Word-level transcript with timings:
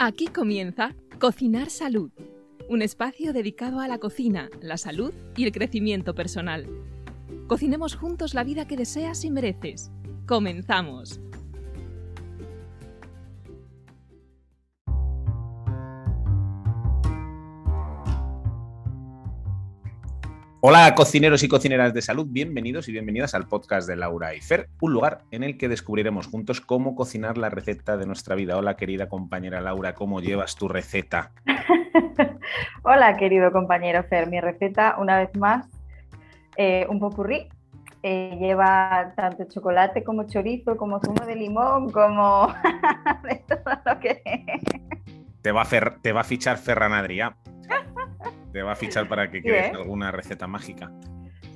Aquí 0.00 0.28
comienza 0.28 0.94
Cocinar 1.18 1.70
Salud, 1.70 2.12
un 2.68 2.82
espacio 2.82 3.32
dedicado 3.32 3.80
a 3.80 3.88
la 3.88 3.98
cocina, 3.98 4.48
la 4.60 4.76
salud 4.76 5.12
y 5.36 5.42
el 5.42 5.50
crecimiento 5.50 6.14
personal. 6.14 6.68
Cocinemos 7.48 7.96
juntos 7.96 8.32
la 8.32 8.44
vida 8.44 8.68
que 8.68 8.76
deseas 8.76 9.24
y 9.24 9.30
mereces. 9.32 9.90
Comenzamos. 10.24 11.18
Hola 20.70 20.94
cocineros 20.94 21.42
y 21.42 21.48
cocineras 21.48 21.94
de 21.94 22.02
salud, 22.02 22.26
bienvenidos 22.28 22.90
y 22.90 22.92
bienvenidas 22.92 23.34
al 23.34 23.48
podcast 23.48 23.88
de 23.88 23.96
Laura 23.96 24.34
y 24.34 24.42
Fer, 24.42 24.68
un 24.82 24.92
lugar 24.92 25.22
en 25.30 25.42
el 25.42 25.56
que 25.56 25.66
descubriremos 25.66 26.26
juntos 26.26 26.60
cómo 26.60 26.94
cocinar 26.94 27.38
la 27.38 27.48
receta 27.48 27.96
de 27.96 28.04
nuestra 28.04 28.34
vida. 28.34 28.54
Hola 28.58 28.76
querida 28.76 29.08
compañera 29.08 29.62
Laura, 29.62 29.94
¿cómo 29.94 30.20
llevas 30.20 30.56
tu 30.56 30.68
receta? 30.68 31.32
Hola 32.82 33.16
querido 33.16 33.50
compañero 33.50 34.04
Fer, 34.10 34.28
mi 34.28 34.42
receta 34.42 34.96
una 34.98 35.16
vez 35.16 35.34
más, 35.38 35.66
eh, 36.58 36.84
un 36.90 37.00
popurrí. 37.00 37.48
Eh, 38.02 38.36
lleva 38.38 39.14
tanto 39.16 39.44
chocolate 39.48 40.04
como 40.04 40.24
chorizo, 40.26 40.76
como 40.76 41.00
zumo 41.00 41.24
de 41.24 41.34
limón, 41.34 41.90
como 41.90 42.52
de 43.22 43.42
todo 43.48 43.72
lo 43.86 43.98
que... 44.00 44.22
Te 45.40 45.50
va 45.50 45.62
a, 45.62 45.64
fer- 45.64 45.96
te 46.02 46.12
va 46.12 46.20
a 46.20 46.24
fichar 46.24 46.58
Ferran 46.58 46.92
Adrià. 46.92 47.34
Te 48.58 48.64
va 48.64 48.72
a 48.72 48.74
fichar 48.74 49.06
para 49.06 49.30
que 49.30 49.38
Sí, 49.40 49.44
crees 49.44 49.68
¿eh? 49.68 49.72
alguna 49.76 50.10
receta 50.10 50.48
mágica. 50.48 50.90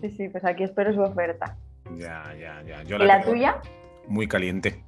Sí, 0.00 0.08
sí, 0.10 0.28
pues 0.28 0.44
aquí 0.44 0.62
espero 0.62 0.94
su 0.94 1.00
oferta. 1.00 1.56
Ya, 1.96 2.32
ya, 2.38 2.62
ya. 2.62 2.84
Yo 2.84 2.96
¿Y 2.96 3.04
la 3.04 3.20
tuya? 3.24 3.56
Muy 4.06 4.28
caliente. 4.28 4.84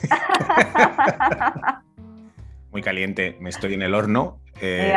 Muy 2.70 2.80
caliente. 2.80 3.36
Me 3.40 3.50
estoy 3.50 3.74
en 3.74 3.82
el 3.82 3.96
horno, 3.96 4.40
eh, 4.60 4.94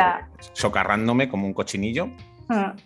socarrándome 0.52 1.28
como 1.28 1.48
un 1.48 1.52
cochinillo. 1.52 2.06
Mm, 2.48 2.76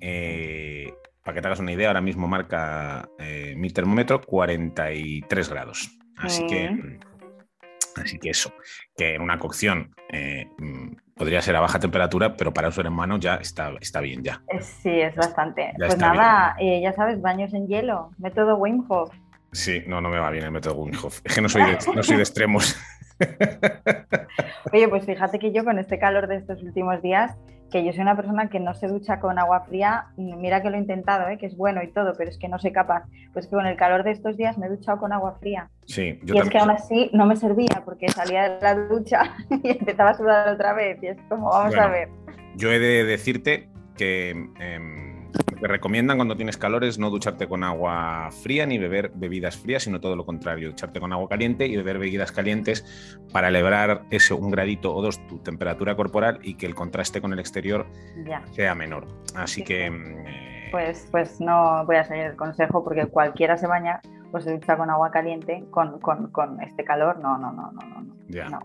Eh, 0.00 0.92
para 1.22 1.36
que 1.36 1.40
te 1.40 1.46
hagas 1.46 1.60
una 1.60 1.70
idea, 1.70 1.86
ahora 1.86 2.00
mismo 2.00 2.26
marca 2.26 3.08
eh, 3.20 3.54
mi 3.56 3.70
termómetro 3.70 4.20
43 4.22 5.48
grados. 5.50 5.96
Así 6.16 6.44
que, 6.48 6.98
así 7.96 8.18
que 8.18 8.30
eso, 8.30 8.52
que 8.96 9.14
en 9.14 9.22
una 9.22 9.38
cocción 9.38 9.94
eh, 10.10 10.46
mm, 10.58 10.96
podría 11.16 11.40
ser 11.42 11.56
a 11.56 11.60
baja 11.60 11.78
temperatura, 11.78 12.36
pero 12.36 12.52
para 12.52 12.68
usar 12.68 12.86
en 12.86 12.92
mano 12.92 13.18
ya 13.18 13.36
está, 13.36 13.72
está 13.80 14.00
bien 14.00 14.22
ya. 14.22 14.42
eh, 14.48 14.60
Sí, 14.60 14.90
es 15.00 15.14
bastante. 15.16 15.72
Ya 15.78 15.86
Pues 15.86 15.98
nada, 15.98 16.56
eh, 16.58 16.80
ya 16.82 16.92
sabes, 16.92 17.20
baños 17.20 17.52
en 17.54 17.66
hielo, 17.68 18.10
método 18.18 18.56
Wim 18.56 18.84
Hof. 18.88 19.12
Sí, 19.52 19.82
no, 19.86 20.00
no 20.00 20.08
me 20.10 20.18
va 20.18 20.30
bien 20.30 20.44
el 20.44 20.50
método 20.52 20.76
Wim 20.76 20.94
Hof. 21.02 21.20
Es 21.24 21.34
que 21.34 21.40
no 21.40 21.48
soy 21.48 21.62
de, 21.64 21.78
no 21.94 22.02
soy 22.02 22.16
de 22.16 22.22
extremos. 22.22 22.76
Oye, 24.72 24.88
pues 24.88 25.04
fíjate 25.04 25.38
que 25.38 25.52
yo 25.52 25.64
con 25.64 25.78
este 25.78 25.98
calor 25.98 26.26
de 26.26 26.36
estos 26.36 26.62
últimos 26.62 27.02
días, 27.02 27.36
que 27.70 27.84
yo 27.84 27.92
soy 27.92 28.02
una 28.02 28.16
persona 28.16 28.48
que 28.48 28.60
no 28.60 28.74
se 28.74 28.88
ducha 28.88 29.20
con 29.20 29.38
agua 29.38 29.60
fría, 29.60 30.06
mira 30.16 30.62
que 30.62 30.70
lo 30.70 30.76
he 30.76 30.80
intentado, 30.80 31.28
¿eh? 31.28 31.38
que 31.38 31.46
es 31.46 31.56
bueno 31.56 31.82
y 31.82 31.88
todo, 31.88 32.12
pero 32.16 32.30
es 32.30 32.38
que 32.38 32.48
no 32.48 32.58
soy 32.58 32.72
capaz. 32.72 33.04
Pues 33.32 33.46
que 33.46 33.56
con 33.56 33.66
el 33.66 33.76
calor 33.76 34.02
de 34.02 34.10
estos 34.10 34.36
días 34.36 34.58
me 34.58 34.66
he 34.66 34.68
duchado 34.68 34.98
con 34.98 35.12
agua 35.12 35.36
fría. 35.40 35.70
Sí, 35.86 36.18
yo 36.24 36.34
y 36.34 36.38
es 36.38 36.50
que 36.50 36.58
aún 36.58 36.70
así 36.70 37.10
no 37.12 37.26
me 37.26 37.36
servía 37.36 37.82
porque 37.84 38.08
salía 38.08 38.48
de 38.48 38.60
la 38.60 38.74
ducha 38.74 39.36
y 39.50 39.70
empezaba 39.70 40.10
a 40.10 40.14
sudar 40.14 40.48
otra 40.48 40.72
vez. 40.72 41.02
Y 41.02 41.06
es 41.06 41.18
como, 41.28 41.48
vamos 41.48 41.76
a 41.76 41.88
ver. 41.88 42.08
Yo 42.56 42.72
he 42.72 42.78
de 42.78 43.04
decirte 43.04 43.68
que 43.96 44.30
em, 44.30 45.09
que 45.60 45.68
recomiendan 45.68 46.16
cuando 46.16 46.36
tienes 46.36 46.56
calor 46.56 46.84
es 46.84 46.98
no 46.98 47.10
ducharte 47.10 47.46
con 47.46 47.62
agua 47.64 48.30
fría 48.42 48.66
ni 48.66 48.78
beber 48.78 49.12
bebidas 49.14 49.56
frías, 49.56 49.82
sino 49.84 50.00
todo 50.00 50.16
lo 50.16 50.24
contrario, 50.26 50.68
ducharte 50.70 50.98
con 51.00 51.12
agua 51.12 51.28
caliente 51.28 51.66
y 51.66 51.76
beber 51.76 51.98
bebidas 51.98 52.32
calientes 52.32 53.16
para 53.32 53.48
elevar 53.48 54.02
eso 54.10 54.36
un 54.36 54.50
gradito 54.50 54.94
o 54.94 55.02
dos 55.02 55.24
tu 55.28 55.38
temperatura 55.38 55.94
corporal 55.96 56.38
y 56.42 56.54
que 56.54 56.66
el 56.66 56.74
contraste 56.74 57.20
con 57.20 57.32
el 57.32 57.38
exterior 57.38 57.86
Ya. 58.26 58.42
sea 58.52 58.74
menor. 58.74 59.06
Así 59.34 59.60
Sí, 59.60 59.64
que 59.64 59.84
em, 59.86 60.26
eh, 60.26 60.68
Pues, 60.70 61.08
pues 61.10 61.40
no 61.40 61.84
voy 61.84 61.96
a 61.96 62.04
seguir 62.04 62.24
el 62.24 62.36
consejo 62.36 62.82
porque 62.82 63.06
cualquiera 63.06 63.56
se 63.56 63.66
baña, 63.66 64.00
pues 64.30 64.44
se 64.44 64.52
ducha 64.52 64.76
con 64.76 64.88
agua 64.88 65.10
caliente, 65.10 65.64
con, 65.70 65.98
con, 66.00 66.30
con 66.30 66.60
este 66.62 66.84
calor. 66.84 67.18
No, 67.20 67.36
no, 67.38 67.52
no, 67.52 67.70
no, 67.72 67.80
no. 67.88 68.00
no. 68.02 68.14
ya. 68.28 68.48
no. 68.48 68.60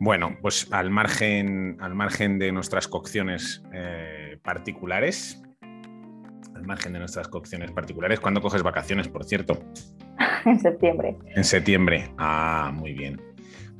Bueno, 0.00 0.36
pues 0.40 0.72
al 0.72 0.90
margen, 0.90 1.76
al 1.80 1.94
margen 1.96 2.38
de 2.38 2.52
nuestras 2.52 2.86
cocciones 2.86 3.64
eh, 3.72 4.38
particulares, 4.44 5.42
al 6.58 6.66
margen 6.66 6.92
de 6.92 6.98
nuestras 6.98 7.28
cocciones 7.28 7.70
particulares, 7.72 8.20
¿cuándo 8.20 8.40
coges 8.40 8.62
vacaciones, 8.62 9.08
por 9.08 9.24
cierto? 9.24 9.58
en 10.44 10.58
septiembre. 10.60 11.16
En 11.34 11.44
septiembre. 11.44 12.10
Ah, 12.18 12.70
muy 12.74 12.92
bien. 12.92 13.20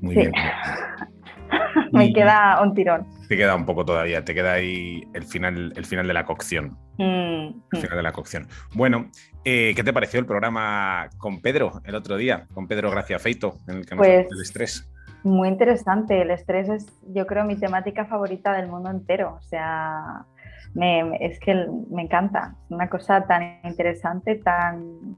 Muy 0.01 0.15
Sí. 0.15 0.21
bien. 0.21 0.33
Me 1.93 2.13
queda 2.13 2.61
un 2.63 2.75
tirón. 2.75 3.07
Te 3.29 3.37
queda 3.37 3.55
un 3.55 3.65
poco 3.65 3.85
todavía, 3.85 4.25
te 4.25 4.35
queda 4.35 4.53
ahí 4.53 5.03
el 5.15 5.25
final, 5.25 5.73
el 5.75 5.85
final 5.87 6.07
de 6.07 6.13
la 6.15 6.25
cocción. 6.25 6.77
Mm, 6.99 7.03
El 7.03 7.55
mm. 7.73 7.77
final 7.81 7.97
de 7.97 8.03
la 8.03 8.13
cocción. 8.13 8.47
Bueno, 8.75 9.11
eh, 9.45 9.73
¿qué 9.75 9.83
te 9.83 9.93
pareció 9.93 10.21
el 10.21 10.27
programa 10.27 11.09
con 11.19 11.41
Pedro 11.41 11.81
el 11.85 11.95
otro 11.95 12.17
día? 12.17 12.47
Con 12.53 12.69
Pedro 12.69 12.91
Gracia 12.91 13.19
Feito, 13.19 13.57
en 13.67 13.79
el 13.79 13.87
que 13.87 13.95
nos 13.95 14.07
Pues- 14.07 14.29
del 14.29 14.41
estrés. 14.43 14.91
Muy 15.25 15.49
interesante. 15.49 16.23
El 16.23 16.31
estrés 16.31 16.69
es, 16.69 16.87
yo 17.13 17.27
creo, 17.27 17.45
mi 17.45 17.57
temática 17.57 18.05
favorita 18.07 18.53
del 18.53 18.69
mundo 18.69 18.91
entero. 18.91 19.37
O 19.39 19.43
sea, 19.43 20.25
me- 20.75 21.17
es 21.21 21.39
que 21.41 21.55
me 21.91 22.03
encanta. 22.03 22.55
Es 22.65 22.71
una 22.71 22.89
cosa 22.89 23.25
tan 23.27 23.61
interesante, 23.65 24.37
tan... 24.37 25.17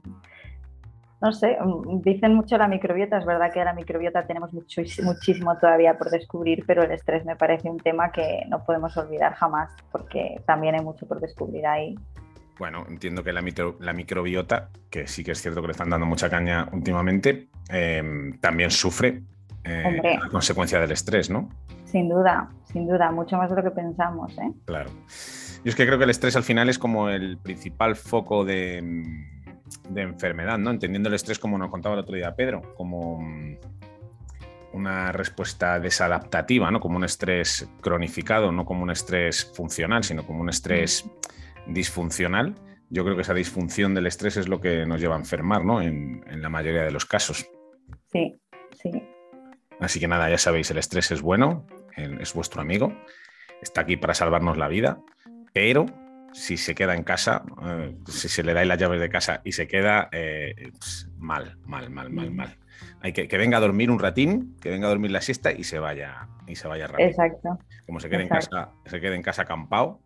No 1.21 1.31
sé, 1.31 1.55
mm, 1.63 2.01
dicen 2.01 2.33
mucho 2.33 2.57
la 2.57 2.67
microbiota. 2.67 3.17
Es 3.19 3.25
verdad 3.25 3.51
que 3.53 3.63
la 3.63 3.73
microbiota 3.73 4.25
tenemos 4.25 4.51
mucho, 4.53 4.81
muchísimo 5.03 5.55
todavía 5.57 5.97
por 5.97 6.09
descubrir, 6.09 6.63
pero 6.65 6.81
el 6.83 6.91
estrés 6.91 7.25
me 7.25 7.35
parece 7.35 7.69
un 7.69 7.77
tema 7.77 8.11
que 8.11 8.43
no 8.49 8.63
podemos 8.65 8.97
olvidar 8.97 9.35
jamás, 9.35 9.69
porque 9.91 10.41
también 10.47 10.75
hay 10.75 10.81
mucho 10.83 11.07
por 11.07 11.19
descubrir 11.19 11.67
ahí. 11.67 11.95
Bueno, 12.57 12.85
entiendo 12.89 13.23
que 13.23 13.33
la, 13.33 13.41
micro- 13.41 13.75
la 13.79 13.93
microbiota, 13.93 14.69
que 14.89 15.05
sí 15.07 15.23
que 15.23 15.31
es 15.33 15.41
cierto 15.41 15.61
que 15.61 15.67
le 15.67 15.71
están 15.71 15.89
dando 15.91 16.05
mucha 16.07 16.29
caña 16.29 16.67
últimamente, 16.71 17.47
eh, 17.71 18.31
también 18.39 18.71
sufre 18.71 19.21
eh, 19.63 20.17
consecuencia 20.31 20.79
del 20.79 20.91
estrés, 20.91 21.29
¿no? 21.29 21.49
Sin 21.85 22.09
duda, 22.09 22.49
sin 22.71 22.87
duda, 22.87 23.11
mucho 23.11 23.37
más 23.37 23.49
de 23.49 23.55
lo 23.55 23.63
que 23.63 23.71
pensamos. 23.71 24.37
¿eh? 24.37 24.51
Claro. 24.65 24.89
Yo 25.63 25.69
es 25.69 25.75
que 25.75 25.85
creo 25.85 25.97
que 25.97 26.05
el 26.05 26.09
estrés 26.09 26.35
al 26.35 26.43
final 26.43 26.69
es 26.69 26.79
como 26.79 27.09
el 27.09 27.37
principal 27.37 27.95
foco 27.95 28.43
de, 28.43 28.81
de 29.89 30.01
enfermedad, 30.01 30.57
¿no? 30.57 30.71
Entendiendo 30.71 31.09
el 31.09 31.15
estrés 31.15 31.39
como 31.39 31.57
nos 31.57 31.69
contaba 31.69 31.95
el 31.95 32.01
otro 32.01 32.15
día 32.15 32.35
Pedro, 32.35 32.73
como 32.75 33.21
mm, 33.21 33.57
una 34.73 35.11
respuesta 35.11 35.79
desadaptativa, 35.79 36.71
¿no? 36.71 36.79
Como 36.79 36.97
un 36.97 37.03
estrés 37.03 37.69
cronificado, 37.81 38.51
no 38.51 38.65
como 38.65 38.83
un 38.83 38.91
estrés 38.91 39.51
funcional, 39.55 40.03
sino 40.03 40.25
como 40.25 40.41
un 40.41 40.49
estrés 40.49 41.09
disfuncional. 41.67 42.55
Yo 42.89 43.03
creo 43.03 43.15
que 43.15 43.21
esa 43.21 43.33
disfunción 43.33 43.93
del 43.93 44.07
estrés 44.07 44.37
es 44.37 44.47
lo 44.47 44.59
que 44.59 44.85
nos 44.85 44.99
lleva 44.99 45.15
a 45.15 45.19
enfermar, 45.19 45.63
¿no? 45.63 45.81
En, 45.81 46.23
en 46.27 46.41
la 46.41 46.49
mayoría 46.49 46.83
de 46.83 46.91
los 46.91 47.05
casos. 47.05 47.47
Sí, 48.11 48.41
sí. 48.81 48.91
Así 49.79 49.99
que 49.99 50.07
nada, 50.07 50.29
ya 50.29 50.37
sabéis, 50.37 50.69
el 50.71 50.77
estrés 50.77 51.11
es 51.11 51.21
bueno, 51.21 51.65
es 51.95 52.33
vuestro 52.33 52.61
amigo, 52.61 52.93
está 53.61 53.81
aquí 53.81 53.97
para 53.97 54.13
salvarnos 54.13 54.57
la 54.57 54.67
vida, 54.67 54.99
pero 55.53 55.85
si 56.33 56.57
se 56.57 56.75
queda 56.75 56.95
en 56.95 57.03
casa, 57.03 57.43
eh, 57.63 57.95
si 58.07 58.29
se 58.29 58.43
le 58.43 58.53
dais 58.53 58.67
las 58.67 58.77
llaves 58.77 58.99
de 58.99 59.09
casa 59.09 59.41
y 59.43 59.51
se 59.51 59.67
queda 59.67 60.09
eh, 60.11 60.71
pues, 60.77 61.09
mal, 61.17 61.57
mal, 61.65 61.89
mal, 61.89 62.09
mal, 62.09 62.31
mal. 62.31 62.57
Hay 63.01 63.13
que 63.13 63.27
que 63.27 63.37
venga 63.37 63.57
a 63.57 63.59
dormir 63.59 63.91
un 63.91 63.99
ratín, 63.99 64.55
que 64.61 64.69
venga 64.69 64.87
a 64.87 64.89
dormir 64.89 65.11
la 65.11 65.21
siesta 65.21 65.51
y 65.51 65.63
se 65.63 65.79
vaya 65.79 66.27
y 66.47 66.55
se 66.55 66.67
vaya 66.67 66.87
rápido. 66.87 67.09
Exacto. 67.09 67.59
Como 67.85 67.99
se 67.99 68.09
quede 68.09 68.23
en 68.23 68.29
casa, 68.29 68.71
se 68.85 69.01
quede 69.01 69.15
en 69.15 69.21
casa 69.21 69.43
acampado, 69.43 70.01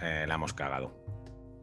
eh, 0.00 0.24
la 0.26 0.34
hemos 0.34 0.54
cagado. 0.54 0.94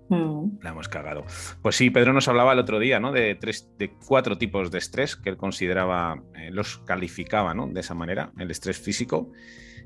Mm. 0.09 0.59
La 0.61 0.69
hemos 0.69 0.87
cagado. 0.87 1.25
Pues 1.61 1.75
sí, 1.75 1.89
Pedro 1.89 2.13
nos 2.13 2.27
hablaba 2.27 2.53
el 2.53 2.59
otro 2.59 2.79
día, 2.79 2.99
¿no? 2.99 3.11
De 3.11 3.35
tres, 3.35 3.69
de 3.77 3.91
cuatro 4.07 4.37
tipos 4.37 4.71
de 4.71 4.77
estrés 4.77 5.15
que 5.15 5.29
él 5.29 5.37
consideraba, 5.37 6.21
eh, 6.35 6.49
los 6.51 6.77
calificaba, 6.79 7.53
¿no? 7.53 7.67
De 7.67 7.81
esa 7.81 7.93
manera: 7.93 8.31
el 8.37 8.49
estrés 8.51 8.79
físico, 8.79 9.31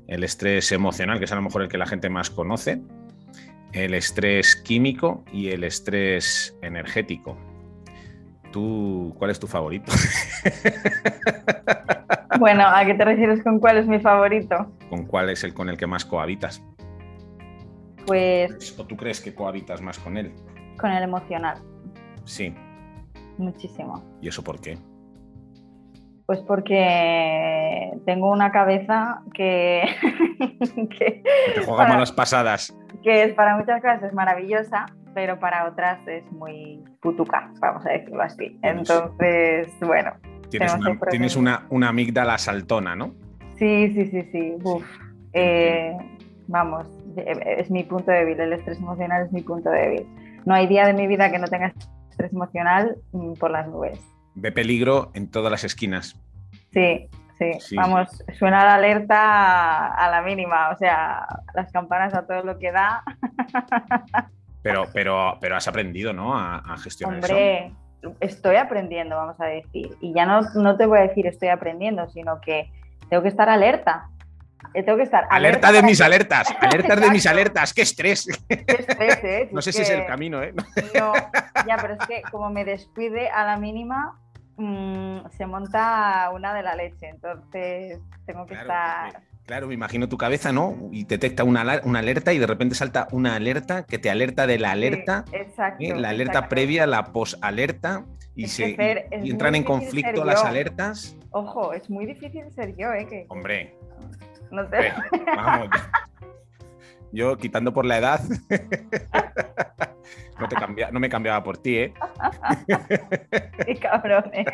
el 0.06 0.24
estrés 0.24 0.70
emocional, 0.72 1.18
que 1.18 1.24
es 1.24 1.32
a 1.32 1.36
lo 1.36 1.42
mejor 1.42 1.62
el 1.62 1.68
que 1.68 1.78
la 1.78 1.86
gente 1.86 2.08
más 2.08 2.30
conoce, 2.30 2.80
el 3.72 3.94
estrés 3.94 4.56
químico 4.56 5.24
y 5.32 5.48
el 5.48 5.64
estrés 5.64 6.56
energético. 6.62 7.38
¿Tú, 8.52 9.14
cuál 9.18 9.30
es 9.30 9.40
tu 9.40 9.46
favorito? 9.46 9.90
Bueno, 12.38 12.64
¿a 12.66 12.84
qué 12.84 12.94
te 12.94 13.04
refieres 13.04 13.42
con 13.42 13.60
cuál 13.60 13.78
es 13.78 13.86
mi 13.86 13.98
favorito? 13.98 14.72
¿Con 14.90 15.06
cuál 15.06 15.30
es 15.30 15.44
el 15.44 15.54
con 15.54 15.68
el 15.68 15.76
que 15.76 15.86
más 15.86 16.04
cohabitas? 16.04 16.62
Pues 18.06 18.78
¿O 18.78 18.84
tú 18.86 18.96
crees 18.96 19.20
que 19.20 19.34
cohabitas 19.34 19.80
más 19.80 19.98
con 19.98 20.16
él? 20.16 20.32
con 20.80 20.90
el 20.90 21.02
emocional, 21.02 21.58
Sí. 22.24 22.52
muchísimo. 23.38 24.02
¿Y 24.20 24.28
eso 24.28 24.42
por 24.42 24.60
qué? 24.60 24.78
Pues 26.26 26.40
porque 26.40 27.90
tengo 28.06 28.30
una 28.30 28.50
cabeza 28.52 29.22
que, 29.34 29.82
que, 30.98 31.22
te 31.54 31.60
juega 31.64 31.76
Para- 31.78 31.94
malas 31.94 32.12
pasadas. 32.12 32.76
que 33.02 33.24
es 33.24 33.34
para 33.34 33.56
muchas 33.56 33.80
cosas 33.82 34.02
es 34.02 34.12
maravillosa, 34.14 34.86
pero 35.14 35.38
para 35.38 35.68
otras 35.68 35.98
es 36.08 36.24
muy 36.32 36.82
putuca, 37.00 37.52
vamos 37.60 37.84
a 37.86 37.90
decirlo 37.90 38.22
así. 38.22 38.58
Bueno, 38.62 38.84
sí. 38.84 38.92
Entonces, 38.92 39.68
bueno, 39.80 40.12
Tienes, 40.48 40.74
una, 40.74 40.98
tienes 41.10 41.36
una, 41.36 41.66
una 41.70 41.88
amígdala 41.88 42.36
saltona, 42.38 42.94
¿no? 42.94 43.14
Sí, 43.58 43.90
sí, 43.94 44.06
sí, 44.10 44.22
sí. 44.32 44.56
Uf. 44.62 44.84
Eh, 45.32 45.96
vamos, 46.46 46.86
es 47.16 47.70
mi 47.70 47.84
punto 47.84 48.10
débil, 48.10 48.40
el 48.40 48.52
estrés 48.52 48.78
emocional 48.78 49.26
es 49.26 49.32
mi 49.32 49.42
punto 49.42 49.70
débil. 49.70 50.06
No 50.44 50.54
hay 50.54 50.66
día 50.66 50.86
de 50.86 50.92
mi 50.92 51.06
vida 51.06 51.30
que 51.30 51.38
no 51.38 51.46
tenga 51.46 51.72
estrés 52.10 52.32
emocional 52.32 52.96
mm, 53.12 53.34
por 53.34 53.50
las 53.50 53.68
nubes. 53.68 54.00
Ve 54.34 54.52
peligro 54.52 55.10
en 55.14 55.30
todas 55.30 55.50
las 55.50 55.64
esquinas. 55.64 56.20
Sí, 56.72 57.08
sí, 57.38 57.76
vamos, 57.76 58.24
suena 58.38 58.64
la 58.64 58.74
alerta 58.74 59.88
a 59.88 60.10
la 60.10 60.22
mínima, 60.22 60.70
o 60.70 60.78
sea, 60.78 61.26
las 61.54 61.70
campanas 61.70 62.14
a 62.14 62.26
todo 62.26 62.42
lo 62.42 62.58
que 62.58 62.72
da. 62.72 63.02
Pero, 64.62 64.86
pero, 64.92 65.38
pero 65.40 65.56
has 65.56 65.66
aprendido, 65.66 66.12
¿no? 66.12 66.38
A, 66.38 66.76
gestionar 66.78 67.16
Hombre, 67.16 67.72
estoy 68.20 68.56
aprendiendo, 68.56 69.16
vamos 69.16 69.40
a 69.40 69.46
decir. 69.46 69.96
Y 70.00 70.14
ya 70.14 70.24
no, 70.24 70.40
no 70.54 70.76
te 70.76 70.86
voy 70.86 71.00
a 71.00 71.02
decir 71.02 71.26
estoy 71.26 71.48
aprendiendo, 71.48 72.08
sino 72.10 72.40
que 72.40 72.70
tengo 73.10 73.22
que 73.22 73.28
estar 73.28 73.48
alerta. 73.48 74.08
Eh, 74.74 74.82
tengo 74.82 74.98
que 74.98 75.04
estar 75.04 75.26
alerta, 75.30 75.72
de 75.72 75.82
mis 75.82 76.00
alertas, 76.00 76.54
alertas 76.60 77.00
de 77.00 77.10
mis 77.10 77.26
alertas, 77.26 77.74
qué 77.74 77.82
estrés. 77.82 78.26
Qué 78.48 78.64
estrés, 78.78 79.24
¿eh? 79.24 79.48
No 79.52 79.62
sé 79.62 79.72
si 79.72 79.82
es 79.82 79.90
el 79.90 80.06
camino, 80.06 80.42
¿eh? 80.42 80.52
No, 80.98 81.12
ya, 81.66 81.76
pero 81.80 81.94
es 81.94 82.06
que 82.06 82.22
como 82.30 82.50
me 82.50 82.64
descuide 82.64 83.28
a 83.28 83.44
la 83.44 83.56
mínima, 83.56 84.18
mm, 84.56 85.30
se 85.36 85.46
monta 85.46 86.30
una 86.32 86.54
de 86.54 86.62
la 86.62 86.74
leche, 86.74 87.08
entonces 87.08 88.00
tengo 88.26 88.46
que 88.46 88.54
estar... 88.54 89.22
claro, 89.44 89.66
me 89.68 89.74
imagino 89.74 90.08
tu 90.08 90.16
cabeza, 90.16 90.52
¿no? 90.52 90.74
Y 90.90 91.04
detecta 91.04 91.44
una, 91.44 91.80
una, 91.84 91.98
alerta 91.98 92.32
y 92.32 92.38
de 92.38 92.46
repente 92.46 92.74
salta 92.74 93.08
una 93.12 93.34
alerta 93.36 93.84
que 93.84 93.98
te 93.98 94.10
alerta 94.10 94.46
de 94.46 94.58
la 94.58 94.72
alerta, 94.72 95.24
exacto, 95.32 95.84
¿eh? 95.84 95.94
la 95.94 96.10
alerta 96.10 96.48
previa, 96.48 96.86
la 96.86 97.12
posalerta 97.12 98.04
y, 98.34 98.48
se, 98.48 98.70
y, 99.22 99.30
entran 99.30 99.54
en 99.54 99.64
conflicto 99.64 100.24
las 100.24 100.44
alertas. 100.44 101.16
Ojo, 101.30 101.72
es 101.72 101.90
muy 101.90 102.06
difícil 102.06 102.50
ser 102.54 102.74
yo, 102.76 102.92
¿eh? 102.92 103.06
Que, 103.06 103.26
Hombre. 103.28 103.74
No 104.52 104.68
sé. 104.68 104.92
Vamos. 105.34 105.68
Yo, 107.10 107.36
quitando 107.36 107.72
por 107.72 107.84
la 107.84 107.98
edad, 107.98 108.20
no, 110.40 110.48
te 110.48 110.56
cambia, 110.56 110.90
no 110.90 111.00
me 111.00 111.08
cambiaba 111.08 111.42
por 111.42 111.58
ti, 111.58 111.76
¿eh? 111.76 111.94
Qué 113.66 113.76
cabrón, 113.76 114.30
¿eh? 114.32 114.44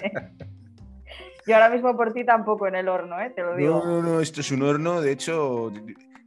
Yo 1.46 1.54
ahora 1.54 1.70
mismo 1.70 1.96
por 1.96 2.12
ti 2.12 2.24
tampoco 2.24 2.66
en 2.66 2.74
el 2.74 2.88
horno, 2.88 3.20
¿eh? 3.20 3.30
Te 3.30 3.42
lo 3.42 3.56
digo. 3.56 3.82
No, 3.84 3.84
no, 3.84 4.02
no, 4.02 4.20
esto 4.20 4.40
es 4.40 4.50
un 4.50 4.62
horno. 4.62 5.00
De 5.00 5.12
hecho, 5.12 5.72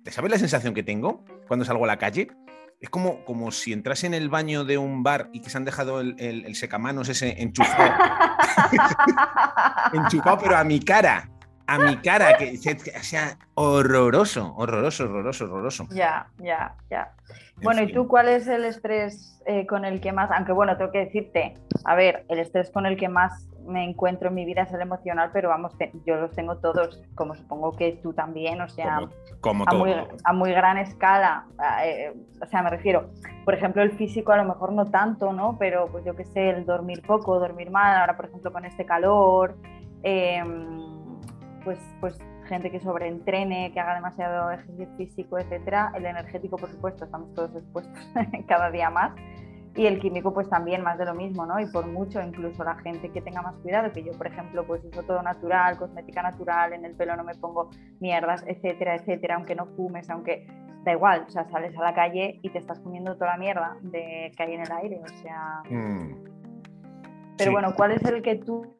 ¿te 0.03 0.11
sabes 0.11 0.31
la 0.31 0.37
sensación 0.37 0.73
que 0.73 0.83
tengo 0.83 1.23
cuando 1.47 1.65
salgo 1.65 1.83
a 1.83 1.87
la 1.87 1.97
calle? 1.97 2.29
Es 2.79 2.89
como, 2.89 3.23
como 3.25 3.51
si 3.51 3.73
entras 3.73 4.03
en 4.03 4.13
el 4.13 4.29
baño 4.29 4.63
de 4.63 4.77
un 4.77 5.03
bar 5.03 5.29
y 5.33 5.41
que 5.41 5.49
se 5.49 5.57
han 5.57 5.65
dejado 5.65 6.01
el, 6.01 6.15
el, 6.17 6.55
secamanos 6.55 7.09
ese 7.09 7.41
enchufado. 7.41 7.93
enchufado, 9.93 10.39
pero 10.41 10.57
a 10.57 10.63
mi 10.63 10.79
cara. 10.79 11.29
A 11.67 11.77
mi 11.77 11.97
cara, 11.97 12.37
que 12.37 12.57
sea 12.57 13.37
horroroso, 13.55 14.53
horroroso, 14.57 15.05
horroroso, 15.05 15.45
horroroso. 15.45 15.87
Ya, 15.91 16.27
ya, 16.39 16.75
ya. 16.89 17.13
bueno, 17.61 17.83
¿y 17.83 17.91
tú 17.93 18.07
cuál 18.07 18.27
es 18.27 18.47
el 18.47 18.65
estrés 18.65 19.41
eh, 19.45 19.65
con 19.65 19.85
el 19.85 20.01
que 20.01 20.11
más? 20.11 20.31
Aunque 20.31 20.51
bueno, 20.51 20.77
tengo 20.77 20.91
que 20.91 21.05
decirte, 21.05 21.55
a 21.85 21.95
ver, 21.95 22.25
el 22.29 22.39
estrés 22.39 22.69
con 22.71 22.85
el 22.85 22.97
que 22.97 23.09
más 23.09 23.47
me 23.65 23.83
encuentro 23.83 24.29
en 24.29 24.35
mi 24.35 24.45
vida 24.45 24.63
es 24.63 24.73
el 24.73 24.81
emocional, 24.81 25.29
pero 25.33 25.49
vamos, 25.49 25.73
yo 26.05 26.15
los 26.15 26.31
tengo 26.31 26.57
todos, 26.57 27.01
como 27.15 27.35
supongo 27.35 27.71
que 27.71 27.93
tú 28.03 28.13
también, 28.13 28.61
o 28.61 28.69
sea, 28.69 29.07
como, 29.39 29.65
a, 29.67 29.73
muy, 29.73 29.93
a, 30.23 30.33
muy, 30.33 30.51
gran 30.51 30.77
escala. 30.77 31.45
Eh, 31.83 32.13
o 32.41 32.45
sea, 32.47 32.63
me 32.63 32.69
refiero, 32.69 33.09
por 33.45 33.53
ejemplo, 33.53 33.81
el 33.81 33.91
físico 33.91 34.31
a 34.31 34.37
lo 34.37 34.45
mejor 34.45 34.71
no 34.73 34.89
tanto, 34.89 35.33
¿no? 35.33 35.57
Pero 35.57 35.87
pues 35.87 36.05
yo 36.05 36.15
qué 36.15 36.25
sé, 36.25 36.49
el 36.49 36.65
dormir 36.65 37.01
poco, 37.05 37.39
dormir 37.39 37.71
mal, 37.71 37.97
ahora 37.97 38.15
por 38.15 38.25
ejemplo 38.25 38.51
con 38.51 38.65
este 38.65 38.85
calor, 38.85 39.55
em, 40.03 41.00
pues, 41.63 41.79
pues 41.99 42.17
gente 42.47 42.71
que 42.71 42.79
sobreentrene, 42.79 43.71
que 43.71 43.79
haga 43.79 43.95
demasiado 43.95 44.51
ejercicio 44.51 44.87
físico, 44.97 45.37
etcétera. 45.37 45.91
El 45.95 46.05
energético, 46.05 46.57
por 46.57 46.69
supuesto, 46.69 47.05
estamos 47.05 47.33
todos 47.33 47.55
expuestos 47.55 48.13
cada 48.47 48.71
día 48.71 48.89
más 48.89 49.13
y 49.75 49.85
el 49.85 49.99
químico 49.99 50.33
pues 50.33 50.49
también 50.49 50.83
más 50.83 50.97
de 50.97 51.05
lo 51.05 51.13
mismo, 51.13 51.45
¿no? 51.45 51.59
Y 51.59 51.65
por 51.67 51.87
mucho 51.87 52.21
incluso 52.21 52.63
la 52.63 52.75
gente 52.75 53.09
que 53.09 53.21
tenga 53.21 53.41
más 53.41 53.55
cuidado, 53.57 53.91
que 53.91 54.03
yo 54.03 54.11
por 54.13 54.27
ejemplo 54.27 54.65
pues 54.65 54.83
uso 54.83 55.03
todo 55.03 55.21
natural, 55.21 55.77
cosmética 55.77 56.21
natural, 56.21 56.73
en 56.73 56.83
el 56.83 56.95
pelo 56.95 57.15
no 57.15 57.23
me 57.23 57.35
pongo 57.35 57.69
mierdas, 57.99 58.43
etcétera, 58.47 58.95
etcétera, 58.95 59.35
aunque 59.35 59.55
no 59.55 59.67
fumes, 59.77 60.09
aunque 60.09 60.45
da 60.83 60.91
igual, 60.91 61.25
o 61.27 61.31
sea, 61.31 61.49
sales 61.49 61.77
a 61.77 61.83
la 61.83 61.93
calle 61.93 62.39
y 62.41 62.49
te 62.49 62.57
estás 62.57 62.79
comiendo 62.79 63.15
toda 63.15 63.31
la 63.31 63.37
mierda 63.37 63.77
de 63.81 64.31
que 64.35 64.43
hay 64.43 64.53
en 64.53 64.61
el 64.61 64.71
aire, 64.71 65.01
o 65.03 65.07
sea... 65.07 65.63
Mm. 65.69 66.31
Pero 67.37 67.53
bueno, 67.53 67.73
¿cuál 67.75 67.91
es 67.91 68.03
el 68.05 68.21
que 68.21 68.35
tú, 68.35 68.75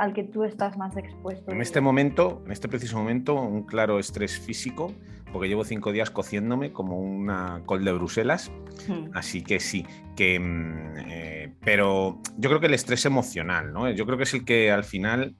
al 0.00 0.14
que 0.14 0.24
tú 0.24 0.44
estás 0.44 0.76
más 0.78 0.96
expuesto? 0.96 1.52
En 1.52 1.60
este 1.60 1.80
momento, 1.80 2.42
en 2.46 2.52
este 2.52 2.68
preciso 2.68 2.98
momento, 2.98 3.34
un 3.34 3.64
claro 3.64 3.98
estrés 3.98 4.38
físico 4.38 4.92
porque 5.32 5.48
llevo 5.48 5.64
cinco 5.64 5.92
días 5.92 6.10
cociéndome 6.10 6.72
como 6.72 6.98
una 6.98 7.62
col 7.66 7.84
de 7.84 7.92
Bruselas. 7.92 8.50
Hmm. 8.88 9.10
Así 9.14 9.42
que 9.42 9.60
sí, 9.60 9.86
que, 10.16 10.40
mm, 10.40 10.94
eh, 11.06 11.54
pero 11.60 12.20
yo 12.36 12.50
creo 12.50 12.60
que 12.60 12.66
el 12.66 12.74
estrés 12.74 13.04
emocional, 13.04 13.72
¿no? 13.72 13.90
Yo 13.90 14.06
creo 14.06 14.16
que 14.16 14.24
es 14.24 14.34
el 14.34 14.44
que 14.44 14.70
al 14.70 14.84
final 14.84 15.36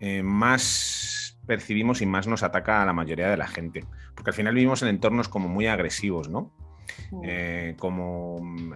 eh, 0.00 0.22
más 0.22 1.38
percibimos 1.46 2.00
y 2.02 2.06
más 2.06 2.26
nos 2.26 2.42
ataca 2.42 2.82
a 2.82 2.86
la 2.86 2.92
mayoría 2.92 3.28
de 3.28 3.36
la 3.36 3.48
gente. 3.48 3.84
Porque 4.14 4.30
al 4.30 4.34
final 4.34 4.54
vivimos 4.54 4.82
en 4.82 4.88
entornos 4.88 5.28
como 5.28 5.48
muy 5.48 5.66
agresivos, 5.66 6.28
¿no? 6.28 6.52
Hmm. 7.10 7.20
Eh, 7.24 7.76
como 7.78 8.38
mm, 8.40 8.72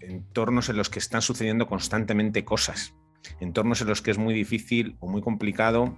entornos 0.00 0.68
en 0.70 0.76
los 0.76 0.90
que 0.90 0.98
están 0.98 1.22
sucediendo 1.22 1.68
constantemente 1.68 2.44
cosas, 2.44 2.94
entornos 3.40 3.80
en 3.80 3.88
los 3.88 4.02
que 4.02 4.10
es 4.10 4.18
muy 4.18 4.34
difícil 4.34 4.96
o 5.00 5.08
muy 5.08 5.22
complicado 5.22 5.96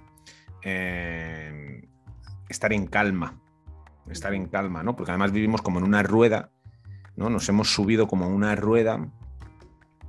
estar 2.49 2.73
en 2.73 2.87
calma, 2.87 3.41
estar 4.11 4.35
en 4.35 4.47
calma, 4.47 4.83
¿no? 4.83 4.97
Porque 4.97 5.13
además 5.13 5.33
vivimos 5.33 5.63
como 5.63 5.79
en 5.79 5.85
una 5.85 6.03
rueda, 6.03 6.51
¿no? 7.17 7.31
Nos 7.31 7.49
hemos 7.49 7.73
subido 7.73 8.09
como 8.09 8.29
una 8.29 8.55
rueda 8.57 9.09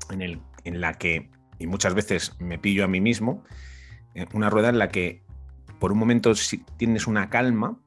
en, 0.09 0.21
el, 0.21 0.41
en 0.63 0.81
la 0.81 0.93
que, 0.93 1.29
y 1.59 1.67
muchas 1.67 1.93
veces 1.93 2.35
me 2.39 2.57
pillo 2.57 2.83
a 2.83 2.87
mí 2.87 3.01
mismo, 3.01 3.43
eh, 4.15 4.25
una 4.33 4.49
rueda 4.49 4.69
en 4.69 4.79
la 4.79 4.89
que 4.89 5.23
por 5.79 5.91
un 5.91 5.99
momento 5.99 6.35
si 6.35 6.59
tienes 6.77 7.07
una 7.07 7.29
calma, 7.29 7.79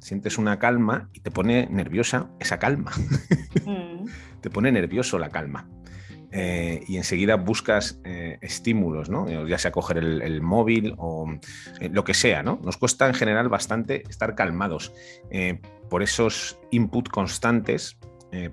sientes 0.00 0.38
una 0.38 0.58
calma 0.58 1.10
y 1.12 1.20
te 1.20 1.30
pone 1.30 1.68
nerviosa 1.70 2.30
esa 2.40 2.58
calma. 2.58 2.92
Mm. 3.66 4.06
te 4.42 4.48
pone 4.48 4.70
nervioso 4.70 5.18
la 5.18 5.30
calma. 5.30 5.66
Eh, 6.38 6.84
y 6.86 6.98
enseguida 6.98 7.36
buscas 7.36 7.98
eh, 8.04 8.36
estímulos, 8.42 9.08
¿no? 9.08 9.26
Eh, 9.26 9.48
ya 9.48 9.56
sea 9.56 9.72
coger 9.72 9.96
el, 9.96 10.42
móvil 10.42 10.94
o 10.98 11.26
lo 11.80 12.04
que 12.04 12.12
sea. 12.12 12.42
¿no? 12.42 12.60
Nos 12.62 12.76
cuesta 12.76 13.06
en 13.06 13.14
general 13.14 13.48
bastante 13.48 14.02
estar 14.08 14.34
calmados 14.34 14.92
por 15.88 16.02
esos 16.02 16.58
input 16.70 17.08
constantes, 17.08 17.96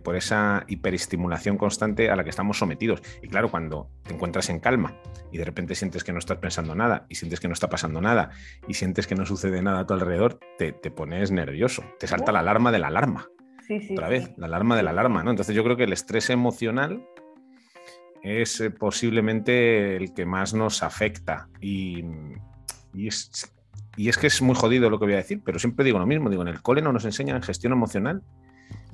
por 0.01 0.15
esa 0.15 0.63
hiperestimulación 0.67 1.57
constante 1.57 2.09
a 2.09 2.15
la 2.15 2.23
que 2.23 2.29
estamos 2.29 2.57
sometidos. 2.57 3.01
Y 3.21 3.27
claro, 3.27 3.51
cuando 3.51 3.89
te 4.03 4.13
encuentras 4.13 4.49
en 4.49 4.59
calma 4.59 4.95
y 5.31 5.37
de 5.37 5.43
repente 5.43 5.75
sientes 5.75 6.05
que 6.05 6.13
no 6.13 6.19
estás 6.19 6.37
pensando 6.37 6.73
nada 6.75 7.05
y 7.09 7.15
sientes 7.15 7.41
que 7.41 7.49
no 7.49 7.53
está 7.53 7.69
pasando 7.69 7.99
nada 7.99 8.29
y 8.65 8.75
sientes 8.75 9.07
que 9.07 9.15
no 9.15 9.25
sucede 9.25 9.61
nada 9.61 9.81
a 9.81 9.85
tu 9.85 9.93
alrededor, 9.93 10.39
te, 10.57 10.71
pones 10.71 11.31
nervioso, 11.31 11.83
te 11.99 12.07
salta 12.07 12.31
la 12.31 12.39
alarma 12.39 12.71
de 12.71 12.79
la 12.79 12.87
alarma. 12.87 13.27
Sí, 13.67 13.81
sí, 13.81 13.93
Otra 13.93 14.07
vez, 14.09 14.31
la 14.37 14.47
alarma 14.47 14.77
de 14.77 14.83
la 14.83 14.91
alarma, 14.91 15.23
¿no? 15.23 15.31
Entonces 15.31 15.55
yo 15.55 15.63
creo 15.63 15.75
que 15.75 15.83
el 15.83 15.93
estrés 15.93 16.29
emocional 16.29 17.05
es 18.23 18.61
eh, 18.61 18.71
posiblemente 18.71 19.97
el 19.97 20.13
que 20.13 20.25
más 20.25 20.53
nos 20.53 20.81
afecta. 20.81 21.49
Y, 21.61 22.05
es, 22.95 23.51
que 24.17 24.27
es 24.27 24.41
muy 24.41 24.55
jodido 24.55 24.89
lo 24.89 24.97
que 24.97 25.05
voy 25.05 25.13
a 25.13 25.17
decir, 25.17 25.41
pero 25.43 25.59
siempre 25.59 25.85
digo 25.85 25.99
lo 25.99 26.07
mismo, 26.07 26.29
digo, 26.29 26.41
en 26.41 26.47
el 26.47 26.61
cole 26.61 26.81
no 26.81 26.93
nos 26.93 27.05
enseñan 27.05 27.43
gestión 27.43 27.73
emocional, 27.73 28.23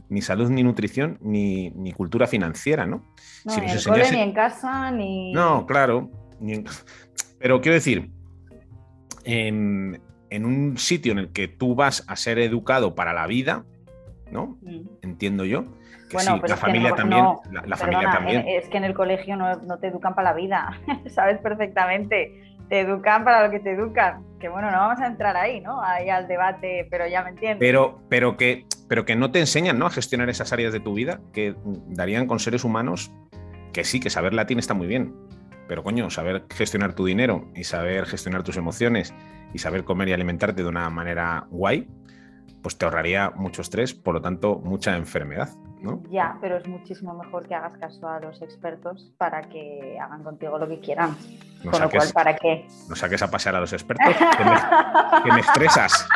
ni 0.09 0.21
salud, 0.21 0.49
ni 0.49 0.63
nutrición, 0.63 1.19
ni, 1.21 1.93
cultura 1.93 2.25
financiera, 2.25 2.87
¿no? 2.87 3.05
ni 3.45 3.53
en 3.53 3.69
el 3.69 3.83
cole, 3.83 4.11
ni 4.11 4.19
en 4.19 4.33
casa, 4.33 4.91
ni... 4.91 5.31
No, 5.31 5.67
claro. 5.67 6.09
Pero 7.37 7.61
quiero 7.61 7.75
decir, 7.75 8.09
en, 9.25 10.01
un 10.31 10.77
sitio 10.77 11.11
en 11.11 11.19
el 11.19 11.31
que 11.31 11.47
tú 11.47 11.75
vas 11.75 12.03
a 12.07 12.15
ser 12.15 12.39
educado 12.39 12.95
para 12.95 13.13
la 13.13 13.27
vida, 13.27 13.65
¿no? 14.31 14.57
Mm. 14.61 14.81
Entiendo 15.01 15.45
yo 15.45 15.65
bueno, 16.13 16.41
la 16.47 16.57
familia 16.57 16.95
también. 16.95 17.25
la, 17.51 17.77
familia 17.77 18.11
también. 18.11 18.47
Es 18.47 18.67
que 18.69 18.77
en 18.77 18.83
el 18.83 18.93
colegio 18.93 19.35
no, 19.35 19.77
te 19.77 19.87
educan 19.87 20.15
para 20.15 20.31
la 20.31 20.35
vida, 20.35 20.79
sabes 21.07 21.39
perfectamente. 21.39 22.57
Te 22.69 22.81
educan 22.81 23.23
para 23.23 23.45
lo 23.45 23.51
que 23.51 23.59
te 23.59 23.71
educan. 23.71 24.23
Que 24.39 24.47
bueno, 24.47 24.69
no 24.69 24.77
vamos 24.77 24.99
a 24.99 25.07
entrar 25.07 25.35
ahí, 25.35 25.59
¿no? 25.59 25.81
Ahí 25.81 26.09
al 26.09 26.27
debate, 26.27 26.87
pero 26.91 27.07
ya 27.07 27.23
me 27.23 27.31
entiendes. 27.31 27.57
Pero, 27.59 27.99
pero, 28.09 28.37
que, 28.37 28.65
pero 28.87 29.05
que 29.05 29.15
no 29.15 29.31
te 29.31 29.39
enseñan 29.39 29.79
¿no? 29.79 29.87
a 29.87 29.89
gestionar 29.89 30.29
esas 30.29 30.53
áreas 30.53 30.71
de 30.71 30.79
tu 30.79 30.93
vida 30.93 31.19
que 31.33 31.55
darían 31.87 32.27
con 32.27 32.39
seres 32.39 32.63
humanos 32.63 33.11
que 33.73 33.83
sí, 33.83 33.99
que 33.99 34.11
saber 34.11 34.33
latín 34.33 34.59
está 34.59 34.75
muy 34.75 34.85
bien. 34.85 35.15
Pero 35.67 35.83
coño, 35.83 36.09
saber 36.09 36.45
gestionar 36.49 36.93
tu 36.93 37.05
dinero 37.05 37.47
y 37.55 37.63
saber 37.63 38.05
gestionar 38.05 38.43
tus 38.43 38.57
emociones 38.57 39.13
y 39.53 39.59
saber 39.59 39.83
comer 39.83 40.09
y 40.09 40.13
alimentarte 40.13 40.63
de 40.63 40.69
una 40.69 40.89
manera 40.89 41.47
guay, 41.49 41.87
pues 42.61 42.77
te 42.77 42.85
ahorraría 42.85 43.31
mucho 43.31 43.61
estrés, 43.61 43.93
por 43.93 44.15
lo 44.15 44.21
tanto, 44.21 44.59
mucha 44.63 44.95
enfermedad. 44.97 45.49
Ya, 46.09 46.37
pero 46.41 46.57
es 46.57 46.67
muchísimo 46.67 47.13
mejor 47.13 47.47
que 47.47 47.55
hagas 47.55 47.77
caso 47.77 48.07
a 48.07 48.19
los 48.19 48.41
expertos 48.41 49.13
para 49.17 49.41
que 49.43 49.97
hagan 50.01 50.23
contigo 50.23 50.57
lo 50.57 50.67
que 50.67 50.79
quieran. 50.79 51.15
No 51.63 51.71
Con 51.71 51.81
lo 51.81 51.89
cual, 51.89 52.09
¿para 52.13 52.35
qué? 52.35 52.67
no 52.89 52.95
saques 52.95 53.21
a 53.21 53.31
pasear 53.31 53.55
a 53.55 53.59
los 53.59 53.73
expertos, 53.73 54.15
que 54.15 54.43
me, 54.43 55.23
que 55.23 55.31
me 55.31 55.39
estresas. 55.39 56.07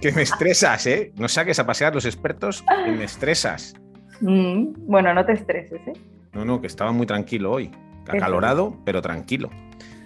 Que 0.00 0.12
me 0.12 0.22
estresas, 0.22 0.86
¿eh? 0.86 1.12
No 1.16 1.28
saques 1.28 1.58
a 1.58 1.66
pasear 1.66 1.92
a 1.92 1.94
los 1.94 2.06
expertos, 2.06 2.64
que 2.84 2.92
me 2.92 3.04
estresas. 3.04 3.74
Mm, 4.20 4.72
bueno, 4.86 5.12
no 5.14 5.24
te 5.24 5.32
estreses, 5.32 5.80
¿eh? 5.86 5.92
No, 6.32 6.44
no, 6.44 6.60
que 6.60 6.66
estaba 6.66 6.92
muy 6.92 7.06
tranquilo 7.06 7.52
hoy. 7.52 7.70
Acalorado, 8.08 8.76
pero 8.84 9.02
tranquilo. 9.02 9.50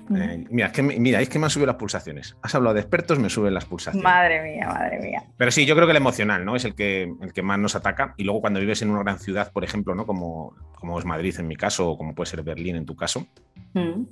Mm. 0.08 0.16
Eh, 0.16 0.44
mira, 0.50 0.66
es 0.68 0.73
que, 0.73 0.82
me- 0.82 0.99
mira, 0.99 1.20
es 1.20 1.28
que 1.28 1.38
me 1.38 1.46
han 1.46 1.50
subido 1.50 1.66
las 1.66 1.76
pulsaciones. 1.76 2.37
Has 2.42 2.54
hablado 2.54 2.75
de 2.75 2.80
expertos, 2.80 3.18
me 3.18 3.30
suben 3.30 3.54
las 3.54 3.64
pulsaciones. 3.64 4.04
Madre 4.04 4.42
mía, 4.42 4.66
madre 4.66 4.99
mía. 5.00 5.23
Pero 5.37 5.50
sí, 5.50 5.64
yo 5.66 5.75
creo 5.75 5.87
que 5.87 5.92
el 5.92 5.96
emocional, 5.96 6.44
¿no? 6.44 6.56
Es 6.56 6.64
el 6.64 6.75
que, 6.75 7.11
el 7.23 7.32
que 7.32 7.42
más 7.42 7.58
nos 7.58 7.75
ataca. 7.75 8.14
Y 8.16 8.25
luego 8.25 8.40
cuando 8.40 8.61
vives 8.61 8.82
en 8.82 8.90
una 8.90 9.00
gran 9.02 9.18
ciudad, 9.18 9.50
por 9.52 9.64
ejemplo, 9.64 9.94
¿no? 9.94 10.04
Como, 10.06 10.54
como 10.78 10.99
es 10.99 11.04
Madrid 11.04 11.34
en 11.38 11.49
mi 11.49 11.56
caso, 11.56 11.90
o 11.90 11.96
como 11.99 12.14
puede 12.14 12.30
ser 12.30 12.42
Berlín 12.42 12.76
en 12.76 12.84
tu 12.87 12.94
caso, 12.96 13.26
Mm. 13.73 14.04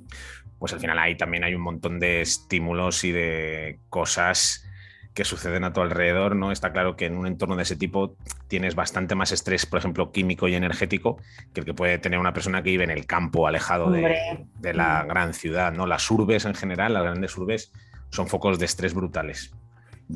pues 0.59 0.73
al 0.73 0.79
final 0.79 0.99
ahí 0.99 1.15
también 1.15 1.43
hay 1.45 1.55
un 1.55 1.61
montón 1.61 1.99
de 1.99 2.21
estímulos 2.21 3.03
y 3.05 3.11
de 3.13 3.79
cosas 3.89 4.65
que 5.13 5.25
suceden 5.25 5.63
a 5.63 5.73
tu 5.73 5.81
alrededor, 5.81 6.35
¿no? 6.35 6.51
Está 6.51 6.71
claro 6.71 6.95
que 6.95 7.05
en 7.05 7.17
un 7.17 7.27
entorno 7.27 7.55
de 7.55 7.63
ese 7.63 7.75
tipo 7.75 8.15
tienes 8.47 8.75
bastante 8.75 9.15
más 9.15 9.31
estrés, 9.31 9.65
por 9.65 9.79
ejemplo, 9.79 10.11
químico 10.11 10.47
y 10.47 10.55
energético, 10.55 11.17
que 11.53 11.61
el 11.61 11.65
que 11.65 11.73
puede 11.73 11.97
tener 11.99 12.19
una 12.19 12.33
persona 12.33 12.63
que 12.63 12.71
vive 12.71 12.83
en 12.83 12.89
el 12.89 13.05
campo, 13.05 13.47
alejado 13.47 13.91
de, 13.91 14.73
la 14.73 15.03
gran 15.03 15.33
ciudad, 15.33 15.73
¿no? 15.73 15.85
Las 15.85 16.09
urbes 16.09 16.45
en 16.45 16.55
general, 16.55 16.93
las 16.93 17.03
grandes 17.03 17.37
urbes, 17.37 17.71
son 18.09 18.27
focos 18.27 18.57
de 18.59 18.65
estrés 18.65 18.93
brutales. 18.93 19.53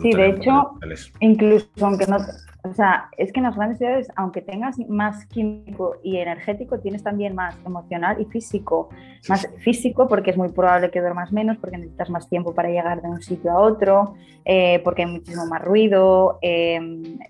Sí, 0.01 0.11
de 0.11 0.29
hecho, 0.29 0.69
brutales. 0.71 1.11
Incluso 1.19 1.69
aunque 1.81 2.07
no, 2.07 2.17
o 2.63 2.73
sea, 2.73 3.09
es 3.17 3.31
que 3.31 3.39
en 3.39 3.45
las 3.45 3.55
grandes 3.55 3.77
ciudades, 3.77 4.07
aunque 4.15 4.41
tengas 4.41 4.77
más 4.89 5.25
químico 5.27 5.95
y 6.03 6.17
energético, 6.17 6.79
tienes 6.79 7.03
también 7.03 7.33
más 7.35 7.55
emocional 7.65 8.19
y 8.19 8.25
físico. 8.25 8.89
Sí, 9.21 9.31
Más 9.31 9.41
sí. 9.41 9.47
físico 9.59 10.07
porque 10.07 10.31
es 10.31 10.37
muy 10.37 10.49
probable 10.49 10.91
que 10.91 10.99
duermas 10.99 11.31
menos, 11.31 11.57
porque 11.57 11.77
necesitas 11.77 12.09
más 12.09 12.27
tiempo 12.29 12.53
para 12.53 12.69
llegar 12.69 13.01
de 13.01 13.07
un 13.09 13.21
sitio 13.21 13.51
a 13.51 13.59
otro, 13.59 14.15
eh, 14.45 14.81
porque 14.83 15.03
hay 15.03 15.11
muchísimo 15.11 15.45
más 15.45 15.61
ruido, 15.63 16.39
eh, 16.41 16.79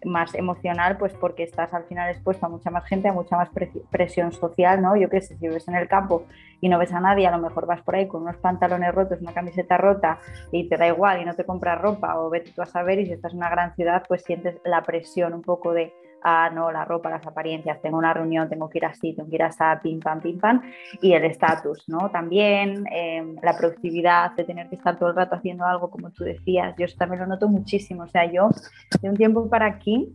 más 0.05 0.33
emocional, 0.35 0.97
pues 0.97 1.13
porque 1.13 1.43
estás 1.43 1.73
al 1.73 1.83
final 1.85 2.09
expuesto 2.09 2.45
a 2.45 2.49
mucha 2.49 2.69
más 2.71 2.85
gente, 2.85 3.07
a 3.07 3.13
mucha 3.13 3.35
más 3.37 3.49
presi- 3.51 3.83
presión 3.89 4.31
social, 4.31 4.81
¿no? 4.81 4.95
Yo 4.95 5.09
qué 5.09 5.21
sé, 5.21 5.37
si 5.37 5.47
vives 5.47 5.67
en 5.67 5.75
el 5.75 5.87
campo 5.87 6.23
y 6.61 6.69
no 6.69 6.79
ves 6.79 6.93
a 6.93 6.99
nadie, 6.99 7.27
a 7.27 7.31
lo 7.31 7.39
mejor 7.39 7.65
vas 7.65 7.81
por 7.81 7.95
ahí 7.95 8.07
con 8.07 8.23
unos 8.23 8.37
pantalones 8.37 8.93
rotos, 8.93 9.21
una 9.21 9.33
camiseta 9.33 9.77
rota 9.77 10.19
y 10.51 10.67
te 10.67 10.77
da 10.77 10.87
igual 10.87 11.21
y 11.21 11.25
no 11.25 11.35
te 11.35 11.45
compras 11.45 11.79
ropa 11.79 12.19
o 12.19 12.29
vete 12.29 12.51
tú 12.51 12.61
a 12.61 12.65
saber 12.65 12.99
y 12.99 13.05
si 13.05 13.13
estás 13.13 13.33
en 13.33 13.39
una 13.39 13.49
gran 13.49 13.75
ciudad 13.75 14.03
pues 14.07 14.23
sientes 14.23 14.59
la 14.65 14.81
presión 14.81 15.33
un 15.33 15.41
poco 15.41 15.73
de 15.73 15.93
ah 16.23 16.49
no, 16.53 16.71
la 16.71 16.83
ropa, 16.83 17.09
las 17.09 17.25
apariencias, 17.25 17.81
tengo 17.81 17.97
una 17.97 18.13
reunión, 18.13 18.49
tengo 18.49 18.69
que 18.69 18.79
ir 18.79 18.85
así, 18.85 19.13
tengo 19.13 19.29
que 19.29 19.35
ir 19.35 19.43
así, 19.43 19.63
pim 19.83 19.99
pam, 19.99 20.19
pim 20.19 20.39
pam 20.39 20.61
y 21.01 21.13
el 21.13 21.23
estatus, 21.25 21.87
¿no? 21.87 22.09
También 22.09 22.85
eh, 22.91 23.35
la 23.41 23.55
productividad 23.55 24.31
de 24.31 24.43
tener 24.43 24.67
que 24.69 24.75
estar 24.75 24.97
todo 24.97 25.09
el 25.09 25.15
rato 25.15 25.35
haciendo 25.35 25.65
algo 25.65 25.89
como 25.89 26.11
tú 26.11 26.23
decías, 26.23 26.75
yo 26.77 26.85
también 26.97 27.21
lo 27.21 27.27
noto 27.27 27.47
muchísimo, 27.47 28.03
o 28.03 28.07
sea, 28.07 28.25
yo 28.31 28.49
de 29.01 29.09
un 29.09 29.15
tiempo 29.15 29.49
para 29.49 29.67
aquí 29.67 30.11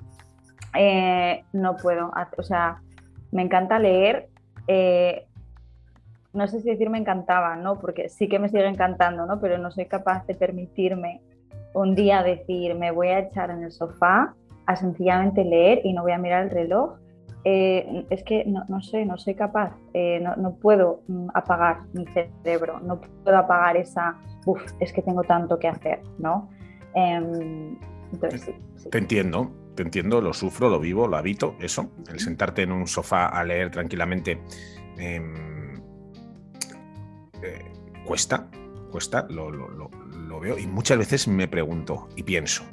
eh, 0.75 1.44
no 1.52 1.76
puedo, 1.76 2.12
o 2.37 2.42
sea, 2.42 2.80
me 3.30 3.42
encanta 3.42 3.78
leer, 3.78 4.28
eh, 4.66 5.26
no 6.32 6.46
sé 6.46 6.60
si 6.60 6.70
decir 6.70 6.90
me 6.90 6.98
encantaba, 6.98 7.56
¿no? 7.56 7.78
Porque 7.78 8.08
sí 8.08 8.28
que 8.28 8.38
me 8.38 8.48
sigue 8.48 8.66
encantando, 8.66 9.26
¿no? 9.26 9.40
Pero 9.40 9.58
no 9.58 9.70
soy 9.70 9.86
capaz 9.86 10.26
de 10.26 10.34
permitirme 10.34 11.20
un 11.74 11.94
día 11.94 12.22
decir, 12.22 12.74
me 12.74 12.90
voy 12.90 13.08
a 13.08 13.20
echar 13.20 13.50
en 13.50 13.64
el 13.64 13.72
sofá 13.72 14.34
a 14.66 14.76
sencillamente 14.76 15.44
leer 15.44 15.80
y 15.84 15.92
no 15.92 16.02
voy 16.02 16.12
a 16.12 16.18
mirar 16.18 16.44
el 16.44 16.50
reloj. 16.50 16.98
Eh, 17.44 18.06
es 18.10 18.22
que 18.22 18.44
no, 18.44 18.64
no 18.68 18.80
sé, 18.82 19.04
no 19.04 19.18
soy 19.18 19.34
capaz, 19.34 19.72
eh, 19.94 20.20
no, 20.20 20.36
no 20.36 20.54
puedo 20.54 21.02
mm, 21.08 21.28
apagar 21.34 21.80
mi 21.92 22.06
cerebro, 22.06 22.78
no 22.78 23.00
puedo 23.00 23.36
apagar 23.36 23.76
esa, 23.76 24.16
uff, 24.46 24.62
es 24.78 24.92
que 24.92 25.02
tengo 25.02 25.24
tanto 25.24 25.58
que 25.58 25.66
hacer, 25.66 26.02
¿no? 26.18 26.48
Em, 26.94 27.76
entonces. 28.12 28.54
Te 28.88 28.98
entiendo, 28.98 29.50
te 29.74 29.82
entiendo, 29.82 30.20
lo 30.20 30.32
sufro, 30.32 30.68
lo 30.68 30.78
vivo, 30.78 31.08
lo 31.08 31.16
habito, 31.16 31.56
eso. 31.58 31.90
El 32.08 32.20
sentarte 32.20 32.62
en 32.62 32.70
un 32.70 32.86
sofá 32.86 33.26
a 33.26 33.42
leer 33.42 33.72
tranquilamente 33.72 34.40
em, 34.96 35.62
eh, 37.42 37.72
cuesta, 38.04 38.49
cuesta, 38.90 39.26
lo, 39.30 39.50
lo- 39.50 39.68
lo- 39.68 39.90
lo 40.16 40.40
veo 40.40 40.58
y 40.58 40.66
muchas 40.66 40.99
veces 40.99 41.28
me 41.28 41.49
pregunto 41.49 42.08
y 42.16 42.22
pienso, 42.22 42.64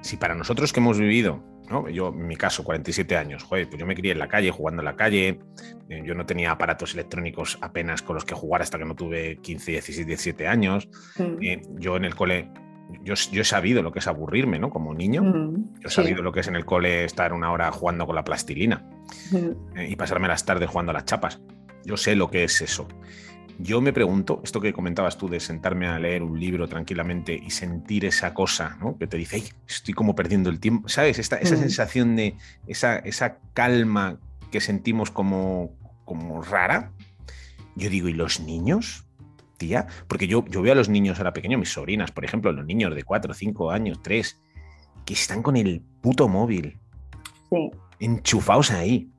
si 0.00 0.16
para 0.16 0.34
nosotros 0.34 0.72
que 0.72 0.80
hemos 0.80 0.98
vivido, 0.98 1.42
¿no? 1.70 1.88
yo 1.88 2.08
en 2.08 2.26
mi 2.26 2.36
caso, 2.36 2.62
47 2.64 3.16
años, 3.16 3.42
joder, 3.42 3.68
pues 3.68 3.78
yo 3.80 3.86
me 3.86 3.94
crié 3.94 4.12
en 4.12 4.18
la 4.18 4.28
calle, 4.28 4.50
jugando 4.50 4.82
en 4.82 4.86
la 4.86 4.96
calle, 4.96 5.40
eh, 5.88 6.02
yo 6.04 6.14
no 6.14 6.24
tenía 6.26 6.52
aparatos 6.52 6.94
electrónicos 6.94 7.58
apenas 7.60 8.02
con 8.02 8.14
los 8.14 8.24
que 8.24 8.34
jugar 8.34 8.62
hasta 8.62 8.78
que 8.78 8.84
no 8.84 8.94
tuve 8.94 9.38
15, 9.40 9.72
16, 9.72 10.06
17 10.06 10.46
años, 10.48 10.88
Mm. 11.18 11.42
eh, 11.42 11.62
yo 11.78 11.96
en 11.96 12.04
el 12.04 12.14
cole, 12.14 12.50
yo, 13.02 13.14
yo 13.32 13.40
he 13.42 13.44
sabido 13.44 13.82
lo 13.82 13.90
que 13.90 13.98
es 13.98 14.06
aburrirme, 14.06 14.60
¿no? 14.60 14.70
Como 14.70 14.94
niño. 14.94 15.22
Mm, 15.24 15.74
Yo 15.80 15.86
he 15.88 15.90
sí. 15.90 15.96
sabido 15.96 16.22
lo 16.22 16.30
que 16.30 16.40
es 16.40 16.46
en 16.48 16.54
el 16.54 16.64
cole 16.64 17.04
estar 17.04 17.32
una 17.32 17.50
hora 17.50 17.72
jugando 17.72 18.06
con 18.06 18.14
la 18.14 18.22
plastilina 18.22 18.84
Mm. 19.32 19.76
eh, 19.78 19.88
y 19.90 19.96
pasarme 19.96 20.28
las 20.28 20.44
tardes 20.44 20.70
jugando 20.70 20.90
a 20.90 20.94
las 20.94 21.04
chapas. 21.04 21.40
Yo 21.84 21.96
sé 21.96 22.14
lo 22.14 22.30
que 22.30 22.44
es 22.44 22.60
eso. 22.60 22.86
Yo 23.58 23.80
me 23.80 23.92
pregunto, 23.92 24.40
esto 24.44 24.60
que 24.60 24.72
comentabas 24.74 25.16
tú 25.16 25.28
de 25.28 25.40
sentarme 25.40 25.86
a 25.86 25.98
leer 25.98 26.22
un 26.22 26.38
libro 26.38 26.68
tranquilamente 26.68 27.34
y 27.34 27.50
sentir 27.50 28.04
esa 28.04 28.34
cosa, 28.34 28.76
¿no? 28.80 28.98
Que 28.98 29.06
te 29.06 29.16
dice, 29.16 29.36
"Ay, 29.36 29.44
estoy 29.66 29.94
como 29.94 30.14
perdiendo 30.14 30.50
el 30.50 30.60
tiempo, 30.60 30.88
¿sabes? 30.88 31.18
Esta, 31.18 31.36
esa 31.36 31.54
Mm. 31.54 31.58
sensación 31.58 32.16
de 32.16 32.36
esa, 32.66 32.96
esa 32.98 33.38
calma 33.54 34.18
que 34.50 34.60
sentimos 34.60 35.10
como, 35.10 35.70
como 36.04 36.42
rara. 36.42 36.92
Yo 37.76 37.88
digo, 37.88 38.08
¿y 38.08 38.12
los 38.12 38.40
niños? 38.40 39.04
Tía, 39.56 39.86
porque 40.06 40.28
yo, 40.28 40.44
yo 40.48 40.60
veo 40.60 40.72
a 40.72 40.76
los 40.76 40.90
niños 40.90 41.16
ahora 41.18 41.32
pequeños, 41.32 41.58
mis 41.58 41.72
sobrinas, 41.72 42.12
por 42.12 42.26
ejemplo, 42.26 42.52
los 42.52 42.66
niños 42.66 42.94
de 42.94 43.04
4, 43.04 43.32
5 43.32 43.70
años, 43.70 44.00
3, 44.02 44.38
que 45.06 45.14
están 45.14 45.42
con 45.42 45.56
el 45.56 45.80
puto 46.02 46.28
móvil, 46.28 46.78
Sí. 47.48 47.70
enchufados 48.00 48.70
ahí, 48.70 49.10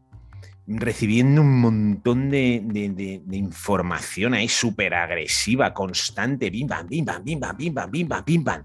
recibiendo 0.68 1.42
un 1.42 1.62
montón 1.62 2.30
de, 2.30 2.62
de- 2.64 2.90
de- 2.90 3.22
de 3.26 3.38
información 3.38 4.34
ahí 4.34 4.50
súper 4.50 4.94
agresiva, 4.94 5.74
constante, 5.74 6.50
bim 6.50 6.68
bam, 6.68 6.88
bim 6.88 7.06
bam, 7.06 7.24
bim 7.24 7.40
bam, 7.40 7.56
bim 7.58 7.74
bam, 7.74 7.90
bim 7.92 8.08
bam, 8.08 8.24
bim 8.26 8.44
bam. 8.44 8.64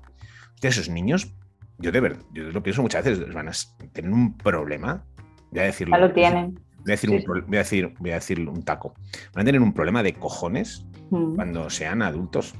Hostia, 0.55 0.71
esos 0.71 0.89
niños, 0.89 1.33
yo 1.79 1.93
de 1.93 2.01
verdad, 2.01 2.23
yo 2.33 2.45
lo 2.45 2.63
pienso 2.63 2.83
muchas 2.83 3.05
veces, 3.05 3.33
van 3.33 3.49
a 3.49 3.53
tener 3.93 4.11
un 4.13 4.37
problema, 4.37 5.05
voy 5.51 5.61
a 5.61 5.65
decirlo. 5.65 5.97
Ya 5.97 6.01
lo 6.07 6.13
tienen. 6.13 6.55
Voy 6.85 6.91
a 6.91 6.95
decir, 6.95 7.11
Sí, 7.11 7.17
un, 7.17 7.47
voy 7.47 7.57
a 7.57 7.61
decir, 7.61 7.95
voy 8.01 8.11
a 8.11 8.15
decir 8.15 8.49
un 8.49 8.63
taco. 8.65 8.95
Van 9.35 9.43
a 9.43 9.45
tener 9.45 9.61
un 9.61 9.73
problema 9.73 10.03
de 10.03 10.15
cojones 10.15 10.85
Mm, 11.11 11.35
cuando 11.37 11.69
sean 11.71 12.01
adultos. 12.03 12.55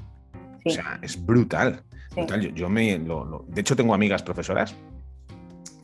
sí, 0.63 0.69
O 0.69 0.71
sea, 0.71 0.99
es 1.03 1.25
brutal. 1.25 1.83
sí. 2.11 2.17
brutal. 2.17 2.41
Yo, 2.43 2.51
yo 2.51 2.69
me, 2.69 2.99
lo- 2.99 3.25
lo- 3.25 3.45
de 3.49 3.61
hecho, 3.63 3.75
tengo 3.75 3.95
amigas 3.95 4.23
profesoras 4.23 4.77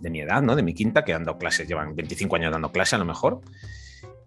de 0.01 0.11
mi 0.11 0.21
edad, 0.21 0.43
¿no? 0.43 0.57
De 0.57 0.63
mi 0.63 0.75
quinta, 0.75 1.05
que 1.05 1.13
han 1.15 1.25
dado 1.25 1.39
clases, 1.39 1.69
llevan 1.69 1.95
25 1.97 2.37
años 2.37 2.53
dando 2.53 2.71
clase 2.73 2.97
a 2.97 2.99
lo 2.99 3.05
mejor. 3.05 3.41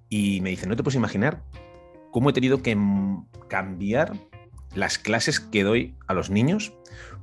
Y 0.09 0.41
me 0.41 0.49
dicen, 0.49 0.69
no 0.69 0.75
te 0.75 0.83
puedes 0.83 0.95
imaginar 0.97 1.41
cómo 2.11 2.29
he 2.29 2.33
tenido 2.33 2.61
que 2.61 2.77
cambiar 3.47 4.13
las 4.75 4.97
clases 4.97 5.39
que 5.39 5.63
doy 5.63 5.95
a 6.07 6.13
los 6.13 6.29
niños, 6.29 6.73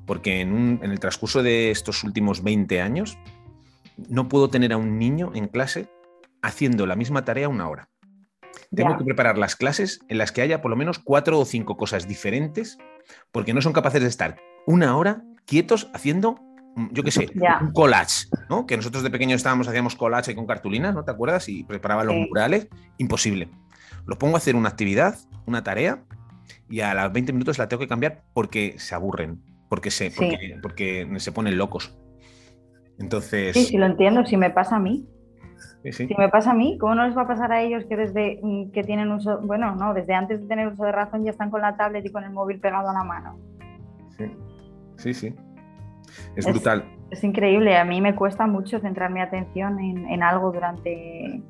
porque 0.06 0.40
en, 0.40 0.52
un- 0.52 0.80
en 0.82 0.90
el 0.90 1.00
transcurso 1.00 1.42
de 1.42 1.70
estos 1.70 2.04
últimos 2.04 2.42
20 2.42 2.80
años 2.80 3.18
no 4.08 4.28
puedo 4.28 4.48
tener 4.48 4.72
a 4.72 4.76
un 4.76 4.98
niño 4.98 5.32
en 5.34 5.48
clase 5.48 5.88
haciendo 6.42 6.86
la 6.86 6.96
misma 6.96 7.24
tarea 7.24 7.48
una 7.48 7.68
hora. 7.68 7.88
Tengo 8.74 8.96
que 8.98 9.04
preparar 9.04 9.38
las 9.38 9.56
clases 9.56 10.00
en 10.08 10.18
las 10.18 10.30
que 10.32 10.42
haya 10.42 10.60
por 10.62 10.70
lo 10.70 10.76
menos 10.76 10.98
cuatro 10.98 11.38
o 11.38 11.44
cinco 11.44 11.76
cosas 11.76 12.06
diferentes, 12.06 12.78
porque 13.32 13.54
no 13.54 13.62
son 13.62 13.72
capaces 13.72 14.02
de 14.02 14.08
estar 14.08 14.36
una 14.66 14.96
hora 14.96 15.22
quietos 15.46 15.90
haciendo, 15.94 16.38
yo 16.92 17.02
qué 17.02 17.10
sé, 17.10 17.30
un 17.60 17.72
collage, 17.72 18.26
¿no? 18.48 18.66
Que 18.66 18.76
nosotros 18.76 19.02
de 19.02 19.10
pequeños 19.10 19.36
estábamos, 19.36 19.68
hacíamos 19.68 19.96
collage 19.96 20.30
ahí 20.30 20.34
con 20.34 20.46
cartulinas, 20.46 20.94
¿no 20.94 21.04
te 21.04 21.10
acuerdas? 21.10 21.48
Y 21.48 21.64
preparaba 21.64 22.04
los 22.04 22.14
murales, 22.14 22.68
imposible. 22.98 23.48
Los 24.06 24.18
pongo 24.18 24.36
a 24.36 24.38
hacer 24.38 24.56
una 24.56 24.68
actividad, 24.68 25.16
una 25.46 25.62
tarea, 25.62 26.02
y 26.68 26.80
a 26.80 26.94
las 26.94 27.12
20 27.12 27.32
minutos 27.32 27.58
la 27.58 27.68
tengo 27.68 27.80
que 27.80 27.88
cambiar 27.88 28.22
porque 28.32 28.74
se 28.78 28.94
aburren, 28.94 29.42
porque 29.68 29.90
se, 29.90 30.10
Sí. 30.10 30.18
porque, 30.18 30.58
porque 30.62 31.20
se 31.20 31.32
ponen 31.32 31.56
locos. 31.58 31.96
Entonces, 32.98 33.54
Sí, 33.54 33.64
sí, 33.64 33.76
lo 33.76 33.86
entiendo. 33.86 34.24
Si 34.26 34.36
me 34.36 34.50
pasa 34.50 34.76
a 34.76 34.80
mí, 34.80 35.06
sí, 35.84 35.92
sí. 35.92 36.08
si 36.08 36.14
me 36.16 36.28
pasa 36.28 36.50
a 36.50 36.54
mí, 36.54 36.76
¿cómo 36.78 36.94
no 36.94 37.06
les 37.06 37.16
va 37.16 37.22
a 37.22 37.28
pasar 37.28 37.52
a 37.52 37.62
ellos 37.62 37.84
que 37.88 37.96
desde 37.96 38.40
mm, 38.42 38.70
que 38.72 38.82
tienen 38.82 39.10
uso, 39.12 39.40
bueno, 39.42 39.76
no, 39.76 39.94
desde 39.94 40.14
antes 40.14 40.40
de 40.40 40.46
tener 40.48 40.68
uso 40.68 40.84
de 40.84 40.92
razón 40.92 41.24
ya 41.24 41.30
están 41.30 41.50
con 41.50 41.60
la 41.60 41.76
tablet 41.76 42.04
y 42.04 42.10
con 42.10 42.24
el 42.24 42.30
móvil 42.30 42.60
pegado 42.60 42.90
a 42.90 42.92
la 42.92 43.04
mano? 43.04 43.38
Sí, 44.16 44.24
sí. 44.96 45.14
sí. 45.14 45.34
Es, 46.36 46.46
Es- 46.46 46.52
brutal. 46.52 46.84
Es 47.10 47.24
increíble. 47.24 47.76
A 47.78 47.84
mí 47.84 48.00
me 48.02 48.14
cuesta 48.14 48.46
mucho 48.46 48.80
centrar 48.80 49.10
mi 49.10 49.20
atención 49.20 49.78
en, 49.80 50.06
en 50.08 50.22
algo 50.22 50.52
durante, 50.52 51.40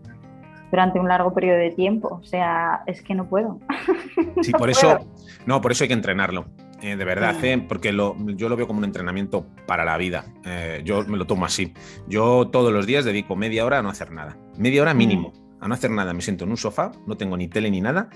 durante 0.70 1.00
un 1.00 1.08
largo 1.08 1.34
periodo 1.34 1.58
de 1.58 1.70
tiempo. 1.72 2.18
O 2.20 2.24
sea, 2.24 2.82
es 2.86 3.02
que 3.02 3.14
no 3.14 3.28
puedo. 3.28 3.58
Sí, 4.42 4.52
No 4.52 4.58
por 4.58 4.70
eso, 4.70 4.98
no, 5.46 5.60
por 5.60 5.72
eso 5.72 5.82
hay 5.84 5.88
que 5.88 5.94
entrenarlo. 5.94 6.46
eh, 6.80 6.94
de 6.96 7.04
verdad, 7.04 7.34
Sí. 7.40 7.48
eh, 7.48 7.58
porque 7.68 7.92
lo- 7.92 8.14
yo 8.36 8.48
lo 8.48 8.56
veo 8.56 8.68
como 8.68 8.78
un 8.78 8.84
entrenamiento 8.84 9.46
para 9.66 9.84
la 9.84 9.96
vida. 9.96 10.26
Eh, 10.44 10.82
yo 10.84 11.04
me 11.08 11.16
lo 11.16 11.26
tomo 11.26 11.44
así. 11.44 11.74
Yo 12.06 12.48
todos 12.52 12.72
los 12.72 12.86
días 12.86 13.04
dedico 13.04 13.34
media 13.34 13.64
hora 13.66 13.78
a 13.80 13.82
no 13.82 13.88
hacer 13.88 14.12
nada. 14.12 14.36
Media 14.56 14.82
hora 14.82 14.94
mínimo 14.94 15.32
a 15.60 15.66
no 15.66 15.74
hacer 15.74 15.90
nada. 15.90 16.12
Me 16.14 16.20
siento 16.20 16.44
en 16.44 16.50
un 16.50 16.56
sofá, 16.56 16.92
no 17.08 17.16
tengo 17.16 17.36
ni 17.36 17.48
tele 17.48 17.68
ni 17.72 17.80
nada, 17.80 18.10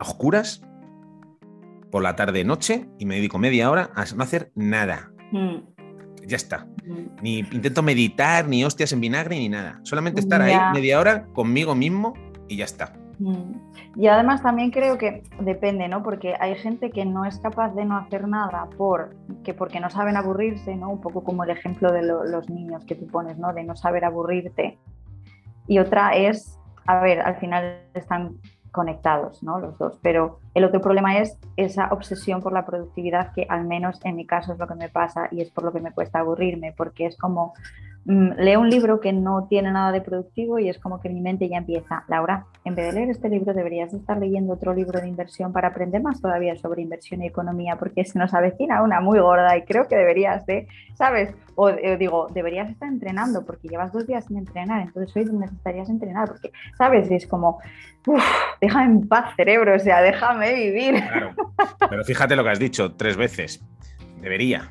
a 0.00 0.02
oscuras 0.02 0.60
por 1.92 2.02
la 2.02 2.16
tarde-noche 2.16 2.88
y 2.98 3.06
me 3.06 3.14
dedico 3.16 3.38
media 3.38 3.70
hora 3.70 3.90
a 3.94 4.04
no 4.16 4.24
hacer 4.24 4.50
nada. 4.56 5.12
Mm, 5.32 5.56
Ya 6.26 6.36
está. 6.36 6.66
Ni 7.22 7.38
intento 7.40 7.82
meditar, 7.82 8.46
ni 8.46 8.64
hostias 8.64 8.92
en 8.92 9.00
vinagre, 9.00 9.36
ni 9.36 9.48
nada. 9.48 9.80
Solamente 9.82 10.20
estar 10.20 10.40
Ya. 10.46 10.68
ahí 10.70 10.74
media 10.74 11.00
hora 11.00 11.26
conmigo 11.32 11.74
mismo 11.74 12.14
y 12.48 12.56
ya 12.56 12.64
está. 12.64 12.92
Mm. 13.18 13.52
Y 13.96 14.06
además 14.06 14.42
también 14.42 14.70
creo 14.70 14.96
que 14.96 15.22
depende, 15.40 15.88
¿no? 15.88 16.02
Porque 16.02 16.34
hay 16.40 16.54
gente 16.56 16.90
que 16.90 17.04
no 17.04 17.24
es 17.26 17.38
capaz 17.38 17.74
de 17.74 17.84
no 17.84 17.96
hacer 17.98 18.26
nada 18.28 18.68
por, 18.78 19.14
que 19.44 19.52
porque 19.52 19.78
no 19.80 19.90
saben 19.90 20.16
aburrirse, 20.16 20.74
¿no? 20.76 20.88
Un 20.90 21.00
poco 21.00 21.22
como 21.24 21.44
el 21.44 21.50
ejemplo 21.50 21.92
de 21.92 22.02
lo- 22.02 22.24
los 22.24 22.48
niños 22.48 22.84
que 22.86 22.94
tú 22.94 23.06
pones, 23.06 23.36
¿no? 23.38 23.52
De 23.52 23.62
no 23.64 23.76
saber 23.76 24.04
aburrirte. 24.04 24.78
Y 25.66 25.78
otra 25.78 26.16
es, 26.16 26.58
a 26.86 27.00
ver, 27.00 27.20
al 27.20 27.36
final 27.36 27.82
están 27.94 28.36
conectados, 28.70 29.42
¿no? 29.42 29.58
Los 29.58 29.78
dos. 29.78 29.98
Pero 30.02 30.40
el 30.54 30.64
otro 30.64 30.80
problema 30.80 31.18
es 31.18 31.38
esa 31.56 31.88
obsesión 31.92 32.40
por 32.40 32.52
la 32.52 32.66
productividad 32.66 33.32
que 33.32 33.46
al 33.48 33.66
menos 33.66 34.00
en 34.04 34.16
mi 34.16 34.26
caso 34.26 34.52
es 34.52 34.58
lo 34.58 34.66
que 34.66 34.74
me 34.74 34.88
pasa 34.88 35.28
y 35.30 35.40
es 35.40 35.50
por 35.50 35.64
lo 35.64 35.72
que 35.72 35.80
me 35.80 35.92
cuesta 35.92 36.20
aburrirme, 36.20 36.72
porque 36.76 37.06
es 37.06 37.16
como 37.16 37.54
leo 38.06 38.60
un 38.60 38.70
libro 38.70 38.98
que 38.98 39.12
no 39.12 39.46
tiene 39.48 39.70
nada 39.70 39.92
de 39.92 40.00
productivo 40.00 40.58
y 40.58 40.68
es 40.68 40.78
como 40.78 41.00
que 41.00 41.10
mi 41.10 41.20
mente 41.20 41.48
ya 41.48 41.58
empieza, 41.58 42.04
Laura, 42.08 42.46
en 42.64 42.74
vez 42.74 42.86
de 42.86 42.92
leer 42.92 43.10
este 43.10 43.28
libro 43.28 43.52
deberías 43.52 43.92
estar 43.92 44.18
leyendo 44.18 44.54
otro 44.54 44.74
libro 44.74 45.00
de 45.00 45.08
inversión 45.08 45.52
para 45.52 45.68
aprender 45.68 46.02
más 46.02 46.20
todavía 46.20 46.56
sobre 46.56 46.82
inversión 46.82 47.22
y 47.22 47.26
economía, 47.26 47.76
porque 47.76 48.04
se 48.04 48.18
nos 48.18 48.32
avecina 48.32 48.82
una 48.82 49.00
muy 49.00 49.18
gorda 49.18 49.56
y 49.56 49.64
creo 49.64 49.86
que 49.86 49.96
deberías 49.96 50.46
de, 50.46 50.66
¿sabes? 50.94 51.34
O 51.56 51.68
eh, 51.68 51.98
digo, 51.98 52.28
deberías 52.32 52.70
estar 52.70 52.88
entrenando 52.88 53.44
porque 53.44 53.68
llevas 53.68 53.92
dos 53.92 54.06
días 54.06 54.24
sin 54.24 54.38
entrenar, 54.38 54.80
entonces 54.80 55.14
hoy 55.14 55.24
necesitarías 55.26 55.90
entrenar, 55.90 56.28
porque, 56.28 56.52
¿sabes? 56.78 57.10
Y 57.10 57.14
es 57.14 57.26
como, 57.26 57.58
uff, 58.06 58.24
déjame 58.60 58.86
en 58.86 59.08
paz, 59.08 59.34
cerebro, 59.36 59.76
o 59.76 59.78
sea, 59.78 60.00
déjame 60.00 60.54
vivir. 60.54 60.94
Claro. 60.94 61.34
Pero 61.90 62.04
fíjate 62.04 62.34
lo 62.34 62.44
que 62.44 62.50
has 62.50 62.58
dicho 62.58 62.94
tres 62.94 63.16
veces. 63.16 63.62
Debería, 64.20 64.68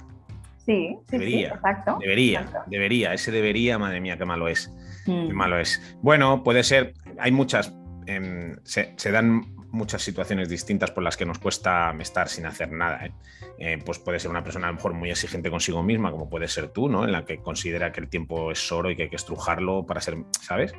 Sí, 0.69 0.95
sí, 1.09 1.17
sí, 1.17 1.17
Debería, 1.17 1.47
exacto. 1.49 1.97
debería, 1.99 2.41
exacto. 2.41 2.69
debería. 2.69 3.13
Ese 3.15 3.31
debería, 3.31 3.79
madre 3.79 3.99
mía, 4.01 4.17
qué 4.17 4.25
malo 4.25 4.47
es. 4.47 4.71
Mm, 5.07 5.27
Qué 5.27 5.33
malo 5.33 5.59
es. 5.59 5.97
Bueno, 6.03 6.43
puede 6.43 6.63
ser, 6.63 6.93
hay 7.17 7.31
muchas, 7.31 7.73
em, 8.05 8.55
se, 8.63 8.93
se 8.95 9.11
dan 9.11 9.45
muchas 9.71 10.03
situaciones 10.03 10.47
distintas 10.47 10.91
por 10.91 11.03
las 11.03 11.17
que 11.17 11.25
nos 11.25 11.39
cuesta 11.39 11.95
estar 11.99 12.27
sin 12.27 12.45
hacer 12.45 12.71
nada. 12.71 13.03
¿eh? 13.05 13.11
Eh, 13.57 13.79
pues 13.83 13.97
puede 13.97 14.19
ser 14.19 14.29
una 14.29 14.43
persona 14.43 14.67
a 14.67 14.69
lo 14.69 14.75
mejor 14.75 14.93
muy 14.93 15.09
exigente 15.09 15.49
consigo 15.49 15.81
misma, 15.81 16.11
como 16.11 16.29
puede 16.29 16.47
ser 16.47 16.69
tú, 16.69 16.87
¿no? 16.87 17.03
En 17.03 17.11
la 17.11 17.25
que 17.25 17.39
considera 17.39 17.91
que 17.91 18.01
el 18.01 18.07
tiempo 18.07 18.51
es 18.51 18.71
oro 18.71 18.91
y 18.91 18.95
que 18.95 19.03
hay 19.03 19.09
que 19.09 19.15
estrujarlo 19.15 19.87
para 19.87 20.01
ser, 20.01 20.17
¿sabes? 20.41 20.73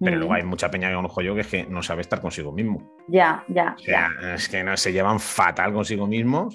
Pero 0.00 0.16
mm. 0.16 0.18
luego 0.18 0.32
hay 0.34 0.44
mucha 0.44 0.70
peña 0.70 0.88
que 0.88 0.94
conozco 0.94 1.20
yo 1.20 1.34
que 1.34 1.42
es 1.42 1.46
que 1.46 1.64
no 1.64 1.82
sabe 1.82 2.00
estar 2.00 2.22
consigo 2.22 2.52
mismo. 2.52 2.96
Ya, 3.08 3.44
ya, 3.48 3.74
O 3.76 3.82
sea, 3.82 4.10
es 4.34 4.48
que 4.48 4.64
no, 4.64 4.76
se 4.78 4.92
llevan 4.92 5.20
fatal 5.20 5.74
consigo 5.74 6.06
mismos. 6.06 6.54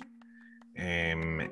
em, 0.73 1.47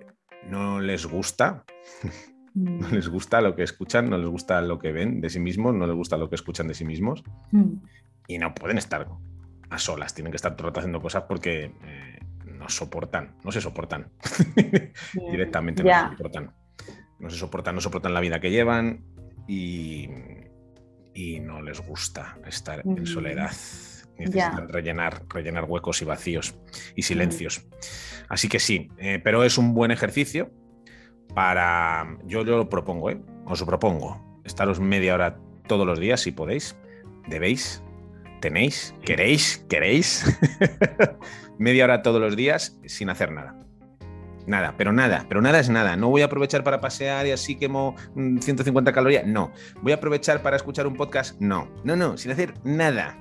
no 0.47 0.79
les 0.79 1.05
gusta, 1.05 1.63
no 2.55 2.87
les 2.89 3.07
gusta 3.09 3.41
lo 3.41 3.55
que 3.55 3.63
escuchan, 3.63 4.09
no 4.09 4.17
les 4.17 4.27
gusta 4.27 4.61
lo 4.61 4.79
que 4.79 4.91
ven 4.91 5.21
de 5.21 5.29
sí 5.29 5.39
mismos, 5.39 5.73
no 5.75 5.85
les 5.87 5.95
gusta 5.95 6.17
lo 6.17 6.29
que 6.29 6.35
escuchan 6.35 6.67
de 6.67 6.73
sí 6.73 6.85
mismos 6.85 7.23
Mm, 7.51 7.73
y 8.27 8.37
no 8.37 8.53
pueden 8.53 8.77
estar 8.77 9.07
a 9.69 9.77
solas, 9.79 10.13
tienen 10.13 10.31
que 10.31 10.35
estar 10.37 10.55
todo 10.55 10.67
el 10.67 10.71
rato 10.71 10.79
haciendo 10.81 11.01
cosas 11.01 11.23
porque 11.27 11.65
eh, 11.83 12.19
no 12.45 12.69
soportan, 12.69 13.35
no 13.43 13.51
se 13.51 13.61
soportan 13.61 14.11
mm, 14.55 15.31
directamente, 15.31 15.83
no 15.83 15.89
se 15.89 16.15
soportan. 16.17 16.51
No 17.19 17.29
se 17.29 17.37
soportan, 17.37 17.75
no 17.75 17.81
soportan 17.81 18.13
la 18.13 18.21
vida 18.21 18.39
que 18.39 18.49
llevan 18.49 19.03
y, 19.47 20.07
y 21.13 21.39
no 21.41 21.61
les 21.61 21.81
gusta 21.85 22.37
estar 22.47 22.79
en 22.85 23.03
Mm. 23.03 23.05
soledad. 23.05 23.51
Necesitan 24.19 24.67
rellenar, 24.67 25.23
rellenar 25.29 25.65
huecos 25.65 26.01
y 26.01 26.05
vacíos 26.05 26.55
y 26.95 27.03
silencios. 27.03 27.65
Así 28.27 28.49
que 28.49 28.59
sí, 28.59 28.89
eh, 28.97 29.19
pero 29.23 29.43
es 29.43 29.57
un 29.57 29.73
buen 29.73 29.91
ejercicio 29.91 30.51
para. 31.33 32.17
Yo, 32.25 32.43
yo 32.43 32.57
lo 32.57 32.69
propongo, 32.69 33.09
¿eh? 33.09 33.21
Os 33.45 33.59
lo 33.59 33.65
propongo. 33.65 34.41
Estaros 34.43 34.79
media 34.79 35.15
hora 35.15 35.37
todos 35.67 35.85
los 35.87 35.99
días 35.99 36.21
si 36.21 36.31
podéis. 36.31 36.77
Debéis, 37.27 37.83
tenéis, 38.41 38.95
queréis, 39.03 39.65
queréis. 39.69 40.25
media 41.57 41.85
hora 41.85 42.01
todos 42.01 42.19
los 42.19 42.35
días 42.35 42.79
sin 42.85 43.09
hacer 43.09 43.31
nada. 43.31 43.55
Nada, 44.47 44.73
pero 44.77 44.91
nada, 44.91 45.25
pero 45.29 45.41
nada 45.41 45.59
es 45.59 45.69
nada. 45.69 45.95
No 45.95 46.09
voy 46.09 46.23
a 46.23 46.25
aprovechar 46.25 46.63
para 46.63 46.81
pasear 46.81 47.27
y 47.27 47.31
así 47.31 47.55
quemo 47.55 47.95
mm, 48.15 48.39
150 48.39 48.91
calorías. 48.91 49.25
No. 49.25 49.51
Voy 49.81 49.91
a 49.91 49.95
aprovechar 49.95 50.41
para 50.41 50.55
escuchar 50.55 50.87
un 50.87 50.95
podcast. 50.95 51.39
No. 51.39 51.69
No, 51.83 51.95
no, 51.95 52.17
sin 52.17 52.31
hacer 52.31 52.55
nada. 52.63 53.15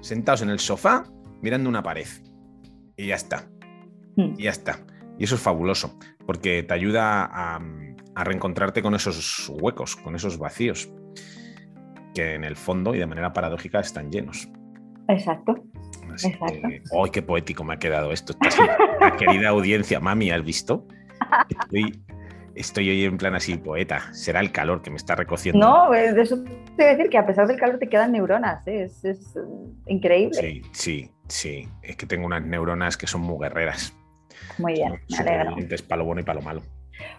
Sentados 0.00 0.42
en 0.42 0.50
el 0.50 0.58
sofá 0.58 1.04
mirando 1.42 1.68
una 1.68 1.82
pared. 1.82 2.06
Y 2.96 3.06
ya 3.08 3.14
está. 3.14 3.48
Mm. 4.16 4.34
Y 4.38 4.44
ya 4.44 4.50
está. 4.50 4.80
Y 5.18 5.24
eso 5.24 5.34
es 5.34 5.40
fabuloso, 5.40 5.98
porque 6.26 6.62
te 6.62 6.72
ayuda 6.72 7.24
a, 7.24 7.60
a 8.14 8.24
reencontrarte 8.24 8.82
con 8.82 8.94
esos 8.94 9.50
huecos, 9.60 9.96
con 9.96 10.14
esos 10.14 10.38
vacíos, 10.38 10.90
que 12.14 12.34
en 12.34 12.44
el 12.44 12.56
fondo 12.56 12.94
y 12.94 12.98
de 12.98 13.06
manera 13.06 13.32
paradójica 13.32 13.80
están 13.80 14.10
llenos. 14.10 14.48
Exacto. 15.08 15.64
Así 16.12 16.28
Exacto. 16.28 16.68
que, 16.68 16.82
¡ay, 16.92 17.10
qué 17.12 17.22
poético 17.22 17.64
me 17.64 17.74
ha 17.74 17.78
quedado 17.78 18.12
esto! 18.12 18.32
Está 18.32 18.48
así, 18.48 18.62
la 19.00 19.16
querida 19.18 19.48
audiencia, 19.50 20.00
mami, 20.00 20.30
¿has 20.30 20.44
visto? 20.44 20.86
Estoy, 21.48 22.02
estoy 22.54 22.90
hoy 22.90 23.04
en 23.04 23.18
plan 23.18 23.34
así, 23.34 23.56
poeta. 23.56 24.12
Será 24.12 24.40
el 24.40 24.52
calor 24.52 24.82
que 24.82 24.90
me 24.90 24.96
está 24.96 25.14
recociendo. 25.14 25.58
No, 25.58 25.90
de 25.90 26.20
eso 26.20 26.42
te 26.42 26.50
voy 26.76 26.84
a 26.84 26.88
decir 26.96 27.08
que 27.08 27.18
a 27.18 27.26
pesar 27.26 27.46
del 27.46 27.58
calor 27.58 27.78
te 27.78 27.88
quedan 27.88 28.12
neuronas, 28.12 28.66
¿eh? 28.66 28.84
es, 28.84 29.04
es, 29.04 29.36
eh, 29.36 29.40
increíble. 29.86 30.40
Sí, 30.40 30.62
sí, 30.72 31.10
sí. 31.28 31.68
Es 31.82 31.96
que 31.96 32.06
tengo 32.06 32.26
unas 32.26 32.44
neuronas 32.44 32.96
que 32.96 33.06
son 33.06 33.22
muy 33.22 33.38
guerreras. 33.40 33.94
Muy 34.58 34.74
bien, 34.74 35.00
me 35.10 35.16
alegro. 35.18 35.56
Para 35.88 35.98
lo 35.98 36.04
bueno 36.04 36.20
y 36.20 36.24
para 36.24 36.40
lo 36.40 36.44
malo. 36.44 36.62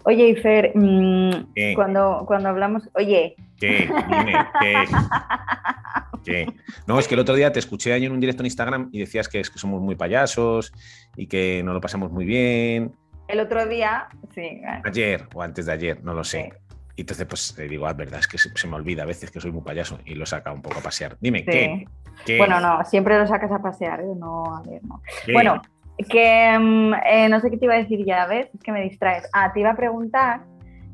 Oye, 0.03 0.29
Ifer, 0.29 0.71
mm, 0.75 1.75
cuando, 1.75 2.23
cuando 2.27 2.49
hablamos, 2.49 2.89
oye, 2.93 3.35
¿Qué? 3.61 3.87
Dime, 4.09 4.33
¿qué? 4.59 4.73
¿Qué? 6.25 6.47
No, 6.87 6.99
es 6.99 7.07
que 7.07 7.13
el 7.13 7.21
otro 7.21 7.35
día 7.35 7.51
te 7.51 7.59
escuché 7.59 7.93
ahí 7.93 8.05
en 8.05 8.11
un 8.11 8.19
directo 8.19 8.41
en 8.41 8.47
Instagram 8.47 8.89
y 8.91 8.99
decías 8.99 9.27
que, 9.27 9.39
es 9.39 9.49
que 9.49 9.59
somos 9.59 9.81
muy 9.81 9.95
payasos 9.95 10.73
y 11.15 11.27
que 11.27 11.61
no 11.63 11.73
lo 11.73 11.81
pasamos 11.81 12.11
muy 12.11 12.25
bien. 12.25 12.93
El 13.31 13.39
otro 13.39 13.65
día, 13.65 14.07
sí, 14.33 14.61
Ayer 14.83 15.27
o 15.33 15.41
antes 15.41 15.65
de 15.65 15.71
ayer, 15.71 16.03
no 16.03 16.13
lo 16.13 16.23
sé. 16.23 16.51
Sí. 16.51 16.75
Y 16.97 17.01
entonces, 17.01 17.25
pues 17.25 17.53
te 17.55 17.67
digo, 17.67 17.87
ah, 17.87 17.93
verdad, 17.93 18.19
es 18.19 18.27
que 18.27 18.37
se, 18.37 18.49
se 18.55 18.67
me 18.67 18.75
olvida 18.75 19.03
a 19.03 19.05
veces 19.05 19.31
que 19.31 19.39
soy 19.39 19.51
muy 19.51 19.61
payaso 19.63 19.99
y 20.05 20.15
lo 20.15 20.25
saca 20.25 20.51
un 20.51 20.61
poco 20.61 20.79
a 20.79 20.83
pasear. 20.83 21.17
Dime, 21.19 21.39
Sí. 21.39 21.45
¿qué? 21.45 21.85
¿Qué? 22.25 22.37
bueno, 22.37 22.59
no, 22.59 22.83
siempre 22.85 23.17
lo 23.17 23.25
sacas 23.25 23.51
a 23.51 23.59
pasear, 23.59 24.01
¿eh? 24.01 24.13
no, 24.15 24.55
a 24.55 24.61
ver, 24.61 24.83
no. 24.83 25.01
¿Qué? 25.25 25.33
Bueno, 25.33 25.61
que 26.09 26.57
mm, 26.59 26.93
eh, 27.05 27.29
no 27.29 27.39
sé 27.39 27.49
qué 27.49 27.57
te 27.57 27.65
iba 27.65 27.75
a 27.75 27.77
decir 27.77 28.05
ya, 28.05 28.27
¿ves? 28.27 28.49
Es 28.53 28.61
que 28.61 28.71
me 28.71 28.81
distraes. 28.81 29.27
Ah, 29.33 29.51
te 29.53 29.61
iba 29.61 29.71
a 29.71 29.75
preguntar 29.75 30.41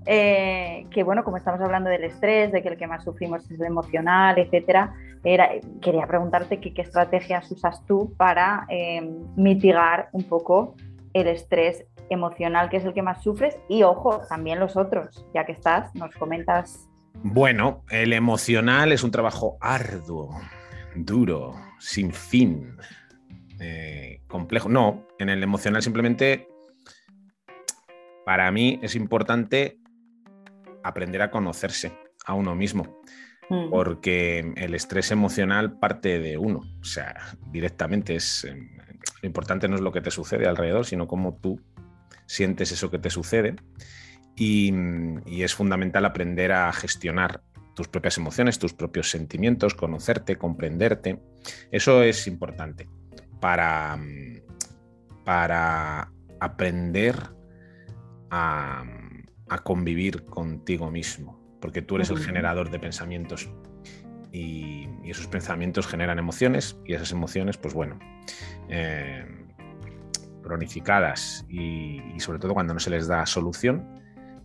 eh, 0.06 0.86
que, 0.92 1.04
bueno, 1.04 1.24
como 1.24 1.38
estamos 1.38 1.60
hablando 1.62 1.90
del 1.90 2.04
estrés, 2.04 2.52
de 2.52 2.62
que 2.62 2.70
el 2.70 2.78
que 2.78 2.88
más 2.88 3.04
sufrimos 3.04 3.44
es 3.50 3.60
el 3.60 3.66
emocional, 3.66 4.38
etcétera, 4.38 4.94
era, 5.24 5.50
quería 5.82 6.06
preguntarte 6.06 6.60
que, 6.60 6.74
qué 6.74 6.84
estrategias 6.84 7.52
usas 7.52 7.84
tú 7.86 8.14
para 8.16 8.66
mitigar 9.36 10.10
un 10.14 10.24
poco 10.24 10.76
el 11.14 11.28
estrés 11.28 11.84
emocional, 12.10 12.70
que 12.70 12.78
es 12.78 12.86
el 12.86 12.94
que 12.94 13.02
más 13.02 13.24
sufres, 13.24 13.58
y 13.68 13.84
ojo, 13.84 14.22
también 14.30 14.60
los 14.60 14.76
otros, 14.78 15.26
ya 15.34 15.46
que 15.46 15.52
estás, 15.52 15.94
nos 15.96 16.14
comentas. 16.16 16.90
Bueno, 17.24 17.84
el 17.90 18.14
emocional 18.14 18.92
es 18.92 19.04
un 19.04 19.12
trabajo 19.12 19.58
arduo, 19.60 20.40
duro, 20.96 21.56
sin 21.80 22.12
fin, 22.12 22.78
eh, 23.60 24.22
complejo. 24.28 24.70
No, 24.70 25.08
en 25.20 25.30
el 25.30 25.42
emocional 25.42 25.82
simplemente, 25.82 26.48
para 28.26 28.52
mí 28.52 28.80
es 28.82 28.96
importante 28.96 29.80
aprender 30.84 31.22
a 31.22 31.32
conocerse 31.32 31.92
a 32.26 32.34
uno 32.34 32.56
mismo, 32.56 32.98
Mm, 33.50 33.70
porque 33.70 34.54
el 34.58 34.76
estrés 34.76 35.10
emocional 35.12 35.80
parte 35.80 36.20
de 36.20 36.38
uno, 36.38 36.64
o 36.82 36.84
sea, 36.84 37.16
directamente 37.50 38.16
es... 38.16 38.44
eh, 38.44 38.58
Lo 39.22 39.28
importante 39.28 39.70
no 39.70 39.76
es 39.76 39.82
lo 39.82 39.94
que 39.94 40.02
te 40.02 40.12
sucede 40.12 40.48
alrededor, 40.48 40.86
sino 40.86 41.08
cómo 41.08 41.40
tú 41.42 41.60
sientes 42.28 42.72
eso 42.72 42.92
que 42.92 43.00
te 43.00 43.10
sucede. 43.10 43.56
Y, 44.36 44.72
y 45.26 45.42
es 45.42 45.56
fundamental 45.56 46.06
aprender 46.06 46.52
a 46.52 46.72
gestionar 46.72 47.42
tus 47.74 47.88
propias 47.88 48.18
emociones, 48.18 48.60
tus 48.60 48.74
propios 48.74 49.10
sentimientos, 49.10 49.74
conocerte, 49.74 50.36
comprenderte. 50.36 51.20
Eso 51.72 52.04
es 52.04 52.28
importante 52.28 52.88
para, 53.40 54.00
para 55.26 56.12
aprender 56.40 57.16
a, 58.30 58.84
a 59.50 59.58
convivir 59.60 60.26
contigo 60.26 60.92
mismo, 60.92 61.40
porque 61.62 61.82
tú 61.82 61.96
eres 61.96 62.10
el 62.10 62.20
generador 62.20 62.70
de 62.70 62.80
pensamientos 62.80 63.50
y, 64.32 64.88
y 65.04 65.12
esos 65.12 65.28
pensamientos 65.28 65.88
generan 65.88 66.20
emociones 66.20 66.78
y 66.86 66.94
esas 66.94 67.12
emociones, 67.12 67.58
pues 67.58 67.74
bueno, 67.74 67.98
eh, 68.70 69.26
cronificadas 70.48 71.46
y, 71.50 72.02
y 72.16 72.20
sobre 72.20 72.40
todo 72.40 72.54
cuando 72.54 72.74
no 72.74 72.80
se 72.80 72.90
les 72.90 73.08
da 73.08 73.26
solución, 73.26 73.86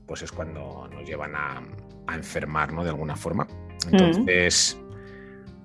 pues 0.07 0.23
es 0.23 0.33
cuando 0.33 0.89
nos 0.93 1.09
llevan 1.09 1.35
a, 1.35 1.63
a 2.07 2.15
enfermar, 2.15 2.73
¿no? 2.73 2.85
De 2.85 2.91
alguna 2.91 3.17
forma. 3.17 3.47
Entonces, 3.91 4.79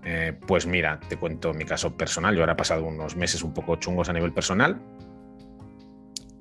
eh, 0.04 0.38
pues 0.48 0.66
mira, 0.66 1.00
te 1.08 1.18
cuento 1.18 1.54
mi 1.54 1.66
caso 1.66 1.96
personal. 1.96 2.36
Yo 2.36 2.42
ahora 2.42 2.54
he 2.54 2.58
pasado 2.58 2.86
unos 2.86 3.16
meses 3.16 3.44
un 3.44 3.54
poco 3.54 3.76
chungos 3.76 4.10
a 4.10 4.14
nivel 4.14 4.34
personal 4.34 4.80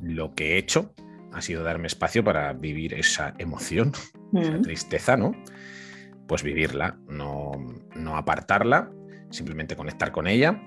lo 0.02 0.34
que 0.34 0.54
he 0.54 0.58
hecho 0.58 0.92
ha 1.32 1.42
sido 1.42 1.62
darme 1.62 1.86
espacio 1.86 2.24
para 2.24 2.52
vivir 2.52 2.94
esa 2.94 3.34
emoción, 3.38 3.92
esa 4.32 4.60
tristeza, 4.62 5.16
¿no? 5.16 5.32
Pues 6.26 6.42
vivirla, 6.42 6.98
no, 7.08 7.52
no 7.94 8.16
apartarla, 8.16 8.90
simplemente 9.30 9.76
conectar 9.76 10.12
con 10.12 10.28
ella, 10.28 10.62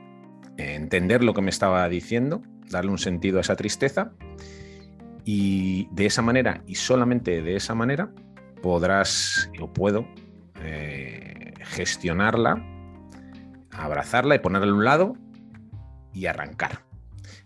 entender 0.57 1.23
lo 1.23 1.33
que 1.33 1.41
me 1.41 1.49
estaba 1.49 1.89
diciendo, 1.89 2.43
darle 2.69 2.91
un 2.91 2.97
sentido 2.97 3.37
a 3.37 3.41
esa 3.41 3.55
tristeza 3.55 4.11
y 5.25 5.87
de 5.91 6.05
esa 6.05 6.21
manera 6.21 6.63
y 6.65 6.75
solamente 6.75 7.41
de 7.41 7.55
esa 7.55 7.75
manera 7.75 8.11
podrás 8.61 9.49
o 9.59 9.71
puedo 9.71 10.07
eh, 10.61 11.53
gestionarla, 11.61 12.63
abrazarla 13.71 14.35
y 14.35 14.39
ponerla 14.39 14.71
a 14.71 14.75
un 14.75 14.85
lado 14.85 15.13
y 16.13 16.25
arrancar. 16.25 16.83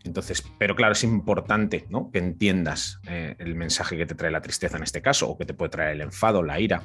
Entonces, 0.03 0.43
pero 0.57 0.75
claro, 0.75 0.93
es 0.93 1.03
importante 1.03 1.85
¿no? 1.89 2.11
que 2.11 2.19
entiendas 2.19 2.99
eh, 3.07 3.35
el 3.39 3.55
mensaje 3.55 3.97
que 3.97 4.05
te 4.05 4.15
trae 4.15 4.31
la 4.31 4.41
tristeza 4.41 4.77
en 4.77 4.83
este 4.83 5.01
caso, 5.01 5.29
o 5.29 5.37
que 5.37 5.45
te 5.45 5.53
puede 5.53 5.69
traer 5.69 5.91
el 5.91 6.01
enfado, 6.01 6.43
la 6.43 6.59
ira, 6.59 6.83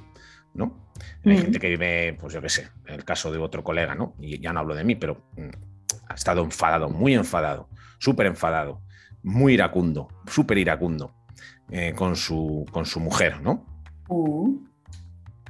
¿no? 0.55 0.89
Hay 1.25 1.35
mm. 1.35 1.39
gente 1.39 1.59
que 1.59 1.69
vive, 1.69 2.17
pues 2.19 2.33
yo 2.33 2.41
qué 2.41 2.49
sé, 2.49 2.69
en 2.87 2.95
el 2.95 3.05
caso 3.05 3.33
de 3.33 3.39
otro 3.39 3.65
colega, 3.65 3.95
¿no? 3.95 4.15
Y 4.21 4.41
ya 4.41 4.53
no 4.53 4.61
hablo 4.61 4.75
de 4.75 4.85
mí, 4.85 4.95
pero 4.95 5.29
mm, 5.37 5.49
ha 6.09 6.15
estado 6.15 6.43
enfadado, 6.43 6.89
muy 6.89 7.15
enfadado, 7.15 7.69
súper 7.99 8.27
enfadado, 8.27 8.83
muy 9.23 9.55
iracundo, 9.55 10.09
súper 10.27 10.59
iracundo 10.59 11.15
eh, 11.71 11.93
con, 11.95 12.17
su, 12.17 12.65
con 12.71 12.87
su 12.87 13.01
mujer, 13.01 13.41
¿no? 13.43 13.65
Uh. 14.09 14.65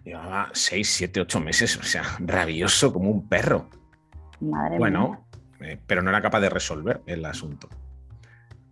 Llevaba 0.05 0.51
seis, 0.53 0.91
siete, 0.91 1.21
ocho 1.21 1.41
meses, 1.41 1.77
o 1.77 1.83
sea, 1.83 2.03
rabioso 2.19 2.93
como 2.93 3.11
un 3.11 3.29
perro. 3.29 3.69
Madre 4.41 4.79
bueno, 4.79 5.27
eh, 5.61 5.79
pero 5.87 6.03
no 6.03 6.11
era 6.11 6.23
capaz 6.23 6.41
de 6.41 6.51
resolver 6.51 7.03
el 7.07 7.25
asunto. 7.25 7.69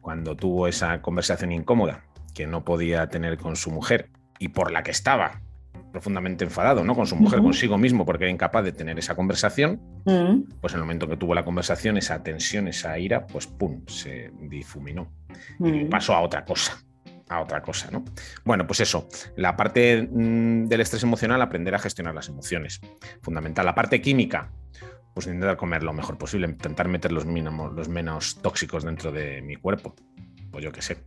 Cuando 0.01 0.37
tuvo 0.37 0.67
esa 0.69 1.03
conversación 1.03 1.53
incómoda 1.53 2.05
que 2.35 2.47
no 2.47 2.65
podía 2.65 3.09
tener 3.09 3.39
con 3.39 3.57
su 3.57 3.71
mujer 3.71 4.11
y 4.39 4.49
por 4.49 4.71
la 4.71 4.83
que 4.83 4.91
estaba 4.91 5.43
profundamente 5.93 6.45
enfadado, 6.45 6.85
¿no? 6.85 6.95
Con 6.95 7.07
su 7.07 7.17
mujer, 7.17 7.41
consigo 7.41 7.79
mismo, 7.79 8.05
porque 8.05 8.25
era 8.25 8.31
incapaz 8.31 8.65
de 8.65 8.73
tener 8.73 8.99
esa 8.99 9.15
conversación, 9.15 9.81
mm. 10.05 10.59
pues 10.61 10.75
en 10.75 10.79
el 10.79 10.85
momento 10.85 11.09
que 11.09 11.17
tuvo 11.17 11.35
la 11.35 11.45
conversación, 11.45 11.97
esa 11.97 12.23
tensión, 12.23 12.69
esa 12.69 12.99
ira, 12.99 13.27
pues 13.27 13.47
pum, 13.47 13.83
se 13.87 14.31
difuminó. 14.41 15.11
Y 15.61 15.85
mm. 15.85 15.89
pasó 15.89 16.15
a 16.15 16.21
otra 16.21 16.45
cosa 16.45 16.79
a 17.29 17.41
otra 17.41 17.61
cosa, 17.61 17.91
¿no? 17.91 18.05
Bueno, 18.45 18.67
pues 18.67 18.81
eso, 18.81 19.09
la 19.37 19.57
parte 19.57 20.09
mm, 20.11 20.67
del 20.67 20.81
estrés 20.81 21.03
emocional, 21.03 21.43
aprender 21.43 21.75
a 21.75 21.79
gestionar 21.79 22.15
las 22.15 22.29
emociones, 22.29 22.81
fundamental. 23.21 23.67
La 23.67 23.75
parte 23.75 24.01
química, 24.01 24.53
pues 25.13 25.27
intentar 25.27 25.57
comer 25.57 25.83
lo 25.83 25.93
mejor 25.93 26.19
posible, 26.19 26.47
intentar 26.47 26.89
meter 26.89 27.11
los, 27.11 27.27
mínimos, 27.27 27.73
los 27.73 27.89
menos 27.89 28.41
tóxicos 28.43 28.85
dentro 28.85 29.11
de 29.11 29.43
mi 29.43 29.57
cuerpo, 29.57 29.95
pues 30.51 30.65
yo 30.65 30.71
qué 30.71 30.83
sé. 30.83 30.99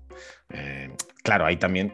Eh, 0.49 0.93
claro, 1.23 1.45
ahí 1.45 1.57
también 1.57 1.93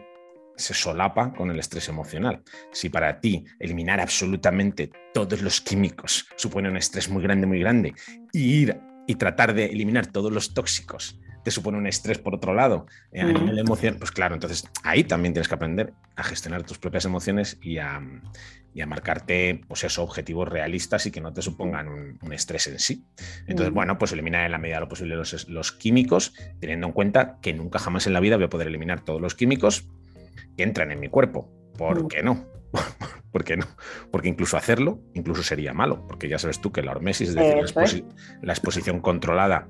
se 0.55 0.73
solapa 0.73 1.33
con 1.33 1.51
el 1.51 1.59
estrés 1.59 1.89
emocional. 1.89 2.41
Si 2.71 2.89
para 2.89 3.19
ti 3.19 3.45
eliminar 3.59 3.99
absolutamente 3.99 4.91
todos 5.13 5.41
los 5.41 5.61
químicos 5.61 6.27
supone 6.35 6.69
un 6.69 6.77
estrés 6.77 7.09
muy 7.09 7.23
grande, 7.23 7.47
muy 7.47 7.59
grande, 7.59 7.93
y 8.31 8.61
ir 8.61 8.79
y 9.07 9.15
tratar 9.15 9.53
de 9.53 9.65
eliminar 9.65 10.07
todos 10.07 10.31
los 10.31 10.53
tóxicos 10.53 11.19
te 11.45 11.51
supone 11.51 11.77
un 11.77 11.85
estrés 11.85 12.17
por 12.17 12.33
otro 12.33 12.55
lado, 12.55 12.87
eh, 13.11 13.21
a 13.21 13.25
nivel 13.25 13.59
emoción, 13.59 13.97
pues 13.99 14.09
claro, 14.09 14.33
entonces 14.33 14.67
ahí 14.81 15.03
también 15.03 15.31
tienes 15.31 15.47
que 15.47 15.53
aprender 15.53 15.93
a 16.15 16.23
gestionar 16.23 16.63
tus 16.63 16.79
propias 16.79 17.05
emociones 17.05 17.59
y 17.61 17.77
a, 17.77 18.01
marcarte, 18.87 19.61
pues 19.67 19.83
esos 19.83 19.99
objetivos 19.99 20.49
realistas 20.49 21.05
y 21.05 21.11
que 21.11 21.21
no 21.21 21.31
te 21.31 21.43
supongan 21.43 21.87
un, 21.87 22.33
estrés 22.33 22.65
en 22.65 22.79
sí. 22.79 23.05
Entonces, 23.45 23.71
bueno, 23.71 23.99
pues 23.99 24.11
eliminar 24.11 24.43
en 24.43 24.51
la 24.53 24.57
medida 24.57 24.77
de 24.77 24.81
lo 24.81 24.89
posible 24.89 25.15
los, 25.15 25.47
los 25.47 25.71
químicos, 25.71 26.33
teniendo 26.59 26.87
en 26.87 26.93
cuenta 26.93 27.37
que 27.43 27.53
nunca 27.53 27.77
jamás 27.77 28.07
en 28.07 28.13
la 28.13 28.19
vida 28.19 28.37
voy 28.37 28.45
a 28.45 28.49
poder 28.49 28.67
eliminar 28.67 29.05
todos 29.05 29.21
los 29.21 29.35
químicos 29.35 29.87
que 30.57 30.63
entran 30.63 30.91
en 30.91 30.99
mi 30.99 31.09
cuerpo. 31.09 31.49
¿Por 31.77 32.07
qué 32.07 32.23
no? 32.23 32.45
¿Por 33.31 33.43
qué 33.43 33.57
no? 33.57 33.65
Porque 34.11 34.29
incluso 34.29 34.57
hacerlo, 34.57 34.99
incluso 35.13 35.43
sería 35.43 35.73
malo, 35.73 36.05
porque 36.07 36.29
ya 36.29 36.39
sabes 36.39 36.61
tú 36.61 36.71
que 36.71 36.81
la 36.81 36.91
hormesis, 36.91 37.29
es 37.29 37.35
decir, 37.35 38.05
la, 38.41 38.53
exposición 38.53 39.01
controlada 39.01 39.67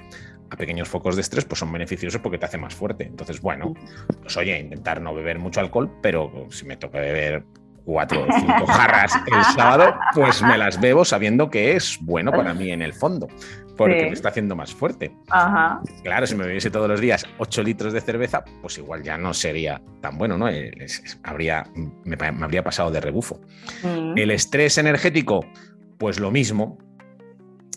a 0.49 0.58
pequeños 0.58 0.88
focos 0.88 1.15
de 1.15 1.21
estrés, 1.21 1.45
pues 1.45 1.60
son 1.60 1.71
beneficiosos 1.71 2.21
porque 2.21 2.38
te 2.38 2.45
hace 2.45 2.58
más 2.58 2.75
fuerte. 2.75 3.06
Entonces, 3.06 3.41
bueno, 3.41 3.73
pues 4.21 4.38
oye, 4.38 4.60
intentar 4.60 5.01
no 5.01 5.15
beber 5.15 5.39
mucho 5.39 5.60
alcohol, 5.60 5.91
pero 6.01 6.47
si 6.51 6.65
me 6.65 6.78
toca 6.78 6.99
beber 6.99 7.43
cuatro 7.86 8.24
o 8.24 8.28
cinco 8.39 8.65
jarras 8.65 9.15
el 9.28 9.43
sábado, 9.56 9.93
pues 10.13 10.41
me 10.41 10.58
las 10.58 10.80
bebo 10.82 11.06
sabiendo 11.06 11.50
que 11.50 11.76
es 11.76 11.98
bueno 12.02 12.32
para 12.32 12.54
mí 12.54 12.71
en 12.71 12.82
el 12.82 12.93
fondo, 12.93 13.28
porque 13.78 14.08
me 14.08 14.13
está 14.13 14.30
haciendo 14.30 14.56
más 14.56 14.74
fuerte. 14.74 15.12
Claro, 16.04 16.26
si 16.26 16.36
me 16.36 16.45
bebiese 16.45 16.71
todos 16.71 16.89
los 16.89 17.00
días 17.00 17.26
ocho 17.38 17.63
litros 17.63 17.93
de 17.93 18.02
cerveza, 18.02 18.43
pues 18.62 18.78
igual 18.78 19.04
ya 19.04 19.17
no 19.17 19.34
sería 19.34 19.82
tan 20.02 20.17
bueno, 20.17 20.38
¿no? 20.38 20.48
habría, 21.24 21.63
me, 22.04 22.17
habría 22.41 22.63
pasado 22.63 22.91
de 22.91 23.00
rebufo. 23.00 23.39
Mm. 23.84 24.17
El 24.17 24.32
estrés 24.32 24.78
energético, 24.78 25.41
pues 25.98 26.19
lo 26.19 26.32
mismo, 26.32 26.78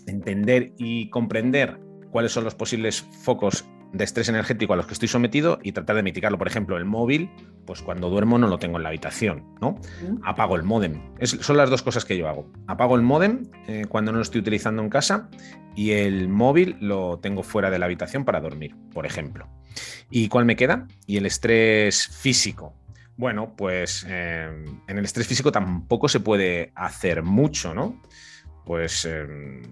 entender 0.07 0.73
y 0.79 1.11
comprender 1.11 1.79
cuáles 2.11 2.33
son 2.33 2.45
los 2.45 2.55
posibles 2.55 3.03
focos 3.23 3.69
de 3.93 4.05
estrés 4.05 4.29
energético 4.29 4.73
a 4.73 4.77
los 4.77 4.87
que 4.87 4.93
estoy 4.93 5.09
sometido 5.09 5.59
y 5.63 5.73
tratar 5.73 5.97
de 5.97 6.03
mitigarlo. 6.03 6.39
Por 6.39 6.47
ejemplo, 6.47 6.77
el 6.77 6.85
móvil, 6.85 7.31
pues 7.67 7.83
cuando 7.83 8.11
duermo 8.11 8.39
no 8.39 8.47
lo 8.47 8.59
tengo 8.59 8.77
en 8.77 8.83
la 8.83 8.91
habitación, 8.91 9.45
¿no? 9.61 9.81
Apago 10.25 10.57
el 10.57 10.63
módem. 10.63 11.01
son 11.23 11.57
las 11.57 11.71
dos 11.71 11.83
cosas 11.83 12.05
que 12.05 12.17
yo 12.17 12.29
hago. 12.29 12.51
Apago 12.67 12.97
el 12.97 13.03
módem 13.03 13.45
eh, 13.67 13.87
cuando 13.89 14.13
no 14.13 14.19
lo 14.19 14.23
estoy 14.23 14.41
utilizando 14.41 14.83
en 14.83 14.91
casa 14.91 15.29
y 15.75 15.93
el 15.93 16.29
móvil 16.29 16.77
lo 16.81 17.19
tengo 17.21 17.43
fuera 17.43 17.71
de 17.71 17.79
la 17.79 17.87
habitación 17.87 18.25
para 18.25 18.41
dormir, 18.41 18.75
por 18.93 19.07
ejemplo. 19.07 19.49
¿Y 20.11 20.29
cuál 20.29 20.45
me 20.45 20.57
queda? 20.57 20.87
Y 21.07 21.17
el 21.17 21.27
estrés 21.27 22.09
físico. 22.09 22.75
Bueno, 23.17 23.55
pues 23.57 24.07
eh, 24.09 24.49
en 24.87 24.99
el 24.99 25.05
estrés 25.05 25.27
físico 25.27 25.51
tampoco 25.51 26.09
se 26.09 26.21
puede 26.21 26.73
hacer 26.75 27.23
mucho, 27.23 27.75
¿no? 27.75 28.01
Pues, 28.69 29.07
em, 29.07 29.63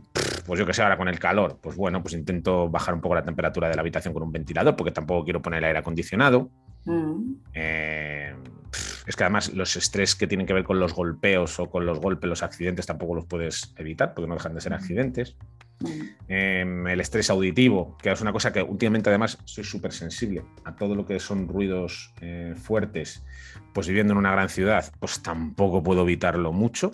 pues 0.46 0.59
yo 0.59 0.64
que 0.64 0.72
sé, 0.72 0.80
ahora 0.80 0.96
con 0.96 1.06
el 1.06 1.18
calor, 1.18 1.59
pues 1.61 1.76
bueno, 1.76 2.00
pues 2.02 2.14
intento 2.14 2.70
bajar 2.70 2.94
un 2.94 3.02
poco 3.02 3.14
la 3.14 3.22
temperatura 3.22 3.68
de 3.68 3.74
la 3.74 3.82
habitación 3.82 4.14
con 4.14 4.22
un 4.22 4.32
ventilador, 4.32 4.74
porque 4.74 4.90
tampoco 4.90 5.22
quiero 5.22 5.42
poner 5.42 5.59
el 5.59 5.64
aire 5.64 5.80
acondicionado. 5.80 6.48
Mm. 6.87 7.35
Em, 7.52 8.37
es 9.06 9.14
que 9.14 9.22
además 9.22 9.52
los 9.52 9.76
estrés 9.76 10.14
que 10.14 10.26
tienen 10.26 10.46
que 10.46 10.54
ver 10.54 10.64
con 10.64 10.80
los 10.80 10.94
golpeos 10.94 11.61
o 11.61 11.68
con 11.68 11.85
los 11.85 12.00
golpes, 12.00 12.26
los 12.26 12.42
accidentes, 12.42 12.87
tampoco 12.87 13.14
los 13.14 13.26
puedes 13.26 13.74
evitar, 13.76 14.14
porque 14.14 14.28
no 14.28 14.35
dejan 14.35 14.54
de 14.54 14.62
ser 14.62 14.72
mm. 14.72 14.76
accidentes. 14.76 15.37
Mm. 15.80 16.00
Em, 16.28 16.87
el 16.87 17.00
estrés 17.02 17.28
auditivo, 17.28 17.98
que 17.98 18.11
es 18.11 18.22
una 18.22 18.32
cosa 18.32 18.50
que 18.50 18.62
últimamente 18.62 19.11
además 19.11 19.37
soy 19.44 19.64
súper 19.64 19.92
sensible 19.92 20.42
a 20.64 20.74
todo 20.74 20.94
lo 20.94 21.04
que 21.04 21.20
son 21.20 21.48
ruidos 21.48 22.14
eh, 22.22 22.54
fuertes, 22.56 23.22
pues 23.74 23.88
viviendo 23.88 24.14
en 24.14 24.20
una 24.20 24.32
gran 24.32 24.48
ciudad, 24.48 24.90
pues 25.00 25.22
tampoco 25.22 25.82
puedo 25.82 26.00
evitarlo 26.00 26.50
mucho. 26.50 26.92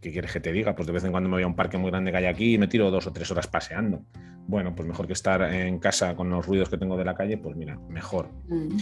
¿Qué 0.00 0.12
quieres 0.12 0.32
que 0.32 0.40
te 0.40 0.52
diga? 0.52 0.74
Pues 0.74 0.86
de 0.86 0.92
vez 0.92 1.04
en 1.04 1.10
cuando 1.10 1.28
me 1.28 1.36
voy 1.36 1.42
a 1.42 1.46
un 1.46 1.56
parque 1.56 1.78
muy 1.78 1.90
grande 1.90 2.10
que 2.10 2.18
hay 2.18 2.26
aquí 2.26 2.54
y 2.54 2.58
me 2.58 2.68
tiro 2.68 2.90
dos 2.90 3.06
o 3.06 3.12
tres 3.12 3.30
horas 3.30 3.46
paseando. 3.46 4.02
Bueno, 4.46 4.74
pues 4.74 4.88
mejor 4.88 5.06
que 5.06 5.12
estar 5.12 5.42
en 5.42 5.78
casa 5.78 6.16
con 6.16 6.30
los 6.30 6.46
ruidos 6.46 6.68
que 6.68 6.78
tengo 6.78 6.96
de 6.96 7.04
la 7.04 7.14
calle, 7.14 7.36
pues 7.38 7.56
mira, 7.56 7.78
mejor. 7.88 8.28
Mm. 8.48 8.76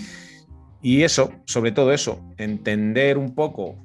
Y 0.81 1.03
eso, 1.03 1.33
sobre 1.45 1.73
todo 1.73 1.93
eso, 1.93 2.25
entender 2.37 3.19
un 3.19 3.35
poco 3.35 3.83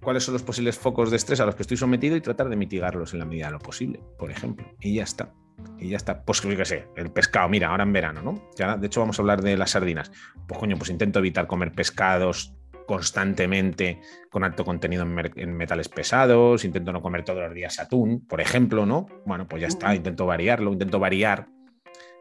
cuáles 0.00 0.24
son 0.24 0.34
los 0.34 0.42
posibles 0.42 0.76
focos 0.76 1.10
de 1.10 1.16
estrés 1.16 1.40
a 1.40 1.46
los 1.46 1.54
que 1.54 1.62
estoy 1.62 1.76
sometido 1.76 2.16
y 2.16 2.20
tratar 2.20 2.48
de 2.48 2.56
mitigarlos 2.56 3.12
en 3.12 3.20
la 3.20 3.24
medida 3.24 3.46
de 3.46 3.52
lo 3.52 3.58
posible, 3.58 4.00
por 4.18 4.30
ejemplo. 4.30 4.66
Y 4.80 4.94
ya 4.94 5.04
está. 5.04 5.32
Y 5.78 5.90
ya 5.90 5.96
está. 5.96 6.24
Pues 6.24 6.42
yo 6.42 6.56
qué 6.56 6.64
sé, 6.64 6.88
el 6.96 7.10
pescado, 7.10 7.48
mira, 7.48 7.68
ahora 7.68 7.84
en 7.84 7.92
verano, 7.92 8.20
¿no? 8.22 8.50
Ya, 8.56 8.76
de 8.76 8.86
hecho, 8.86 9.00
vamos 9.00 9.18
a 9.18 9.22
hablar 9.22 9.42
de 9.42 9.56
las 9.56 9.70
sardinas. 9.70 10.12
Pues 10.46 10.58
coño, 10.58 10.76
pues 10.76 10.90
intento 10.90 11.20
evitar 11.20 11.46
comer 11.46 11.72
pescados 11.72 12.54
constantemente 12.86 14.00
con 14.30 14.44
alto 14.44 14.64
contenido 14.64 15.04
en, 15.04 15.56
metales 15.56 15.88
pesados, 15.88 16.64
intento 16.64 16.92
no 16.92 17.02
comer 17.02 17.24
todos 17.24 17.42
los 17.42 17.54
días 17.54 17.78
atún, 17.78 18.26
por 18.26 18.40
ejemplo, 18.40 18.86
¿no? 18.86 19.06
Bueno, 19.24 19.46
pues 19.48 19.62
ya 19.62 19.68
está, 19.68 19.94
intento 19.94 20.26
variarlo, 20.26 20.72
intento 20.72 20.98
variar 20.98 21.46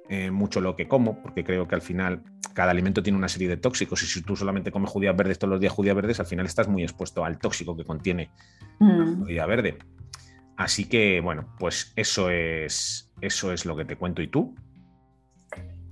eh, 0.09 0.31
mucho 0.31 0.61
lo 0.61 0.75
que 0.75 0.87
como, 0.87 1.21
porque 1.21 1.43
creo 1.43 1.67
que 1.67 1.75
al 1.75 1.81
final 1.81 2.23
cada 2.53 2.71
alimento 2.71 3.01
tiene 3.01 3.17
una 3.17 3.29
serie 3.29 3.49
de 3.49 3.57
tóxicos 3.57 4.03
y 4.03 4.05
si 4.05 4.21
tú 4.21 4.35
solamente 4.35 4.71
comes 4.71 4.89
judías 4.89 5.15
verdes 5.15 5.39
todos 5.39 5.51
los 5.51 5.59
días 5.59 5.73
judías 5.73 5.95
verdes, 5.95 6.19
al 6.19 6.25
final 6.25 6.45
estás 6.45 6.67
muy 6.67 6.83
expuesto 6.83 7.25
al 7.25 7.39
tóxico 7.39 7.75
que 7.75 7.83
contiene 7.83 8.29
la 8.79 9.05
judía 9.05 9.45
verde. 9.45 9.77
Así 10.55 10.87
que, 10.87 11.19
bueno, 11.19 11.47
pues 11.57 11.93
eso 11.95 12.29
es, 12.29 13.11
eso 13.21 13.51
es 13.51 13.65
lo 13.65 13.75
que 13.75 13.85
te 13.85 13.95
cuento. 13.95 14.21
¿Y 14.21 14.27
tú? 14.27 14.53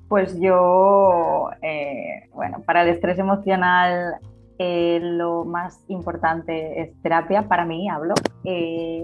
Pues 0.07 0.37
yo, 0.39 1.49
eh, 1.61 2.29
bueno, 2.33 2.61
para 2.63 2.83
el 2.83 2.89
estrés 2.89 3.17
emocional 3.17 4.15
eh, 4.63 4.99
lo 5.01 5.43
más 5.43 5.83
importante 5.87 6.83
es 6.83 7.01
terapia, 7.01 7.47
para 7.47 7.65
mí 7.65 7.89
hablo. 7.89 8.13
Eh, 8.43 9.03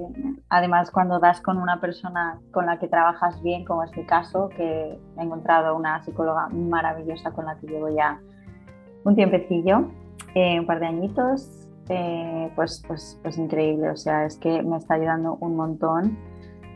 además, 0.49 0.91
cuando 0.91 1.19
das 1.19 1.41
con 1.41 1.57
una 1.57 1.81
persona 1.81 2.39
con 2.51 2.67
la 2.67 2.77
que 2.77 2.87
trabajas 2.87 3.41
bien, 3.41 3.65
como 3.65 3.83
es 3.83 3.89
mi 3.97 4.05
caso, 4.05 4.49
que 4.49 4.99
he 5.17 5.19
encontrado 5.19 5.75
una 5.75 6.03
psicóloga 6.03 6.47
maravillosa 6.49 7.31
con 7.31 7.45
la 7.45 7.57
que 7.57 7.65
llevo 7.65 7.89
ya 7.89 8.21
un 9.03 9.15
tiempecillo, 9.15 9.89
eh, 10.35 10.59
un 10.59 10.67
par 10.67 10.79
de 10.79 10.85
añitos, 10.85 11.67
pues, 12.55 12.83
pues, 12.85 13.19
pues 13.23 13.37
increíble, 13.39 13.89
o 13.89 13.97
sea, 13.97 14.25
es 14.25 14.37
que 14.37 14.61
me 14.61 14.77
está 14.77 14.93
ayudando 14.93 15.37
un 15.39 15.55
montón. 15.55 16.19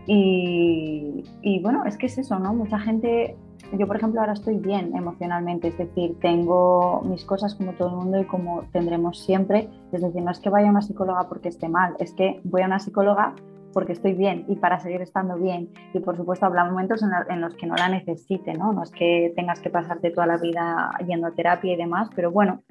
Y, 0.08 1.24
y 1.44 1.62
bueno, 1.62 1.86
es 1.86 1.98
que 1.98 2.08
es 2.08 2.17
eso, 2.17 2.39
¿no? 2.39 2.56
Mucha 2.56 2.80
gente 2.80 3.38
yo 3.77 3.88
por 3.88 3.95
ejemplo 3.95 4.19
ahora 4.19 4.34
estoy 4.34 4.57
bien 4.57 4.95
emocionalmente, 4.95 5.69
es 5.69 5.77
decir, 5.77 6.17
tengo 6.19 7.01
mis 7.05 7.23
cosas 7.25 7.55
como 7.55 7.73
todo 7.73 7.89
el 7.89 7.95
mundo 7.95 8.19
y 8.19 8.25
como 8.25 8.63
tendremos 8.71 9.19
siempre, 9.19 9.69
es 9.91 10.01
decir, 10.01 10.21
no 10.21 10.31
es 10.31 10.39
que 10.39 10.49
vaya 10.49 10.67
a 10.67 10.71
una 10.71 10.81
psicóloga 10.81 11.27
porque 11.29 11.49
esté 11.49 11.69
mal, 11.69 11.95
es 11.99 12.13
que 12.13 12.41
voy 12.43 12.62
a 12.62 12.65
una 12.65 12.79
psicóloga 12.79 13.34
porque 13.73 13.93
estoy 13.93 14.13
bien 14.13 14.45
y 14.47 14.57
para 14.57 14.79
seguir 14.79 15.01
estando 15.01 15.36
bien. 15.38 15.69
Y 15.93 15.99
por 15.99 16.17
supuesto 16.17 16.45
habrá 16.45 16.65
momentos 16.65 17.01
en, 17.03 17.41
los 17.41 17.55
que 17.55 17.67
no 17.67 17.75
la 17.75 17.88
necesite, 17.88 18.53
¿no? 18.53 18.73
No 18.73 18.84
es 18.84 18.91
que 18.91 19.31
tengas 19.36 19.62
que 19.62 19.69
pasarte 19.69 20.12
toda 20.12 20.27
la 20.27 20.38
vida 20.38 20.91
yendo 21.07 21.27
a 21.27 21.31
terapia 21.31 21.73
y 21.73 21.77
demás, 21.77 22.10
pero 22.15 22.31
bueno, 22.31 22.63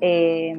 eh, 0.00 0.54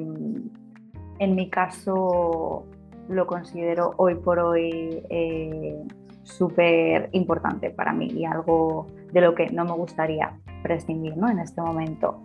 en 1.20 1.36
mi 1.36 1.50
caso 1.50 2.66
lo 3.08 3.28
considero 3.28 3.94
hoy 3.98 4.16
por 4.16 4.40
hoy 4.40 5.02
eh, 5.10 5.78
súper 6.26 7.10
importante 7.14 7.70
para 7.70 7.94
mí 7.94 8.08
y 8.08 8.26
algo 8.26 8.88
de 9.14 9.22
lo 9.22 9.36
que 9.36 9.50
no 9.50 9.64
me 9.64 9.72
gustaría 9.72 10.34
prescindir 10.62 11.16
¿no? 11.16 11.30
en 11.30 11.40
este 11.40 11.62
momento. 11.62 12.20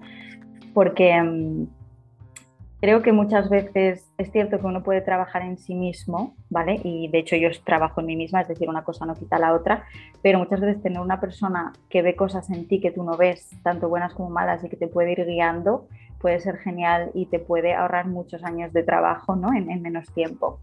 Porque 0.75 1.21
mm, 1.23 1.67
creo 2.81 3.03
que 3.03 3.13
muchas 3.13 3.51
veces 3.51 4.11
es 4.17 4.33
cierto 4.33 4.59
que 4.59 4.67
uno 4.67 4.83
puede 4.83 5.03
trabajar 5.03 5.43
en 5.43 5.59
sí 5.59 5.75
mismo, 5.75 6.35
¿vale? 6.49 6.81
Y 6.83 7.09
de 7.09 7.19
hecho 7.19 7.37
yo 7.37 7.49
trabajo 7.65 8.01
en 8.01 8.07
mí 8.07 8.17
misma, 8.17 8.41
es 8.41 8.49
decir, 8.49 8.69
una 8.69 8.85
cosa 8.85 9.05
no 9.05 9.15
quita 9.15 9.39
la 9.39 9.53
otra, 9.53 9.85
pero 10.23 10.39
muchas 10.39 10.61
veces 10.61 10.83
tener 10.83 11.01
una 11.01 11.21
persona 11.21 11.73
que 11.91 12.03
ve 12.03 12.17
cosas 12.17 12.49
en 12.51 12.67
ti 12.67 12.81
que 12.81 12.91
tú 12.91 13.03
no 13.05 13.17
ves, 13.17 13.51
tanto 13.63 13.89
buenas 13.89 14.15
como 14.15 14.31
malas, 14.31 14.65
y 14.65 14.69
que 14.69 14.77
te 14.77 14.89
puede 14.89 15.13
ir 15.13 15.27
guiando, 15.27 15.87
puede 16.21 16.41
ser 16.41 16.57
genial 16.59 17.11
y 17.15 17.27
te 17.27 17.39
puede 17.39 17.75
ahorrar 17.75 18.07
muchos 18.07 18.43
años 18.45 18.73
de 18.73 18.83
trabajo, 18.83 19.37
¿no? 19.37 19.53
En, 19.53 19.71
en 19.71 19.83
menos 19.83 20.11
tiempo. 20.15 20.61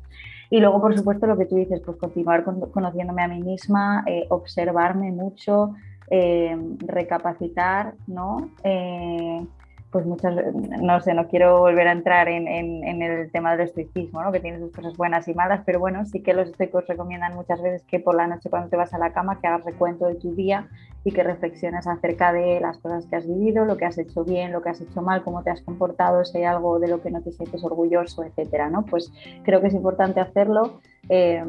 Y 0.50 0.60
luego, 0.60 0.82
por 0.82 0.98
supuesto, 0.98 1.28
lo 1.28 1.38
que 1.38 1.46
tú 1.46 1.56
dices, 1.56 1.82
pues 1.86 1.98
continuar 1.98 2.44
conociéndome 2.44 3.24
a 3.24 3.28
mí 3.28 3.42
misma, 3.42 4.04
eh, 4.08 4.26
observarme 4.30 5.12
mucho, 5.12 5.74
eh, 6.10 6.58
recapacitar, 6.80 7.94
¿no? 8.08 8.50
Eh, 8.64 9.46
pues 9.92 10.06
muchas, 10.06 10.36
no 10.82 11.00
sé, 11.00 11.14
no 11.14 11.28
quiero 11.28 11.60
volver 11.60 11.88
a 11.88 11.94
entrar 11.94 12.28
en, 12.28 12.48
el 12.48 13.32
tema 13.32 13.56
del 13.56 13.68
estoicismo, 13.68 14.22
¿no? 14.22 14.32
que 14.34 14.42
tiene 14.42 14.60
sus 14.60 14.72
cosas 14.72 14.98
buenas 14.98 15.28
y 15.28 15.34
malas, 15.34 15.62
pero 15.66 15.80
bueno, 15.80 16.06
sí 16.06 16.22
que 16.22 16.34
los 16.34 16.50
estoicos 16.50 16.86
recomiendan 16.88 17.36
muchas 17.36 17.62
veces 17.62 17.84
que 17.84 18.00
por 18.00 18.16
la 18.16 18.28
noche 18.28 18.50
cuando 18.50 18.70
te 18.70 18.76
vas 18.76 18.94
a 18.94 18.98
la 18.98 19.14
cama 19.14 19.40
que 19.40 19.48
hagas 19.48 19.64
recuento 19.64 20.06
de 20.06 20.16
tu 20.16 20.36
día 20.36 20.68
y 21.06 21.12
que 21.12 21.24
reflexiones 21.24 21.88
acerca 21.88 22.34
de 22.34 22.60
las 22.60 22.80
cosas 22.80 23.06
que 23.06 23.16
has 23.16 23.26
vivido, 23.26 23.64
lo 23.64 23.78
que 23.78 23.86
has 23.86 23.98
hecho 23.98 24.26
bien, 24.26 24.52
lo 24.52 24.62
que 24.62 24.70
has 24.70 24.82
hecho 24.82 25.02
mal, 25.02 25.24
cómo 25.24 25.42
te 25.42 25.52
has 25.52 25.62
comportado, 25.62 26.26
si 26.26 26.40
hay 26.40 26.44
algo 26.44 26.80
de 26.80 26.90
lo 26.90 27.02
que 27.02 27.10
no 27.10 27.22
te 27.22 27.32
sientes 27.32 27.64
orgulloso, 27.64 28.26
etcétera, 28.26 28.70
¿no? 28.70 28.84
Pues 28.84 29.14
creo 29.44 29.62
que 29.62 29.68
es 29.68 29.74
importante 29.74 30.20
hacerlo 30.20 30.82
eh, 31.08 31.42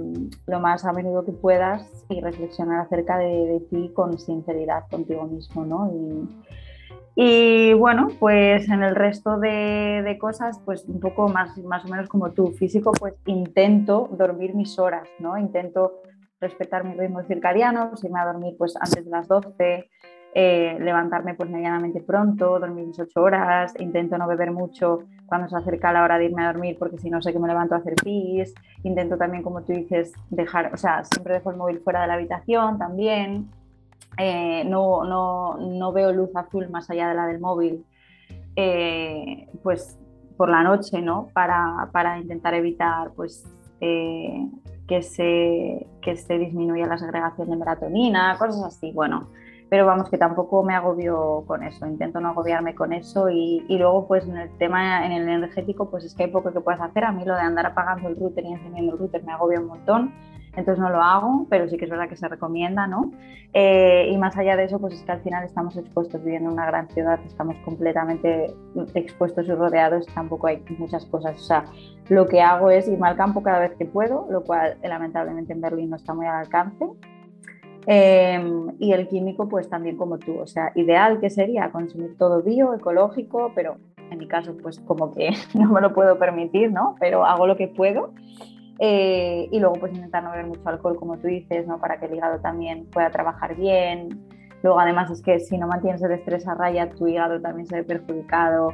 lo 0.46 0.61
más 0.61 0.85
a 0.85 0.92
menudo 0.92 1.24
que 1.24 1.33
puedas 1.33 2.05
y 2.09 2.20
reflexionar 2.20 2.81
acerca 2.81 3.18
de, 3.18 3.61
ti 3.68 3.90
con 3.92 4.16
sinceridad 4.18 4.85
contigo 4.88 5.24
mismo, 5.24 5.66
¿no? 5.66 5.90
Y 7.20 7.72
bueno, 7.72 8.11
pues 8.20 8.68
en 8.68 8.85
el 8.85 8.94
resto 8.94 9.40
de, 9.40 10.16
cosas, 10.20 10.61
pues 10.64 10.85
un 10.85 11.00
poco 11.00 11.26
más, 11.26 11.59
más 11.59 11.85
o 11.85 11.88
menos 11.88 12.09
como 12.09 12.31
tú, 12.31 12.52
físico, 12.52 12.92
pues 12.92 13.14
intento 13.26 14.09
dormir 14.12 14.54
mis 14.54 14.78
horas, 14.78 15.09
¿no? 15.18 15.37
Intento 15.37 15.94
respetar 16.40 16.85
mi 16.85 16.94
ritmo 16.94 17.24
circadiano, 17.24 17.90
irme 18.00 18.20
a 18.20 18.24
dormir 18.24 18.54
pues 18.57 18.76
antes 18.76 19.04
de 19.04 19.11
las 19.11 19.26
12, 19.26 19.90
eh, 20.33 20.76
levantarme 20.78 21.35
pues 21.35 21.50
medianamente 21.50 22.00
pronto, 22.02 22.61
dormir 22.61 22.87
mis 22.87 23.00
8 23.00 23.20
horas, 23.20 23.74
intento 23.81 24.16
no 24.16 24.28
beber 24.28 24.52
mucho 24.52 25.00
cuando 25.26 25.48
se 25.48 25.57
acerca 25.57 25.92
la 25.92 26.04
hora 26.04 26.18
de 26.18 26.26
irme 26.26 26.44
a 26.44 26.52
dormir 26.52 26.76
porque 26.78 26.98
si 26.98 27.11
no 27.11 27.20
sé 27.20 27.33
que 27.33 27.40
me 27.40 27.48
levanto 27.48 27.74
a 27.74 27.78
hacer 27.78 27.96
pis, 27.96 28.54
intento 28.85 29.16
también 29.16 29.42
como 29.42 29.62
tú 29.62 29.72
dices 29.72 30.12
dejar, 30.31 30.72
o 30.72 30.76
sea, 30.76 31.02
siempre 31.02 31.35
dejo 31.35 31.50
el 31.50 31.57
móvil 31.57 31.81
fuera 31.81 32.02
de 32.02 32.07
la 32.07 32.14
habitación 32.14 32.78
también, 32.78 33.48
eh, 34.18 34.64
no, 34.64 35.04
no, 35.04 35.56
no, 35.58 35.92
veo 35.92 36.12
luz 36.12 36.30
azul 36.34 36.68
más 36.70 36.90
allá 36.90 37.08
de 37.08 37.14
la 37.14 37.26
del 37.26 37.40
móvil, 37.40 37.84
eh, 38.56 39.48
pues 39.62 39.96
por 40.37 40.48
la 40.48 40.62
noche, 40.62 41.00
¿no? 41.00 41.28
Para, 41.32 41.88
para 41.92 42.18
intentar 42.18 42.54
evitar, 42.54 43.12
pues, 43.14 43.44
eh, 43.80 44.48
que, 44.88 45.02
se, 45.02 45.87
que 46.02 46.16
se 46.16 46.38
disminuya 46.38 46.87
la 46.87 46.98
segregación 46.98 47.50
de 47.50 47.56
melatonina, 47.56 48.37
cosas 48.38 48.62
así, 48.64 48.92
bueno. 48.92 49.28
Pero 49.70 49.84
vamos, 49.84 50.08
que 50.08 50.16
tampoco 50.16 50.62
me 50.62 50.74
agobio 50.74 51.44
con 51.46 51.62
eso, 51.62 51.87
intento 51.87 52.20
no 52.20 52.30
agobiarme 52.30 52.74
con 52.74 52.94
eso 52.94 53.28
y, 53.28 53.66
y, 53.68 53.76
luego 53.76 54.08
pues 54.08 54.26
en 54.26 54.38
el 54.38 54.56
tema, 54.56 55.04
en 55.04 55.12
el 55.12 55.28
energético, 55.28 55.90
pues 55.90 56.04
es 56.04 56.14
que 56.14 56.24
hay 56.24 56.30
poco 56.30 56.52
que 56.52 56.61
puedes 56.61 56.80
hacer. 56.80 57.04
A 57.04 57.12
mí 57.12 57.22
lo 57.26 57.34
de 57.34 57.42
andar 57.42 57.66
apagando 57.66 58.08
el 58.08 58.16
router 58.16 58.44
y 58.46 58.52
encendiendo 58.52 58.94
el 58.94 58.98
router 58.98 59.22
me 59.24 59.32
agobia 59.32 59.61
un 59.61 59.66
montón 59.66 60.14
entonces 60.56 60.78
no 60.78 60.90
lo 60.90 61.02
hago, 61.02 61.46
pero 61.48 61.68
sí 61.68 61.76
que 61.76 61.84
es 61.84 61.90
verdad 61.90 62.08
que 62.08 62.16
se 62.16 62.28
recomienda, 62.28 62.87
¿no? 62.87 63.12
Eh, 63.52 64.08
y 64.11 64.16
más 64.18 64.37
allá 64.37 64.56
de 64.56 64.64
eso, 64.64 64.78
pues 64.78 64.94
es 64.94 65.02
que 65.02 65.12
al 65.12 65.20
final 65.20 65.44
estamos 65.44 65.76
expuestos 65.76 66.22
viviendo 66.22 66.48
en 66.48 66.54
una 66.54 66.66
gran 66.66 66.88
ciudad, 66.88 67.18
estamos 67.24 67.56
completamente 67.64 68.54
expuestos 68.94 69.46
y 69.48 69.52
rodeados, 69.52 70.06
tampoco 70.14 70.48
hay 70.48 70.62
muchas 70.78 71.06
cosas, 71.06 71.37
o 71.37 71.44
sea, 71.44 71.64
lo 72.08 72.26
que 72.26 72.40
hago 72.40 72.70
es 72.70 72.88
irme 72.88 73.08
al 73.08 73.16
campo 73.16 73.42
cada 73.42 73.61
vez 73.61 73.72
que 73.76 73.84
puedo, 73.84 74.26
lo 74.30 74.42
cual 74.44 74.76
lamentablemente 74.82 75.52
en 75.52 75.61
Berlín 75.61 75.90
no 75.90 75.96
está 75.96 76.14
muy 76.14 76.26
al 76.26 76.37
alcance. 76.37 76.87
Em, 77.90 78.74
y 78.78 78.92
el 78.92 79.08
químico, 79.08 79.48
pues 79.48 79.70
también 79.70 79.96
como 79.96 80.18
tú, 80.18 80.38
o 80.38 80.46
sea, 80.46 80.72
ideal 80.74 81.20
que 81.20 81.30
sería 81.30 81.70
consumir 81.70 82.18
todo 82.18 82.42
bio, 82.42 82.74
ecológico, 82.74 83.52
pero 83.54 83.76
en 84.11 84.18
mi 84.18 84.28
caso, 84.28 84.54
pues 84.62 84.78
como 84.80 85.14
que 85.14 85.30
no 85.54 85.72
me 85.72 85.80
lo 85.80 85.94
puedo 85.94 86.18
permitir, 86.18 86.70
¿no? 86.72 86.96
Pero 87.00 87.24
hago 87.24 87.46
lo 87.46 87.56
que 87.56 87.68
puedo. 87.68 88.12
Eh, 88.80 89.48
y 89.50 89.58
luego 89.58 89.74
pues 89.80 89.92
intentar 89.92 90.22
no 90.22 90.30
beber 90.30 90.46
mucho 90.46 90.68
alcohol, 90.68 90.96
como 90.96 91.18
tú 91.18 91.26
dices, 91.26 91.66
¿no? 91.66 91.80
para 91.80 91.98
que 91.98 92.06
el 92.06 92.14
hígado 92.14 92.38
también 92.40 92.86
pueda 92.86 93.10
trabajar 93.10 93.56
bien. 93.56 94.08
Luego 94.62 94.78
además 94.78 95.10
es 95.10 95.22
que 95.22 95.40
si 95.40 95.58
no 95.58 95.66
mantienes 95.66 96.02
el 96.02 96.12
estrés 96.12 96.46
a 96.46 96.54
raya, 96.54 96.90
tu 96.90 97.06
hígado 97.06 97.40
también 97.40 97.66
se 97.66 97.76
ve 97.76 97.84
perjudicado, 97.84 98.72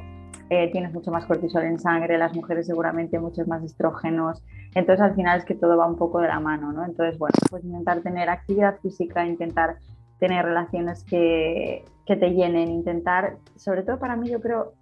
eh, 0.50 0.70
tienes 0.72 0.92
mucho 0.92 1.10
más 1.10 1.24
cortisol 1.26 1.62
en 1.64 1.78
sangre, 1.78 2.18
las 2.18 2.34
mujeres 2.34 2.66
seguramente 2.66 3.18
muchos 3.18 3.48
más 3.48 3.62
estrógenos. 3.62 4.42
Entonces 4.74 5.00
al 5.02 5.14
final 5.14 5.38
es 5.38 5.44
que 5.44 5.54
todo 5.54 5.76
va 5.76 5.86
un 5.86 5.96
poco 5.96 6.20
de 6.20 6.28
la 6.28 6.40
mano, 6.40 6.72
¿no? 6.72 6.84
Entonces, 6.84 7.18
bueno, 7.18 7.34
pues 7.50 7.64
intentar 7.64 8.00
tener 8.02 8.28
actividad 8.28 8.78
física, 8.80 9.24
intentar 9.24 9.76
tener 10.18 10.44
relaciones 10.44 11.04
que, 11.04 11.84
que 12.06 12.16
te 12.16 12.30
llenen, 12.30 12.70
intentar, 12.70 13.36
sobre 13.56 13.82
todo 13.82 13.98
para 13.98 14.16
mí 14.16 14.30
yo 14.30 14.40
creo, 14.40 14.74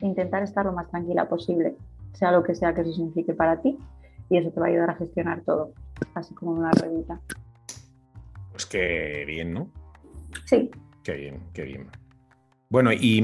intentar 0.00 0.42
estar 0.42 0.64
lo 0.64 0.72
más 0.72 0.88
tranquila 0.88 1.28
posible, 1.28 1.76
sea 2.12 2.32
lo 2.32 2.42
que 2.42 2.54
sea 2.54 2.74
que 2.74 2.80
eso 2.82 2.92
signifique 2.92 3.34
para 3.34 3.60
ti 3.60 3.78
y 4.30 4.38
eso 4.38 4.50
te 4.50 4.60
va 4.60 4.66
a 4.66 4.68
ayudar 4.70 4.90
a 4.90 4.94
gestionar 4.94 5.42
todo, 5.44 5.74
así 6.14 6.34
como 6.34 6.52
una 6.52 6.70
ruedita. 6.70 7.20
Pues 8.52 8.64
qué 8.64 9.24
bien, 9.26 9.52
¿no? 9.52 9.70
Sí. 10.46 10.70
Qué 11.02 11.14
bien, 11.14 11.42
qué 11.52 11.64
bien. 11.64 11.90
Bueno, 12.70 12.92
y, 12.92 13.20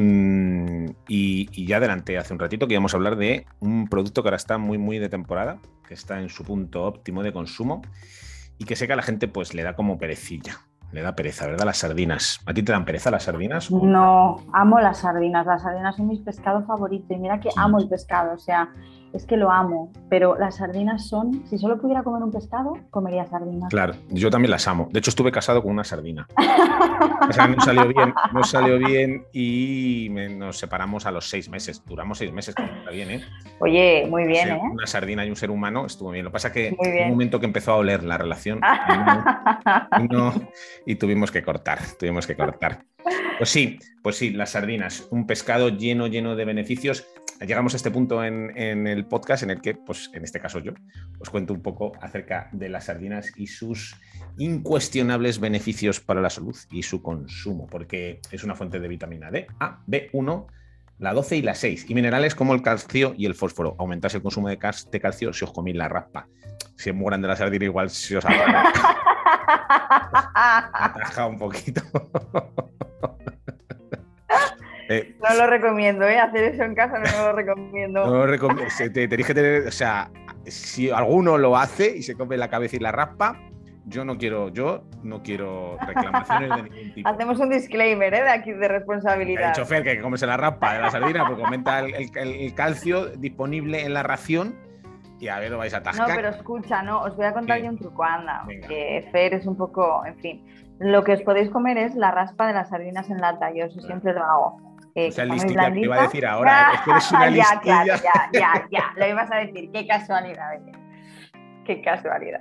y, 1.06 1.66
ya 1.66 1.76
adelanté 1.76 2.18
hace 2.18 2.32
un 2.32 2.40
ratito 2.40 2.66
que 2.66 2.74
íbamos 2.74 2.92
a 2.92 2.96
hablar 2.96 3.16
de 3.16 3.46
un 3.60 3.86
producto 3.86 4.22
que 4.22 4.28
ahora 4.28 4.36
está 4.36 4.58
muy, 4.58 4.76
muy 4.76 4.98
de 4.98 5.08
temporada, 5.08 5.60
que 5.86 5.94
está 5.94 6.20
en 6.20 6.28
su 6.28 6.42
punto 6.42 6.82
óptimo 6.82 7.22
de 7.22 7.32
consumo 7.32 7.82
y 8.58 8.64
que 8.64 8.74
sé 8.74 8.88
que 8.88 8.94
a 8.94 8.96
la 8.96 9.02
gente 9.02 9.28
pues 9.28 9.54
le 9.54 9.62
da 9.62 9.76
como 9.76 9.98
perecilla. 9.98 10.56
Le 10.92 11.02
da 11.02 11.14
pereza, 11.14 11.46
¿verdad? 11.46 11.64
Las 11.64 11.78
sardinas. 11.78 12.40
¿A 12.46 12.54
ti 12.54 12.62
te 12.62 12.72
dan 12.72 12.84
pereza 12.84 13.10
las 13.10 13.24
sardinas? 13.24 13.70
No, 13.70 14.36
amo 14.52 14.80
las 14.80 14.98
sardinas. 14.98 15.44
Las 15.44 15.62
sardinas 15.62 15.96
son 15.96 16.08
mis 16.08 16.20
pescados 16.20 16.64
favoritos. 16.66 17.10
Y 17.10 17.18
mira 17.18 17.40
que 17.40 17.50
amo 17.56 17.78
el 17.78 17.88
pescado. 17.88 18.34
O 18.34 18.38
sea, 18.38 18.70
es 19.12 19.26
que 19.26 19.36
lo 19.36 19.50
amo, 19.50 19.92
pero 20.08 20.36
las 20.38 20.56
sardinas 20.56 21.08
son, 21.08 21.46
si 21.46 21.58
solo 21.58 21.78
pudiera 21.78 22.02
comer 22.02 22.22
un 22.22 22.30
pescado, 22.30 22.74
comería 22.90 23.26
sardinas. 23.26 23.70
Claro, 23.70 23.94
yo 24.10 24.30
también 24.30 24.50
las 24.50 24.66
amo. 24.68 24.88
De 24.92 24.98
hecho, 24.98 25.10
estuve 25.10 25.32
casado 25.32 25.62
con 25.62 25.72
una 25.72 25.84
sardina. 25.84 26.26
o 27.28 27.32
sea, 27.32 27.46
no 27.46 27.60
salió 27.60 27.88
bien, 27.88 28.14
no 28.32 28.44
salió 28.44 28.78
bien 28.78 29.24
y 29.32 30.08
nos 30.10 30.58
separamos 30.58 31.06
a 31.06 31.10
los 31.10 31.28
seis 31.28 31.48
meses. 31.48 31.82
Duramos 31.86 32.18
seis 32.18 32.32
meses, 32.32 32.54
está 32.58 32.90
bien, 32.90 33.10
¿eh? 33.10 33.24
Oye, 33.60 34.06
muy 34.08 34.26
bien, 34.26 34.50
¿eh? 34.50 34.60
Una 34.70 34.86
sardina 34.86 35.24
y 35.24 35.30
un 35.30 35.36
ser 35.36 35.50
humano 35.50 35.86
estuvo 35.86 36.10
bien. 36.10 36.24
Lo 36.24 36.30
que 36.30 36.34
pasa 36.34 36.48
es 36.48 36.54
que 36.54 36.76
en 36.78 37.04
un 37.04 37.10
momento 37.10 37.40
que 37.40 37.46
empezó 37.46 37.72
a 37.72 37.76
oler 37.76 38.04
la 38.04 38.18
relación 38.18 38.60
y 40.86 40.94
tuvimos 40.96 41.30
que 41.30 41.42
cortar, 41.42 41.78
tuvimos 41.98 42.26
que 42.26 42.36
cortar. 42.36 42.84
Pues 43.38 43.50
sí, 43.50 43.78
pues 44.02 44.16
sí, 44.16 44.30
las 44.30 44.50
sardinas, 44.50 45.06
un 45.10 45.26
pescado 45.26 45.68
lleno, 45.68 46.06
lleno 46.06 46.36
de 46.36 46.44
beneficios 46.44 47.06
llegamos 47.44 47.74
a 47.74 47.76
este 47.76 47.90
punto 47.90 48.24
en, 48.24 48.86
el 48.86 49.04
podcast 49.04 49.42
en 49.42 49.50
el 49.50 49.60
que, 49.60 49.74
pues 49.74 50.08
en 50.14 50.24
este 50.24 50.40
caso 50.40 50.60
yo, 50.60 50.72
os 51.18 51.28
cuento 51.28 51.52
un 51.52 51.60
poco 51.60 51.92
acerca 52.00 52.48
de 52.52 52.70
las 52.70 52.84
sardinas 52.84 53.32
y 53.36 53.48
sus 53.48 53.96
incuestionables 54.38 55.38
beneficios 55.40 56.00
para 56.00 56.22
la 56.22 56.30
salud 56.30 56.56
y 56.70 56.82
su 56.82 57.02
consumo, 57.02 57.66
porque 57.66 58.20
es 58.30 58.44
una 58.44 58.54
fuente 58.54 58.80
de 58.80 58.88
vitamina 58.88 59.30
D, 59.30 59.48
A, 59.60 59.80
B1, 59.86 60.46
la 60.98 61.12
12 61.12 61.36
y 61.36 61.42
la 61.42 61.54
6, 61.54 61.90
y 61.90 61.94
minerales 61.94 62.34
como 62.34 62.54
el 62.54 62.62
calcio 62.62 63.14
y 63.18 63.26
el 63.26 63.34
fósforo. 63.34 63.76
Aumentas 63.78 64.14
el 64.14 64.22
consumo 64.22 64.48
de, 64.48 64.58
calcio 64.58 65.32
si 65.32 65.44
os 65.44 65.52
coméis 65.52 65.76
la 65.76 65.88
raspa. 65.88 66.26
Si 66.76 66.88
es 66.90 66.96
muy 66.96 67.06
grande 67.06 67.28
la 67.28 67.36
sardina, 67.36 67.66
igual 67.66 67.90
si 67.90 68.14
os 68.14 68.24
ataja 70.34 71.26
un 71.26 71.38
poquito. 71.38 71.82
Eh, 74.88 75.16
no 75.20 75.36
lo 75.36 75.46
recomiendo, 75.48 76.06
¿eh? 76.06 76.18
Hacer 76.18 76.44
eso 76.54 76.62
en 76.62 76.74
casa 76.74 76.98
no 76.98 77.26
lo 77.26 77.32
recomiendo. 77.32 78.06
No 78.06 78.14
lo 78.14 78.26
recomiendo. 78.26 78.72
Tenéis 78.92 79.26
que 79.26 79.34
tener, 79.34 79.66
o 79.66 79.72
sea, 79.72 80.10
si 80.44 80.90
alguno 80.90 81.38
lo 81.38 81.56
hace 81.56 81.96
y 81.96 82.02
se 82.02 82.14
come 82.14 82.36
la 82.36 82.48
cabeza 82.48 82.76
y 82.76 82.78
la 82.80 82.92
raspa, 82.92 83.36
yo 83.86 84.04
no 84.04 84.18
quiero, 84.18 84.48
yo 84.48 84.82
no 85.02 85.22
quiero 85.22 85.78
reclamaciones 85.78 86.50
de 86.50 86.62
ningún 86.62 86.94
tipo. 86.94 87.08
Hacemos 87.08 87.38
un 87.38 87.50
disclaimer 87.50 88.12
¿eh? 88.14 88.22
de 88.22 88.30
aquí 88.30 88.52
de 88.52 88.68
responsabilidad. 88.68 89.50
El 89.50 89.54
chofer 89.54 89.84
que 89.84 90.00
comerse 90.00 90.26
la 90.26 90.36
rapa 90.36 90.74
de 90.74 90.80
la 90.80 90.90
sardina, 90.90 91.26
porque 91.26 91.44
aumenta 91.44 91.80
el, 91.80 92.54
calcio 92.54 93.06
disponible 93.06 93.84
en 93.84 93.94
la 93.94 94.02
ración 94.02 94.56
y 95.18 95.28
a 95.28 95.38
ver, 95.38 95.50
lo 95.50 95.58
vais 95.58 95.72
a 95.72 95.78
atascar. 95.78 96.08
No, 96.08 96.14
pero 96.14 96.28
escucha, 96.28 96.82
no, 96.82 97.00
os 97.00 97.16
voy 97.16 97.26
a 97.26 97.32
contar 97.32 97.60
yo 97.62 97.70
un 97.70 97.78
truco, 97.78 98.04
anda, 98.04 98.44
que 98.68 99.08
Fer 99.12 99.34
es 99.34 99.46
un 99.46 99.56
poco, 99.56 100.04
en 100.04 100.16
fin. 100.18 100.44
Lo 100.78 101.04
que 101.04 101.12
os 101.12 101.22
podéis 101.22 101.48
comer 101.48 101.78
es 101.78 101.94
la 101.94 102.10
raspa 102.10 102.48
de 102.48 102.52
las 102.52 102.68
sardinas 102.68 103.08
en 103.08 103.18
lata, 103.18 103.50
yo 103.54 103.64
eso 103.64 103.80
siempre 103.80 104.12
lo 104.12 104.22
hago. 104.22 104.75
Eh, 104.96 105.08
o 105.08 105.12
sea, 105.12 105.26
listilla 105.26 105.70
que 105.70 105.80
iba 105.80 105.96
a 105.96 106.02
decir 106.02 106.26
ahora, 106.26 106.72
es 106.74 106.80
que 106.80 106.90
eres 106.90 107.12
una 107.12 107.30
ya, 107.30 107.60
Claro, 107.60 107.86
ya, 107.86 108.30
ya, 108.32 108.68
ya, 108.72 108.92
lo 108.96 109.06
ibas 109.06 109.30
a 109.30 109.36
decir, 109.36 109.70
qué 109.70 109.86
casualidad, 109.86 110.58
qué 111.66 111.82
casualidad. 111.82 112.40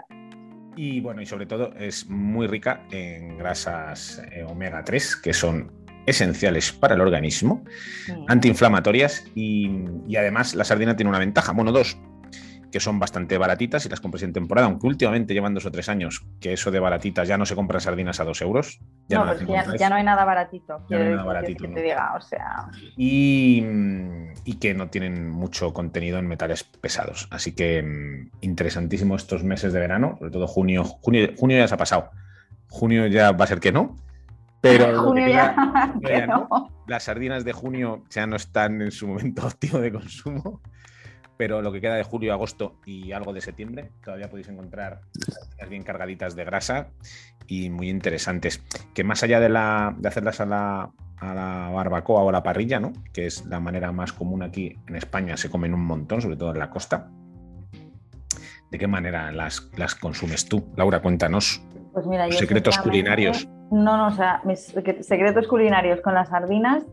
Y 0.78 1.02
bueno, 1.02 1.22
y 1.22 1.26
sobre 1.26 1.46
todo 1.46 1.74
es 1.78 2.10
muy 2.10 2.48
rica 2.48 2.82
en 2.92 3.38
grasas 3.38 4.24
eh, 4.32 4.44
omega 4.44 4.84
3, 4.84 5.18
que 5.18 5.34
son 5.34 5.72
esenciales 6.06 6.72
para 6.72 6.96
el 6.96 7.02
organismo, 7.02 7.64
antiinflamatorias 8.28 9.26
y, 9.36 9.70
y, 10.08 10.16
además 10.16 10.54
la 10.54 10.64
sardina 10.64 10.96
tiene 10.96 11.10
una 11.10 11.20
ventaja, 11.20 11.52
bueno, 11.52 11.72
dos 11.72 11.98
que 12.72 12.82
son 12.82 13.00
bastante 13.00 13.38
baratitas 13.38 13.86
y 13.86 13.90
las 13.90 14.02
compras 14.02 14.24
en 14.24 14.34
temporada, 14.34 14.68
aunque 14.68 14.86
últimamente 14.86 15.34
llevan 15.34 15.54
dos 15.54 15.66
o 15.66 15.72
tres 15.72 15.88
años 15.88 16.26
que 16.42 16.52
eso 16.52 16.72
de 16.72 16.80
baratitas 16.80 17.26
ya 17.26 17.38
no 17.38 17.46
se 17.46 17.56
compran 17.56 17.80
sardinas 17.80 18.20
a 18.20 18.26
dos 18.26 18.42
euros. 18.42 18.82
Ya 19.08 19.20
no, 19.20 19.26
pues 19.26 19.80
ya, 19.80 19.90
no 19.90 19.96
hay 19.96 20.04
nada 20.04 20.26
baratito. 20.26 20.82
Ya 20.90 20.98
no 20.98 21.04
hay 21.04 21.12
nada 21.12 21.24
baratito. 21.24 21.70
te 21.70 21.82
diga, 21.82 22.16
o 22.16 22.22
sea... 22.22 22.70
y, 22.98 23.64
y, 24.46 24.54
que 24.56 24.74
no 24.74 24.90
tienen 24.90 25.30
mucho 25.30 25.74
contenido 25.74 26.18
en 26.18 26.28
metales 26.28 26.64
pesados. 26.64 27.28
Así 27.30 27.54
que 27.54 27.84
mm, 27.84 28.32
interesantísimo 28.42 29.16
estos 29.16 29.44
meses 29.44 29.74
de 29.74 29.80
verano, 29.80 30.16
sobre 30.18 30.32
todo 30.32 30.48
junio. 30.48 30.84
Junio, 30.84 31.30
junio 31.38 31.58
ya 31.58 31.68
se 31.68 31.76
ha 31.76 31.78
pasado. 31.78 32.10
Junio 32.70 33.06
ya 33.08 33.32
va 33.32 33.46
a 33.46 33.48
ser 33.48 33.60
que 33.60 33.72
no, 33.72 33.96
pero 34.66 35.00
junio 35.04 35.28
ya, 35.28 35.56
las 36.88 37.04
sardinas 37.04 37.46
de 37.46 37.54
junio 37.54 38.04
ya 38.10 38.26
no 38.26 38.36
están 38.36 38.82
en 38.82 38.92
su 38.92 39.08
momento 39.08 39.46
óptimo 39.48 39.80
de 39.80 39.92
consumo 39.92 40.62
pero 41.38 41.62
lo 41.62 41.72
que 41.72 41.82
queda 41.82 41.96
de 41.96 42.04
julio, 42.04 42.34
agosto 42.34 42.76
y 42.86 43.12
algo 43.12 43.34
de 43.34 43.42
septiembre, 43.42 43.92
todavía 44.04 44.30
podéis 44.30 44.50
encontrar 44.50 45.02
bien 45.70 45.84
cargaditas 45.84 46.36
de 46.36 46.46
grasa 46.46 46.90
y 47.48 47.70
muy 47.70 47.90
interesantes. 47.90 48.64
Que 48.94 49.04
más 49.04 49.24
allá 49.24 49.40
de, 49.40 49.50
la, 49.50 49.96
de 49.98 50.08
hacerlas 50.08 50.40
a 50.40 50.46
la, 50.46 50.92
a 51.18 51.34
la 51.34 51.70
barbacoa 51.74 52.24
o 52.24 52.30
a 52.30 52.32
la 52.32 52.44
parrilla, 52.44 52.80
¿no? 52.80 52.94
que 53.14 53.26
es 53.26 53.46
la 53.46 53.60
manera 53.60 53.92
más 53.92 54.14
común 54.14 54.44
aquí 54.44 54.78
en 54.88 54.96
España, 54.96 55.38
se 55.38 55.50
comen 55.50 55.74
un 55.74 55.86
montón, 55.86 56.22
sobre 56.22 56.38
todo 56.38 56.52
en 56.52 56.60
la 56.60 56.70
costa. 56.70 57.10
¿De 58.72 58.80
qué 58.80 58.88
manera 58.88 59.32
las, 59.32 59.70
las 59.78 59.96
consumes 59.96 60.48
tú? 60.48 60.66
Laura, 60.76 61.02
cuéntanos. 61.02 61.64
Pues 61.94 62.06
mira, 62.08 62.30
secretos 62.32 62.78
culinarios. 62.80 63.48
No, 63.72 63.98
no, 63.98 64.08
o 64.08 64.12
sea, 64.12 64.42
mis 64.44 64.74
secretos 65.02 65.48
culinarios 65.48 66.02
con 66.02 66.14
las 66.14 66.30
sardinas, 66.30 66.84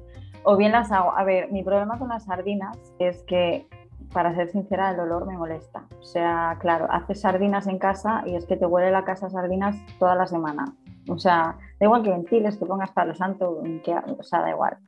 o 0.44 0.57
bien 0.57 0.72
las 0.72 0.92
hago. 0.92 1.16
A 1.16 1.24
ver, 1.24 1.50
mi 1.50 1.62
problema 1.62 1.98
con 1.98 2.09
las 2.09 2.24
sardinas 2.24 2.78
es 2.98 3.22
que 3.24 3.66
para 4.12 4.35
ser 4.35 4.51
sincera, 4.51 4.90
el 4.90 5.01
olor 5.01 5.27
me 5.27 5.37
molesta. 5.37 5.87
O 6.01 6.05
sea, 6.05 6.57
claro, 6.61 6.87
haces 6.90 7.20
sardinas 7.20 7.66
en 7.66 7.79
casa 7.79 8.22
y 8.27 8.37
es 8.37 8.46
que 8.46 8.57
te 8.57 8.66
huele 8.66 8.90
la 8.90 9.05
casa 9.05 9.27
a 9.27 9.31
sardinas 9.31 9.77
toda 9.98 10.14
la 10.14 10.27
semana. 10.27 10.77
O 11.09 11.18
sea, 11.18 11.57
da 11.81 11.87
igual 11.87 12.03
que 12.03 12.11
ventiles, 12.11 12.57
que 12.57 12.66
pongas 12.66 12.92
palo 12.92 13.14
santo, 13.14 13.62
que, 13.85 13.94
o 13.94 14.22
sea, 14.22 14.40
da 14.40 14.51
igual. 14.51 14.79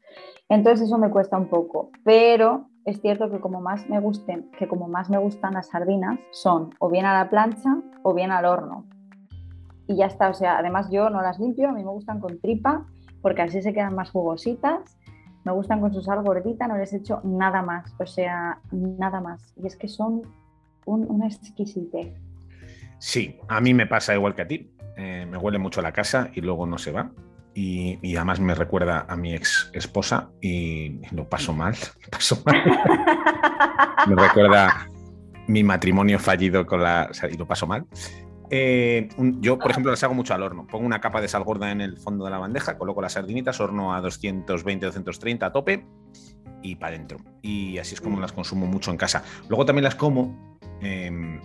Entonces 0.48 0.86
eso 0.86 0.98
me 0.98 1.10
cuesta 1.10 1.36
un 1.36 1.48
poco, 1.48 1.90
pero 2.04 2.68
es 2.84 3.00
cierto 3.00 3.30
que 3.30 3.40
como 3.40 3.60
más 3.60 3.88
me 3.88 3.98
gusten, 3.98 4.50
que 4.58 4.68
como 4.68 4.88
más 4.88 5.08
me 5.10 5.18
gustan 5.18 5.54
las 5.54 5.68
sardinas 5.68 6.18
son 6.30 6.70
o 6.78 6.90
bien 6.90 7.06
a 7.06 7.14
la 7.14 7.30
plancha 7.30 7.76
o 8.02 8.14
bien 8.14 8.30
al 8.30 8.44
horno. 8.44 8.84
Y 9.86 9.96
ya 9.96 10.06
está, 10.06 10.28
o 10.28 10.34
sea, 10.34 10.58
además 10.58 10.90
yo 10.90 11.10
no 11.10 11.20
las 11.22 11.38
limpio, 11.38 11.68
a 11.68 11.72
mí 11.72 11.82
me 11.82 11.90
gustan 11.90 12.20
con 12.20 12.38
tripa 12.40 12.86
porque 13.22 13.42
así 13.42 13.62
se 13.62 13.72
quedan 13.72 13.94
más 13.94 14.10
jugositas 14.10 14.98
me 15.44 15.52
gustan 15.52 15.80
con 15.80 15.92
su 15.92 16.00
sal 16.00 16.22
gordita, 16.22 16.66
no 16.66 16.76
les 16.76 16.92
he 16.92 16.96
hecho 16.96 17.20
nada 17.22 17.62
más, 17.62 17.94
o 17.98 18.06
sea, 18.06 18.58
nada 18.72 19.20
más. 19.20 19.52
Y 19.56 19.66
es 19.66 19.76
que 19.76 19.88
son 19.88 20.22
un, 20.86 21.06
una 21.08 21.26
exquisitez. 21.26 22.14
Sí, 22.98 23.38
a 23.48 23.60
mí 23.60 23.74
me 23.74 23.86
pasa 23.86 24.14
igual 24.14 24.34
que 24.34 24.42
a 24.42 24.48
ti. 24.48 24.70
Eh, 24.96 25.26
me 25.28 25.36
huele 25.36 25.58
mucho 25.58 25.82
la 25.82 25.92
casa 25.92 26.30
y 26.34 26.40
luego 26.40 26.66
no 26.66 26.78
se 26.78 26.92
va. 26.92 27.10
Y, 27.54 28.16
además 28.16 28.40
me 28.40 28.54
recuerda 28.54 29.06
a 29.08 29.14
mi 29.14 29.32
ex 29.34 29.70
esposa 29.72 30.30
y 30.40 31.00
lo 31.14 31.28
paso 31.28 31.52
mal, 31.52 31.76
paso 32.10 32.42
mal. 32.44 32.62
me 34.08 34.16
recuerda 34.16 34.88
mi 35.46 35.62
matrimonio 35.62 36.18
fallido 36.18 36.66
con 36.66 36.82
la... 36.82 37.10
y 37.30 37.36
lo 37.36 37.46
paso 37.46 37.66
mal. 37.66 37.84
Eh, 38.50 39.08
yo, 39.40 39.58
por 39.58 39.70
ejemplo, 39.70 39.90
las 39.90 40.02
hago 40.04 40.14
mucho 40.14 40.34
al 40.34 40.42
horno. 40.42 40.66
Pongo 40.66 40.84
una 40.84 41.00
capa 41.00 41.20
de 41.20 41.28
sal 41.28 41.44
gorda 41.44 41.70
en 41.70 41.80
el 41.80 41.98
fondo 41.98 42.24
de 42.24 42.30
la 42.30 42.38
bandeja, 42.38 42.76
coloco 42.76 43.00
las 43.02 43.12
sardinitas, 43.12 43.60
horno 43.60 43.94
a 43.94 44.00
220, 44.00 44.86
230 44.86 45.46
a 45.46 45.52
tope 45.52 45.86
y 46.62 46.76
para 46.76 46.94
adentro. 46.94 47.18
Y 47.42 47.78
así 47.78 47.94
es 47.94 48.00
como 48.00 48.20
las 48.20 48.32
consumo 48.32 48.66
mucho 48.66 48.90
en 48.90 48.96
casa. 48.96 49.22
Luego 49.48 49.64
también 49.64 49.84
las 49.84 49.94
como 49.94 50.58
em, 50.80 51.40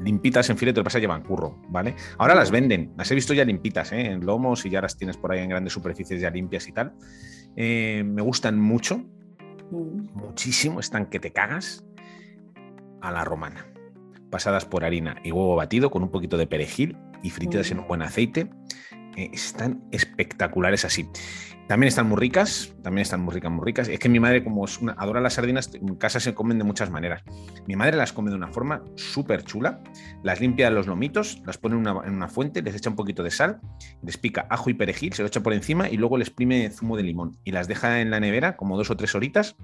limpitas 0.00 0.48
en 0.50 0.58
filete, 0.58 0.78
lo 0.78 0.84
que 0.84 0.88
pasa 0.88 0.98
llevan 0.98 1.22
curro, 1.22 1.58
¿vale? 1.68 1.94
Ahora 2.18 2.34
las 2.34 2.50
venden, 2.50 2.92
las 2.96 3.10
he 3.10 3.14
visto 3.14 3.34
ya 3.34 3.44
limpitas, 3.44 3.92
¿eh? 3.92 4.06
en 4.06 4.24
lomos 4.24 4.64
y 4.66 4.70
ya 4.70 4.80
las 4.80 4.96
tienes 4.96 5.16
por 5.16 5.32
ahí 5.32 5.40
en 5.40 5.50
grandes 5.50 5.72
superficies 5.72 6.20
ya 6.20 6.30
limpias 6.30 6.68
y 6.68 6.72
tal. 6.72 6.94
Eh, 7.56 8.04
me 8.04 8.22
gustan 8.22 8.58
mucho, 8.58 8.98
mm. 9.70 10.14
muchísimo, 10.14 10.80
están 10.80 11.06
que 11.06 11.20
te 11.20 11.32
cagas 11.32 11.84
a 13.00 13.12
la 13.12 13.24
romana 13.24 13.66
pasadas 14.30 14.64
por 14.64 14.84
harina 14.84 15.16
y 15.24 15.32
huevo 15.32 15.56
batido 15.56 15.90
con 15.90 16.02
un 16.02 16.10
poquito 16.10 16.36
de 16.36 16.46
perejil 16.46 16.96
y 17.22 17.30
fritadas 17.30 17.70
en 17.70 17.80
un 17.80 17.88
buen 17.88 18.02
aceite. 18.02 18.50
Eh, 19.16 19.30
están 19.32 19.82
espectaculares 19.90 20.84
así. 20.84 21.08
También 21.68 21.88
están 21.88 22.08
muy 22.08 22.16
ricas, 22.16 22.74
también 22.82 23.02
están 23.02 23.20
muy 23.20 23.34
ricas, 23.34 23.52
muy 23.52 23.62
ricas. 23.62 23.88
Es 23.88 23.98
que 23.98 24.08
mi 24.08 24.20
madre, 24.20 24.42
como 24.42 24.64
adora 24.96 25.20
las 25.20 25.34
sardinas, 25.34 25.70
en 25.74 25.96
casa 25.96 26.18
se 26.18 26.32
comen 26.32 26.56
de 26.56 26.64
muchas 26.64 26.90
maneras. 26.90 27.22
Mi 27.66 27.76
madre 27.76 27.98
las 27.98 28.14
come 28.14 28.30
de 28.30 28.36
una 28.36 28.48
forma 28.48 28.82
súper 28.94 29.42
chula, 29.44 29.82
las 30.22 30.40
limpia 30.40 30.70
los 30.70 30.86
lomitos, 30.86 31.42
las 31.44 31.58
pone 31.58 31.74
en 31.74 31.82
una, 31.82 32.06
en 32.06 32.14
una, 32.14 32.28
fuente, 32.28 32.62
les 32.62 32.74
echa 32.74 32.88
un 32.88 32.96
poquito 32.96 33.22
de 33.22 33.30
sal, 33.30 33.60
les 34.02 34.16
pica 34.16 34.46
ajo 34.48 34.70
y 34.70 34.74
perejil, 34.74 35.12
se 35.12 35.20
lo 35.20 35.28
echa 35.28 35.42
por 35.42 35.52
encima 35.52 35.90
y 35.90 35.98
luego 35.98 36.16
les 36.16 36.28
exprime 36.28 36.70
zumo 36.70 36.96
de 36.96 37.02
limón 37.02 37.36
y 37.44 37.52
las 37.52 37.68
deja 37.68 38.00
en 38.00 38.10
la 38.10 38.18
nevera 38.18 38.56
como 38.56 38.78
dos 38.78 38.90
o 38.90 38.96
tres 38.96 39.14
horitas 39.14 39.56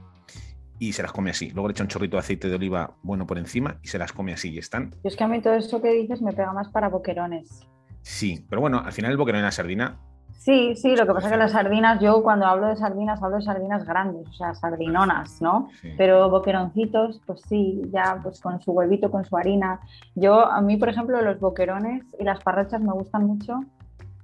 y 0.89 0.93
se 0.93 1.03
las 1.03 1.13
come 1.13 1.31
así. 1.31 1.51
Luego 1.51 1.69
le 1.69 1.73
echa 1.73 1.85
un 1.85 1.89
chorrito 1.89 2.17
de 2.17 2.21
aceite 2.21 2.49
de 2.49 2.55
oliva 2.57 2.97
bueno 3.03 3.27
por 3.27 3.39
encima 3.39 3.79
y 3.83 3.89
se 3.89 3.99
las 3.99 4.13
come 4.13 4.33
así 4.33 4.53
y 4.53 4.59
están. 4.59 4.95
es 5.03 5.17
que 5.17 5.25
a 5.25 5.29
mí 5.29 5.41
todo 5.41 5.55
eso 5.55 5.81
que 5.81 5.93
dices 5.93 6.23
me 6.23 6.33
pega 6.33 6.53
más 6.53 6.69
para 6.69 6.89
boquerones. 6.89 7.67
Sí, 8.03 8.45
pero 8.49 8.61
bueno, 8.61 8.83
al 8.85 8.93
final 8.93 9.11
el 9.13 9.17
boquerón 9.17 9.41
y 9.41 9.45
la 9.45 9.51
sardina. 9.51 9.99
Sí, 10.33 10.75
sí, 10.77 10.95
lo 10.95 11.07
que 11.07 11.15
pasa 11.15 11.29
es 11.29 11.33
que 11.33 11.39
las 11.39 11.53
sardinas, 11.53 12.01
yo 12.01 12.23
cuando 12.23 12.45
hablo 12.45 12.67
de 12.67 12.77
sardinas, 12.77 13.23
hablo 13.23 13.37
de 13.37 13.43
sardinas 13.43 13.87
grandes, 13.87 14.29
o 14.29 14.33
sea, 14.35 14.55
sardinonas, 14.55 15.41
¿no? 15.41 15.69
Pero 15.97 16.29
boqueroncitos, 16.29 17.23
pues 17.25 17.41
sí, 17.49 17.81
ya 17.91 18.21
pues 18.23 18.43
con 18.43 18.61
su 18.61 18.73
huevito, 18.73 19.11
con 19.11 19.25
su 19.25 19.39
harina. 19.39 19.81
Yo, 20.15 20.45
a 20.45 20.61
mí, 20.61 20.77
por 20.77 20.91
ejemplo, 20.91 21.23
los 21.23 21.41
boquerones 21.41 22.05
y 22.19 22.25
las 22.25 22.41
parrachas 22.41 22.83
me 22.83 22.93
gustan 22.93 23.27
mucho. 23.27 23.61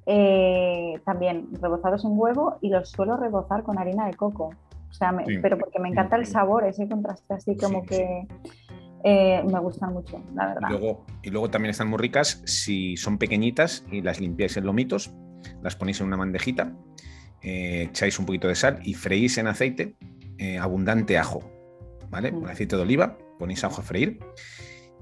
Eh, 0.05 1.01
también 1.07 1.49
rebozados 1.61 2.05
en 2.05 2.12
huevo 2.12 2.59
y 2.61 2.68
los 2.68 2.90
suelo 2.90 3.16
rebozar 3.16 3.62
con 3.62 3.79
harina 3.79 4.07
de 4.07 4.14
coco. 4.14 4.51
O 4.90 4.92
sea, 4.92 5.14
pero 5.40 5.57
porque 5.57 5.79
me 5.79 5.88
encanta 5.88 6.16
el 6.16 6.26
sabor, 6.26 6.66
ese 6.66 6.88
contraste 6.88 7.35
así 7.35 7.57
como 7.57 7.85
que 7.85 8.26
eh, 9.05 9.42
me 9.44 9.59
gustan 9.61 9.92
mucho, 9.92 10.22
la 10.35 10.48
verdad. 10.48 10.68
Y 10.68 10.72
luego, 10.72 11.07
y 11.22 11.31
luego 11.31 11.50
también 11.50 11.70
están 11.70 11.88
muy 11.88 11.98
ricas 11.98 12.42
si 12.44 12.96
son 12.96 13.16
pequeñitas 13.16 13.85
y 13.90 14.03
las 14.03 14.20
limpiáis 14.20 14.57
en 14.57 14.66
lomitos, 14.66 15.14
las 15.62 15.76
ponéis 15.76 16.00
en 16.00 16.09
una 16.09 16.16
bandejita, 16.16 16.74
eh, 17.42 17.87
echáis 17.88 18.18
un 18.18 18.26
poquito 18.26 18.48
de 18.48 18.55
sal 18.55 18.81
y 18.83 18.94
freís 18.94 19.38
en 19.38 19.46
aceite 19.46 19.96
eh, 20.38 20.59
abundante 20.59 21.16
ajo, 21.16 21.50
¿vale? 22.11 22.31
Un 22.31 22.48
aceite 22.48 22.76
de 22.76 22.83
oliva, 22.83 23.16
ponéis 23.38 23.64
ajo 23.64 23.81
a 23.81 23.85
freír 23.85 24.18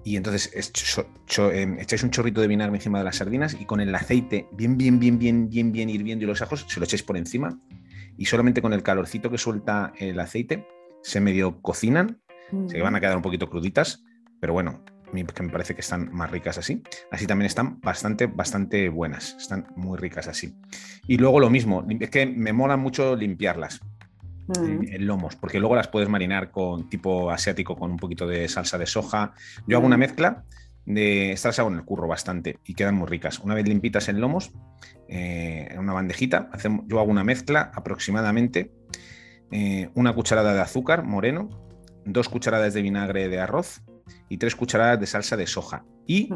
y 0.04 0.16
entonces 0.16 0.50
echáis 0.54 2.02
un 2.02 2.10
chorrito 2.10 2.40
de 2.40 2.46
vinagre 2.46 2.76
encima 2.76 2.98
de 2.98 3.04
las 3.04 3.16
sardinas 3.16 3.56
y 3.60 3.64
con 3.64 3.80
el 3.80 3.92
aceite 3.94 4.48
bien, 4.52 4.78
bien, 4.78 5.00
bien, 5.00 5.18
bien, 5.18 5.48
bien, 5.50 5.72
bien 5.72 5.90
hirviendo 5.90 6.24
y 6.24 6.28
los 6.28 6.40
ajos 6.40 6.64
se 6.68 6.78
lo 6.78 6.84
echáis 6.84 7.02
por 7.02 7.16
encima 7.16 7.58
y 8.18 8.26
solamente 8.26 8.60
con 8.60 8.74
el 8.74 8.82
calorcito 8.82 9.30
que 9.30 9.38
suelta 9.38 9.92
el 9.96 10.20
aceite 10.20 10.66
se 11.02 11.20
medio 11.20 11.62
cocinan, 11.62 12.20
se 12.66 12.80
van 12.82 12.94
a 12.96 13.00
quedar 13.00 13.16
un 13.16 13.22
poquito 13.22 13.48
cruditas, 13.48 14.04
pero 14.40 14.52
bueno, 14.52 14.82
que 15.12 15.42
me 15.42 15.50
parece 15.50 15.74
que 15.74 15.80
están 15.80 16.12
más 16.12 16.30
ricas 16.30 16.58
así. 16.58 16.82
Así 17.10 17.26
también 17.26 17.46
están 17.46 17.80
bastante, 17.80 18.26
bastante 18.26 18.88
buenas, 18.88 19.34
están 19.38 19.68
muy 19.76 19.98
ricas 19.98 20.28
así. 20.28 20.54
Y 21.06 21.16
luego 21.16 21.40
lo 21.40 21.50
mismo, 21.50 21.86
es 21.88 22.10
que 22.10 22.26
me 22.26 22.52
mola 22.52 22.76
mucho 22.76 23.16
limpiarlas. 23.16 23.80
En, 24.56 25.06
lomos, 25.06 25.36
porque 25.36 25.60
luego 25.60 25.76
las 25.76 25.88
puedes 25.88 26.08
marinar 26.08 26.50
con 26.50 26.88
tipo 26.88 27.30
asiático 27.30 27.76
con 27.76 27.90
un 27.90 27.98
poquito 27.98 28.26
de 28.26 28.48
salsa 28.48 28.78
de 28.78 28.86
soja. 28.86 29.34
Yo 29.66 29.76
hago 29.76 29.86
una 29.86 29.98
mezcla 29.98 30.44
de 30.88 31.32
estas 31.32 31.58
hago 31.58 31.68
en 31.68 31.76
el 31.76 31.84
curro 31.84 32.08
bastante 32.08 32.60
y 32.64 32.74
quedan 32.74 32.94
muy 32.94 33.06
ricas. 33.06 33.40
Una 33.40 33.54
vez 33.54 33.68
limpitas 33.68 34.08
en 34.08 34.20
lomos, 34.20 34.52
eh, 35.06 35.68
en 35.70 35.78
una 35.78 35.92
bandejita, 35.92 36.48
hacemos, 36.50 36.86
yo 36.88 36.98
hago 36.98 37.10
una 37.10 37.24
mezcla 37.24 37.70
aproximadamente 37.74 38.72
eh, 39.50 39.90
una 39.94 40.14
cucharada 40.14 40.54
de 40.54 40.60
azúcar 40.60 41.04
moreno, 41.04 41.50
dos 42.06 42.30
cucharadas 42.30 42.72
de 42.72 42.80
vinagre 42.80 43.28
de 43.28 43.38
arroz 43.38 43.82
y 44.30 44.38
tres 44.38 44.56
cucharadas 44.56 44.98
de 44.98 45.06
salsa 45.06 45.36
de 45.36 45.46
soja. 45.46 45.84
Y 46.06 46.30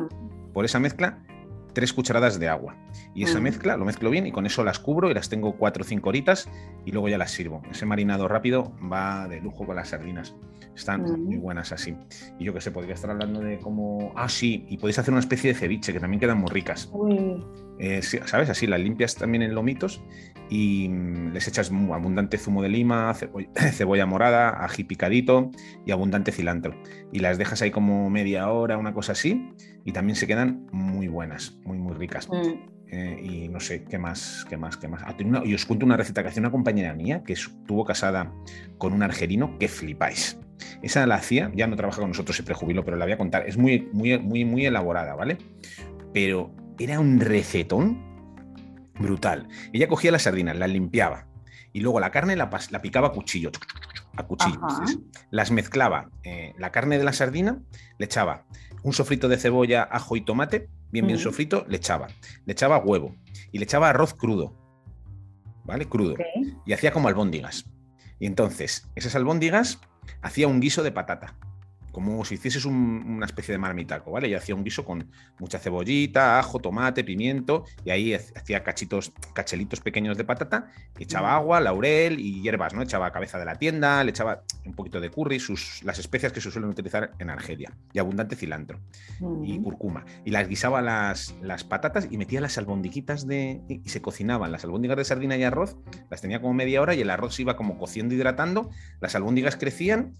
por 0.52 0.66
esa 0.66 0.78
mezcla 0.78 1.24
tres 1.72 1.94
cucharadas 1.94 2.38
de 2.38 2.48
agua. 2.48 2.76
Y 3.14 3.24
esa 3.24 3.40
Mm. 3.40 3.42
mezcla 3.42 3.76
lo 3.76 3.84
mezclo 3.84 4.08
bien 4.10 4.26
y 4.26 4.32
con 4.32 4.46
eso 4.46 4.64
las 4.64 4.78
cubro 4.78 5.10
y 5.10 5.14
las 5.14 5.28
tengo 5.28 5.56
cuatro 5.56 5.82
o 5.82 5.86
cinco 5.86 6.08
horitas 6.08 6.48
y 6.86 6.92
luego 6.92 7.08
ya 7.08 7.18
las 7.18 7.30
sirvo. 7.30 7.62
Ese 7.70 7.84
marinado 7.86 8.26
rápido 8.28 8.72
va 8.90 9.28
de 9.28 9.40
lujo 9.40 9.66
con 9.66 9.76
las 9.76 9.88
sardinas. 9.90 10.34
Están 10.74 11.02
Mm. 11.02 11.24
muy 11.24 11.36
buenas 11.36 11.72
así. 11.72 11.94
Y 12.38 12.44
yo 12.44 12.54
que 12.54 12.62
sé, 12.62 12.70
podría 12.70 12.94
estar 12.94 13.10
hablando 13.10 13.40
de 13.40 13.58
cómo... 13.58 14.12
Ah, 14.16 14.28
sí, 14.30 14.64
y 14.70 14.78
podéis 14.78 14.98
hacer 14.98 15.12
una 15.12 15.20
especie 15.20 15.52
de 15.52 15.58
ceviche 15.58 15.92
que 15.92 16.00
también 16.00 16.20
quedan 16.20 16.38
muy 16.38 16.50
ricas. 16.50 16.88
Uy, 16.92 17.44
Eh, 17.78 18.00
¿Sabes? 18.02 18.48
Así 18.48 18.66
las 18.68 18.78
limpias 18.80 19.16
también 19.16 19.42
en 19.42 19.54
lomitos 19.56 20.02
y 20.48 20.88
mm, 20.88 21.32
les 21.32 21.48
echas 21.48 21.70
abundante 21.70 22.38
zumo 22.38 22.62
de 22.62 22.68
lima, 22.68 23.12
cebolla, 23.14 23.48
cebolla 23.72 24.06
morada, 24.06 24.64
ají 24.64 24.84
picadito 24.84 25.50
y 25.84 25.90
abundante 25.90 26.30
cilantro. 26.32 26.74
Y 27.12 27.18
las 27.20 27.38
dejas 27.38 27.60
ahí 27.62 27.70
como 27.72 28.08
media 28.08 28.48
hora, 28.50 28.78
una 28.78 28.94
cosa 28.94 29.12
así, 29.12 29.50
y 29.84 29.92
también 29.92 30.14
se 30.16 30.26
quedan 30.28 30.66
muy 30.70 31.08
buenas, 31.08 31.58
muy, 31.64 31.78
muy 31.78 31.94
ricas. 31.94 32.28
Eh, 32.92 33.18
y 33.22 33.48
no 33.48 33.58
sé, 33.58 33.84
¿qué 33.84 33.96
más? 33.96 34.44
¿Qué 34.50 34.58
más? 34.58 34.76
¿Qué 34.76 34.86
más? 34.86 35.02
Ah, 35.06 35.16
y 35.44 35.54
os 35.54 35.64
cuento 35.64 35.86
una 35.86 35.96
receta 35.96 36.22
que 36.22 36.28
hacía 36.28 36.40
una 36.42 36.50
compañera 36.50 36.92
mía 36.92 37.22
que 37.24 37.32
estuvo 37.32 37.86
casada 37.86 38.30
con 38.76 38.92
un 38.92 39.02
argelino 39.02 39.58
que 39.58 39.66
flipáis. 39.68 40.38
Esa 40.82 41.06
la 41.06 41.14
hacía, 41.14 41.50
ya 41.54 41.66
no 41.66 41.74
trabaja 41.74 42.00
con 42.00 42.10
nosotros, 42.10 42.36
se 42.36 42.42
prejubiló, 42.42 42.84
pero 42.84 42.98
la 42.98 43.06
voy 43.06 43.12
a 43.12 43.16
contar. 43.18 43.48
Es 43.48 43.56
muy, 43.56 43.88
muy, 43.92 44.18
muy, 44.18 44.44
muy 44.44 44.66
elaborada, 44.66 45.14
¿vale? 45.14 45.38
Pero 46.12 46.54
era 46.78 47.00
un 47.00 47.18
recetón 47.18 48.12
brutal. 49.00 49.48
Ella 49.72 49.88
cogía 49.88 50.12
las 50.12 50.22
sardinas, 50.22 50.58
las 50.58 50.68
limpiaba 50.68 51.28
y 51.72 51.80
luego 51.80 51.98
la 51.98 52.10
carne 52.10 52.36
la, 52.36 52.50
la 52.70 52.82
picaba 52.82 53.08
a 53.08 53.12
cuchillo, 53.12 53.50
a 54.16 54.22
cuchillo. 54.24 54.54
Entonces, 54.54 54.98
las 55.30 55.50
mezclaba 55.50 56.10
eh, 56.22 56.54
la 56.58 56.70
carne 56.70 56.98
de 56.98 57.04
la 57.04 57.12
sardina, 57.12 57.60
le 57.98 58.06
echaba 58.06 58.44
un 58.82 58.92
sofrito 58.92 59.28
de 59.28 59.38
cebolla, 59.38 59.82
ajo 59.82 60.16
y 60.16 60.24
tomate, 60.24 60.68
bien, 60.90 61.06
bien 61.06 61.18
sofrito, 61.18 61.64
le 61.68 61.76
echaba. 61.76 62.08
Le 62.44 62.52
echaba 62.52 62.78
huevo 62.78 63.14
y 63.50 63.58
le 63.58 63.64
echaba 63.64 63.90
arroz 63.90 64.14
crudo, 64.14 64.56
¿vale? 65.64 65.86
Crudo. 65.88 66.16
Y 66.66 66.72
hacía 66.72 66.92
como 66.92 67.08
albóndigas. 67.08 67.66
Y 68.18 68.26
entonces, 68.26 68.88
esas 68.94 69.14
albóndigas 69.14 69.80
hacía 70.20 70.48
un 70.48 70.60
guiso 70.60 70.82
de 70.82 70.92
patata. 70.92 71.36
Como 71.92 72.24
si 72.24 72.34
hicieses 72.34 72.64
un- 72.64 73.04
una 73.06 73.26
especie 73.26 73.52
de 73.52 73.58
marmitaco, 73.58 74.10
¿vale? 74.10 74.28
Y 74.28 74.34
hacía 74.34 74.54
un 74.54 74.64
guiso 74.64 74.84
con 74.84 75.10
mucha 75.38 75.58
cebollita, 75.58 76.38
ajo, 76.38 76.58
tomate, 76.58 77.04
pimiento, 77.04 77.64
y 77.84 77.90
ahí 77.90 78.14
ha- 78.14 78.20
hacía 78.34 78.64
cachitos, 78.64 79.12
cachelitos 79.34 79.80
pequeños 79.80 80.16
de 80.16 80.24
patata, 80.24 80.66
y 80.98 81.04
echaba 81.04 81.34
agua, 81.34 81.60
laurel 81.60 82.18
y 82.18 82.40
hierbas, 82.42 82.74
¿no? 82.74 82.82
Echaba 82.82 83.12
cabeza 83.12 83.38
de 83.38 83.44
la 83.44 83.56
tienda, 83.56 84.02
le 84.02 84.10
echaba 84.10 84.42
un 84.64 84.72
poquito 84.74 85.00
de 85.00 85.10
curry, 85.10 85.38
sus, 85.38 85.82
las 85.84 85.98
especias 85.98 86.32
que 86.32 86.40
se 86.40 86.50
suelen 86.50 86.70
utilizar 86.70 87.12
en 87.18 87.30
Argelia, 87.30 87.72
y 87.92 87.98
abundante 87.98 88.34
cilantro 88.36 88.80
y 89.44 89.58
cúrcuma. 89.60 90.04
Y 90.24 90.30
las 90.30 90.48
guisaba 90.48 90.80
las, 90.82 91.34
las 91.42 91.62
patatas 91.64 92.08
y 92.10 92.16
metía 92.16 92.40
las 92.40 92.56
albondiquitas 92.58 93.26
de. 93.26 93.60
y 93.68 93.88
se 93.88 94.00
cocinaban. 94.00 94.50
Las 94.50 94.64
albóndigas 94.64 94.96
de 94.96 95.04
sardina 95.04 95.36
y 95.36 95.42
arroz 95.44 95.76
las 96.10 96.20
tenía 96.22 96.40
como 96.40 96.54
media 96.54 96.80
hora 96.80 96.94
y 96.94 97.00
el 97.02 97.10
arroz 97.10 97.34
se 97.34 97.42
iba 97.42 97.56
como 97.56 97.76
cociendo, 97.76 98.14
hidratando. 98.14 98.70
Las 99.00 99.14
albóndigas 99.14 99.56
crecían 99.56 100.14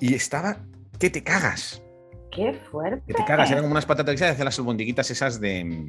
y 0.00 0.14
estaba. 0.14 0.58
¿Qué 0.98 1.10
te 1.10 1.22
cagas? 1.22 1.82
Qué 2.30 2.52
fuerte. 2.70 3.02
Que 3.06 3.14
te 3.14 3.24
cagas. 3.24 3.50
Eran 3.50 3.62
como 3.62 3.72
unas 3.72 3.86
patatas 3.86 4.12
guisadas 4.14 4.32
y 4.32 4.34
hacían 4.34 4.44
las 4.46 4.58
albondiguitas 4.58 5.10
esas 5.10 5.40
de, 5.40 5.88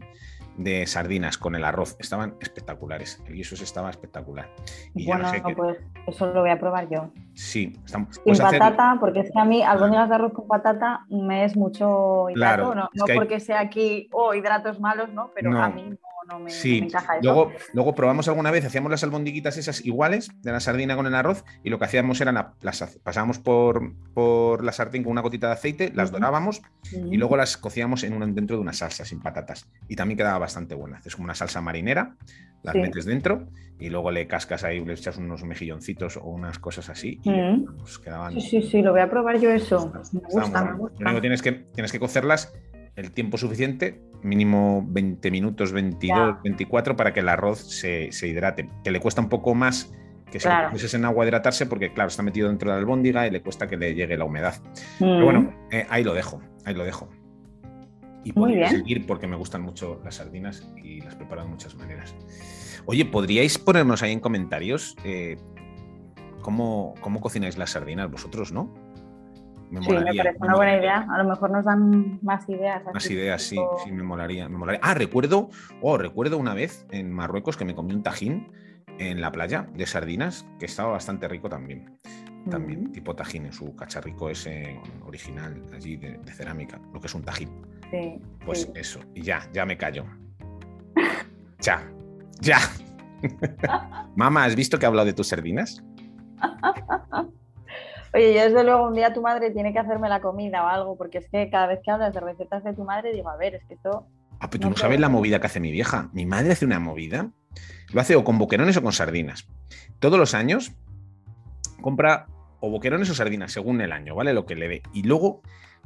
de 0.57 0.85
sardinas 0.85 1.37
con 1.37 1.55
el 1.55 1.63
arroz. 1.65 1.95
Estaban 1.99 2.35
espectaculares. 2.39 3.21
El 3.27 3.33
guiso 3.33 3.55
estaba 3.55 3.89
espectacular. 3.89 4.53
Y 4.93 5.05
Bueno, 5.07 5.23
no 5.23 5.31
sé 5.31 5.41
qué. 5.41 5.55
pues 5.55 5.77
eso 6.07 6.27
lo 6.27 6.41
voy 6.41 6.51
a 6.51 6.59
probar 6.59 6.87
yo. 6.89 7.11
Sí, 7.35 7.73
estamos. 7.85 8.15
Sin 8.23 8.31
hacer- 8.41 8.59
patata, 8.59 8.97
porque 8.99 9.19
es 9.19 9.31
que 9.31 9.39
a 9.39 9.45
mí 9.45 9.61
albóndigas 9.61 10.09
de 10.09 10.15
arroz 10.15 10.33
con 10.33 10.47
patata 10.47 11.05
me 11.09 11.43
es 11.45 11.55
mucho 11.57 12.29
hidrato, 12.29 12.63
Claro, 12.63 12.75
no, 12.75 12.89
es 12.93 12.99
no 12.99 13.05
que 13.05 13.11
hay- 13.11 13.17
porque 13.17 13.39
sea 13.39 13.59
aquí, 13.59 14.09
oh, 14.13 14.33
hidratos 14.33 14.79
malos, 14.79 15.09
¿no? 15.13 15.31
Pero 15.35 15.51
No. 15.51 15.61
a 15.61 15.69
mí 15.69 15.83
no, 15.83 15.97
no 16.29 16.39
me, 16.39 16.49
Sí, 16.49 16.75
no 16.75 16.79
me 16.81 16.87
encaja 16.87 17.17
eso. 17.17 17.23
luego, 17.23 17.51
luego 17.73 17.93
probamos 17.93 18.27
alguna 18.29 18.51
vez, 18.51 18.65
hacíamos 18.65 18.89
las 18.89 19.03
albondiguitas 19.03 19.57
esas 19.57 19.85
iguales 19.85 20.29
de 20.41 20.51
la 20.51 20.59
sardina 20.59 20.95
con 20.95 21.05
el 21.07 21.13
arroz 21.13 21.43
y 21.63 21.69
lo 21.69 21.77
que 21.77 21.85
hacíamos 21.85 22.19
era 22.21 22.31
la- 22.31 22.53
las 22.61 22.97
pasábamos 23.03 23.37
por, 23.39 23.93
por 24.13 24.63
la 24.63 24.71
sartén 24.71 25.03
con 25.03 25.11
una 25.11 25.21
gotita 25.21 25.47
de 25.47 25.53
aceite, 25.53 25.91
las 25.93 26.09
Ujú. 26.09 26.19
dorábamos 26.19 26.61
y 26.93 27.17
luego 27.17 27.35
las 27.37 27.57
cocíamos 27.57 28.03
en 28.05 28.13
una- 28.13 28.27
dentro 28.27 28.55
de 28.55 28.61
una 28.61 28.73
salsa 28.73 29.03
sin 29.05 29.19
patatas 29.19 29.69
y 29.89 29.95
también 29.95 30.17
quedaba 30.17 30.39
bastante 30.39 30.73
buena. 30.73 30.97
Haces 30.97 31.15
como 31.15 31.25
una 31.25 31.35
salsa 31.35 31.59
marinera, 31.61 32.15
las 32.63 32.73
Sí. 32.73 32.79
metes 32.81 33.05
dentro 33.05 33.47
y 33.77 33.89
luego 33.89 34.09
le 34.09 34.25
cascas 34.25 34.63
ahí, 34.63 34.83
le 34.83 34.93
echas 34.93 35.17
unos 35.17 35.43
mejilloncitos 35.43 36.17
o 36.17 36.23
unas 36.23 36.57
cosas 36.57 36.89
así 36.89 37.19
y 37.25 37.31
Mm. 37.31 37.65
pues, 37.79 37.97
quedaban 37.99 38.33
Sí, 38.33 38.41
sí, 38.41 38.61
sí, 38.61 38.81
lo 38.81 38.91
voy 38.91 39.01
a 39.01 39.09
probar 39.09 39.39
yo 39.39 39.49
eso. 39.51 39.91
Me 40.13 40.19
gusta, 40.21 40.63
me. 40.63 40.71
Lo 40.71 40.77
gusta. 40.77 41.03
único 41.05 41.21
tienes 41.21 41.41
que, 41.41 41.51
tienes 41.51 41.91
que 41.91 41.99
cocerlas 41.99 42.53
el 42.95 43.11
tiempo 43.11 43.37
suficiente, 43.37 44.01
mínimo 44.23 44.85
20 44.87 45.29
minutos, 45.31 45.71
22, 45.73 46.17
Ya. 46.35 46.39
24, 46.43 46.95
para 46.95 47.13
que 47.13 47.19
el 47.19 47.29
arroz 47.29 47.59
se, 47.59 48.11
se 48.11 48.27
hidrate. 48.27 48.69
Que 48.83 48.91
le 48.91 48.99
cuesta 48.99 49.21
un 49.21 49.29
poco 49.29 49.53
más 49.53 49.91
que 50.31 50.39
si 50.39 50.47
Claro. 50.47 50.69
lo 50.73 50.97
en 50.97 51.05
agua 51.05 51.23
a 51.23 51.27
hidratarse, 51.27 51.65
porque 51.65 51.93
claro, 51.93 52.07
está 52.09 52.23
metido 52.23 52.47
dentro 52.47 52.69
de 52.69 52.75
la 52.75 52.79
albóndiga 52.79 53.27
y 53.27 53.31
le 53.31 53.41
cuesta 53.41 53.67
que 53.67 53.77
le 53.77 53.93
llegue 53.93 54.17
la 54.17 54.25
humedad. 54.25 54.55
Mm. 54.99 55.03
Pero 55.03 55.23
bueno, 55.25 55.53
eh, 55.71 55.85
ahí 55.89 56.03
lo 56.03 56.13
dejo, 56.13 56.41
ahí 56.65 56.73
lo 56.73 56.83
dejo. 56.83 57.09
Y 58.23 58.31
bien. 58.31 58.69
seguir 58.69 59.05
porque 59.05 59.27
me 59.27 59.35
gustan 59.35 59.61
mucho 59.61 60.01
las 60.03 60.15
sardinas 60.15 60.67
y 60.83 60.99
las 61.01 61.15
preparo 61.15 61.43
de 61.43 61.47
muchas 61.49 61.75
maneras. 61.75 62.15
Oye, 62.87 63.05
¿podríais 63.05 63.57
ponernos 63.59 64.01
ahí 64.01 64.13
en 64.13 64.19
comentarios 64.19 64.95
eh, 65.03 65.37
cómo, 66.45 66.93
cómo 67.01 67.19
cocináis 67.21 67.57
las 67.57 67.71
sardinas 67.71 68.11
vosotros, 68.11 68.51
no? 68.51 68.71
Me 69.71 69.81
Sí, 69.81 69.91
me 69.91 70.13
parece 70.13 70.37
me 70.39 70.45
una 70.47 70.55
buena 70.57 70.77
idea. 70.77 71.07
A 71.09 71.17
lo 71.23 71.27
mejor 71.27 71.49
nos 71.49 71.65
dan 71.65 72.19
más 72.21 72.47
ideas. 72.47 72.83
Más 72.93 73.09
ideas, 73.09 73.41
sí, 73.41 73.55
tipo- 73.55 73.79
sí, 73.83 73.91
me 73.91 74.03
molaría, 74.03 74.47
me 74.47 74.55
molaría. 74.59 74.79
Ah, 74.83 74.93
recuerdo, 74.93 75.49
oh, 75.81 75.97
recuerdo 75.97 76.37
una 76.37 76.53
vez 76.53 76.85
en 76.91 77.11
Marruecos 77.11 77.57
que 77.57 77.65
me 77.65 77.73
comí 77.73 77.95
un 77.95 78.03
tajín 78.03 78.47
en 78.99 79.21
la 79.21 79.31
playa 79.31 79.67
de 79.73 79.87
sardinas, 79.87 80.45
que 80.59 80.65
estaba 80.67 80.91
bastante 80.91 81.27
rico 81.27 81.49
también. 81.49 81.97
También, 82.51 82.83
Mm. 82.83 82.91
tipo 82.91 83.15
tajín, 83.15 83.47
en 83.47 83.53
su 83.53 83.75
cacharrico 83.75 84.29
ese 84.29 84.79
original 85.03 85.59
allí 85.73 85.95
de, 85.97 86.19
de 86.19 86.31
cerámica, 86.31 86.79
lo 86.93 86.99
que 87.01 87.07
es 87.07 87.15
un 87.15 87.23
tajín. 87.23 87.49
Sí, 87.89 88.21
Pues 88.45 88.61
sí. 88.61 88.71
eso, 88.75 88.99
y 89.15 89.23
ya, 89.23 89.49
ya 89.51 89.65
me 89.65 89.77
callo. 89.77 90.05
Ya, 91.59 91.81
ya. 92.39 92.59
Mamá, 94.15 94.43
¿has 94.45 94.55
visto 94.55 94.77
que 94.77 94.85
he 94.85 94.87
hablado 94.87 95.07
de 95.07 95.13
tus 95.13 95.27
sardinas? 95.29 95.83
Oye, 98.13 98.33
yo 98.33 98.41
desde 98.43 98.63
luego 98.63 98.87
un 98.87 98.93
día 98.93 99.13
tu 99.13 99.21
madre 99.21 99.51
tiene 99.51 99.73
que 99.73 99.79
hacerme 99.79 100.07
la 100.07 100.21
comida 100.21 100.63
o 100.63 100.67
algo, 100.67 100.97
porque 100.97 101.17
es 101.17 101.29
que 101.29 101.49
cada 101.49 101.67
vez 101.67 101.81
que 101.83 101.91
hablas 101.91 102.13
de 102.13 102.21
recetas 102.21 102.63
de 102.63 102.73
tu 102.73 102.83
madre 102.83 103.11
digo, 103.11 103.29
a 103.29 103.35
ver, 103.35 103.55
es 103.55 103.65
que 103.65 103.73
esto... 103.73 104.07
Ah, 104.39 104.49
pero 104.49 104.61
tú 104.61 104.69
No 104.69 104.77
sabes 104.77 104.99
la 104.99 105.09
movida 105.09 105.39
que 105.39 105.47
hace 105.47 105.59
mi 105.59 105.71
vieja. 105.71 106.09
Mi 106.13 106.25
madre 106.25 106.53
hace 106.53 106.65
una 106.65 106.79
movida. 106.79 107.31
Lo 107.93 108.01
hace 108.01 108.15
o 108.15 108.23
con 108.23 108.37
boquerones 108.37 108.77
o 108.77 108.83
con 108.83 108.93
sardinas. 108.93 109.47
Todos 109.99 110.17
los 110.17 110.33
años 110.33 110.73
compra 111.81 112.27
o 112.59 112.69
boquerones 112.69 113.09
o 113.09 113.13
sardinas, 113.13 113.51
según 113.51 113.81
el 113.81 113.91
año, 113.91 114.15
¿vale? 114.15 114.33
Lo 114.33 114.45
que 114.45 114.55
le 114.55 114.67
dé. 114.67 114.81
Y 114.93 115.03
luego 115.03 115.41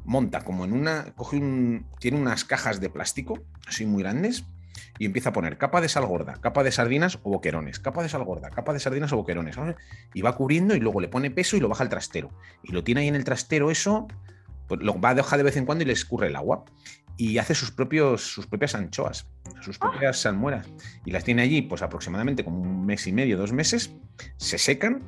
monta 0.05 0.41
como 0.41 0.65
en 0.65 0.73
una. 0.73 1.13
Coge 1.15 1.37
un. 1.37 1.85
Tiene 1.99 2.19
unas 2.19 2.45
cajas 2.45 2.79
de 2.79 2.89
plástico, 2.89 3.39
así 3.67 3.85
muy 3.85 4.03
grandes, 4.03 4.45
y 4.97 5.05
empieza 5.05 5.29
a 5.29 5.33
poner 5.33 5.57
capa 5.57 5.81
de 5.81 5.89
sal 5.89 6.05
gorda, 6.05 6.33
capa 6.41 6.63
de 6.63 6.71
sardinas 6.71 7.19
o 7.23 7.29
boquerones, 7.29 7.79
capa 7.79 8.03
de 8.03 8.09
sal 8.09 8.23
gorda, 8.23 8.49
capa 8.49 8.73
de 8.73 8.79
sardinas 8.79 9.11
o 9.13 9.17
boquerones. 9.17 9.55
Y 10.13 10.21
va 10.21 10.35
cubriendo 10.35 10.75
y 10.75 10.79
luego 10.79 11.01
le 11.01 11.07
pone 11.07 11.31
peso 11.31 11.57
y 11.57 11.59
lo 11.59 11.69
baja 11.69 11.83
al 11.83 11.89
trastero. 11.89 12.31
Y 12.63 12.71
lo 12.71 12.83
tiene 12.83 13.01
ahí 13.01 13.07
en 13.07 13.15
el 13.15 13.23
trastero, 13.23 13.71
eso. 13.71 14.07
Pues 14.67 14.81
lo 14.81 14.99
va 14.99 15.09
a 15.09 15.15
dejar 15.15 15.37
de 15.37 15.43
vez 15.43 15.57
en 15.57 15.65
cuando 15.65 15.83
y 15.83 15.87
le 15.87 15.93
escurre 15.93 16.27
el 16.27 16.35
agua 16.35 16.65
y 17.19 17.37
hace 17.37 17.53
sus, 17.53 17.69
propios, 17.69 18.21
sus 18.21 18.47
propias 18.47 18.75
anchoas, 18.75 19.27
sus 19.59 19.77
propias 19.77 20.21
salmueras. 20.21 20.67
Y 21.05 21.11
las 21.11 21.25
tiene 21.25 21.41
allí, 21.41 21.61
pues 21.61 21.81
aproximadamente 21.81 22.45
como 22.45 22.61
un 22.61 22.85
mes 22.85 23.07
y 23.07 23.11
medio, 23.11 23.37
dos 23.37 23.51
meses, 23.51 23.93
se 24.37 24.57
secan 24.57 25.03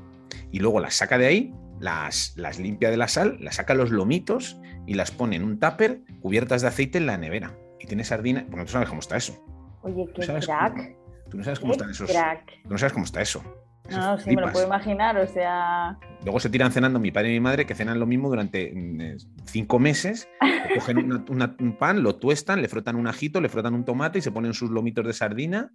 y 0.52 0.60
luego 0.60 0.82
las 0.82 0.96
saca 0.96 1.18
de 1.18 1.28
ahí, 1.28 1.56
las, 1.80 2.34
las 2.36 2.60
limpia 2.60 2.92
de 2.92 2.98
la 2.98 3.08
sal, 3.08 3.38
las 3.40 3.56
saca 3.56 3.76
los 3.76 3.92
lomitos 3.92 4.58
y 4.86 4.96
las 4.96 5.12
pone 5.12 5.38
en 5.38 5.44
un 5.44 5.58
tupper 5.58 6.02
cubiertas 6.20 6.62
de 6.62 6.68
aceite 6.68 6.98
en 6.98 7.06
la 7.06 7.18
nevera. 7.18 7.58
Y 7.80 7.88
tiene 7.88 8.04
sardina. 8.04 8.46
Bueno, 8.50 8.66
tú 8.66 8.74
sabes 8.74 8.90
cómo 8.90 9.00
está 9.00 9.16
eso. 9.16 9.42
Oye, 9.84 10.06
¿Tú 10.14 10.22
qué 10.22 10.28
crack. 10.40 10.74
cómo, 10.76 10.84
tú 11.30 11.38
no 11.38 11.44
sabes 11.44 11.60
cómo 11.60 11.72
están 11.74 11.90
esos. 11.90 12.10
crack. 12.12 12.46
Tú 12.64 12.70
no 12.70 12.78
sabes 12.78 12.94
cómo 12.94 13.06
está 13.06 13.22
eso. 13.22 13.44
No, 13.90 14.18
sí, 14.20 14.34
me 14.36 14.42
lo 14.42 14.52
puedo 14.54 14.68
imaginar, 14.68 15.18
o 15.18 15.28
sea... 15.28 15.98
Luego 16.24 16.40
se 16.40 16.50
tiran 16.50 16.72
cenando 16.72 16.98
mi 17.00 17.12
padre 17.12 17.30
y 17.30 17.34
mi 17.34 17.40
madre, 17.42 17.66
que 17.66 17.76
cenan 17.76 18.00
lo 18.00 18.06
mismo 18.06 18.30
durante 18.30 18.72
mm, 18.74 19.02
eh, 19.02 19.18
cinco 19.46 19.80
meses. 19.80 20.30
Cogen 20.76 20.98
una- 21.00 21.26
una- 21.30 21.56
un 21.60 21.76
pan, 21.78 22.02
lo 22.04 22.16
tuestan, 22.16 22.62
le 22.62 22.70
frotan 22.70 22.96
un 22.96 23.08
ajito, 23.08 23.42
le 23.42 23.50
frotan 23.50 23.74
un 23.74 23.84
tomate 23.84 24.20
y 24.20 24.22
se 24.22 24.32
ponen 24.32 24.54
sus 24.54 24.70
lomitos 24.70 25.06
de 25.06 25.12
sardina. 25.14 25.72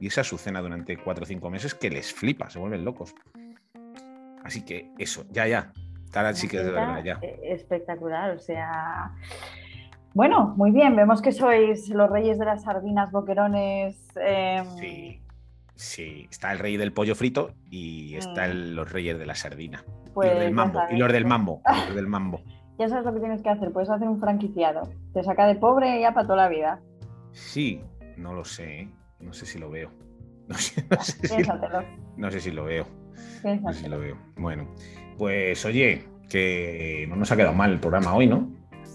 Y 0.00 0.08
esa 0.08 0.22
es 0.22 0.26
su 0.26 0.38
cena 0.38 0.60
durante 0.62 0.96
cuatro 0.96 1.22
o 1.22 1.26
cinco 1.26 1.48
meses 1.50 1.74
que 1.74 1.90
les 1.90 2.12
flipa, 2.12 2.50
se 2.50 2.58
vuelven 2.58 2.84
locos. 2.84 3.14
Así 4.42 4.64
que 4.64 4.90
eso, 4.98 5.24
ya, 5.30 5.46
ya. 5.46 5.72
Ahora 6.14 6.34
sí 6.34 6.48
que 6.48 6.58
es 6.58 6.64
de 6.64 6.70
verdad, 6.72 7.04
ya. 7.04 7.18
eh, 7.22 7.38
Espectacular, 7.44 8.30
o 8.32 8.38
sea... 8.38 9.12
Bueno, 10.14 10.54
muy 10.56 10.70
bien, 10.70 10.94
vemos 10.94 11.20
que 11.20 11.32
sois 11.32 11.88
los 11.88 12.08
reyes 12.08 12.38
de 12.38 12.44
las 12.44 12.62
sardinas, 12.62 13.10
boquerones... 13.10 13.96
em, 14.16 14.64
Sí, 14.78 15.20
sí. 15.74 16.28
Está 16.30 16.52
el 16.52 16.60
rey 16.60 16.76
del 16.76 16.92
pollo 16.92 17.14
frito 17.16 17.50
y 17.70 18.14
Mm. 18.16 18.38
el- 18.40 18.76
los 18.76 18.90
reyes 18.92 19.18
de 19.18 19.26
la 19.26 19.34
sardina. 19.34 19.84
pues 20.14 20.28
y 20.28 20.30
los 20.30 20.38
del 20.38 20.48
ya 20.50 20.54
mambo, 20.54 20.80
y 20.90 20.96
los 20.96 21.12
del 21.12 21.22
pues, 21.24 21.28
mambo, 21.30 21.62
los 21.88 21.94
del 21.96 22.06
mambo. 22.06 22.40
Ya 22.78 22.88
sabes 22.88 23.04
lo 23.04 23.12
que 23.14 23.20
tienes 23.20 23.40
que 23.42 23.48
hacer, 23.50 23.70
puedes 23.72 23.88
hacer 23.90 24.08
un 24.08 24.18
franquiciado. 24.20 24.82
Te 25.12 25.22
saca 25.22 25.46
de 25.46 25.54
pobre 25.56 26.00
ya 26.00 26.12
para 26.12 26.26
toda 26.26 26.36
la 26.38 26.48
vida. 26.48 26.80
Sí, 27.32 27.80
no 28.16 28.32
lo 28.34 28.44
sé, 28.44 28.80
¿eh? 28.82 28.88
no 29.20 29.32
sé 29.32 29.46
si 29.46 29.58
lo 29.58 29.70
veo. 29.70 29.90
No 30.48 30.54
sé, 30.56 30.84
no 30.90 31.00
sé 31.00 31.26
si, 31.26 31.42
no 32.18 32.30
sé 32.30 32.40
si 32.40 32.50
lo 32.50 32.64
veo. 32.64 32.84
No 33.42 33.72
sé 33.72 33.80
si 33.82 33.88
lo 33.88 33.98
veo. 33.98 34.16
Bueno, 34.36 34.68
pues 35.18 35.64
oye, 35.64 36.04
que 36.28 37.06
no 37.08 37.16
nos 37.16 37.32
ha 37.32 37.36
quedado 37.36 37.54
mal 37.54 37.72
el 37.72 37.80
programa 37.80 38.14
hoy, 38.14 38.26
¿no? 38.26 38.48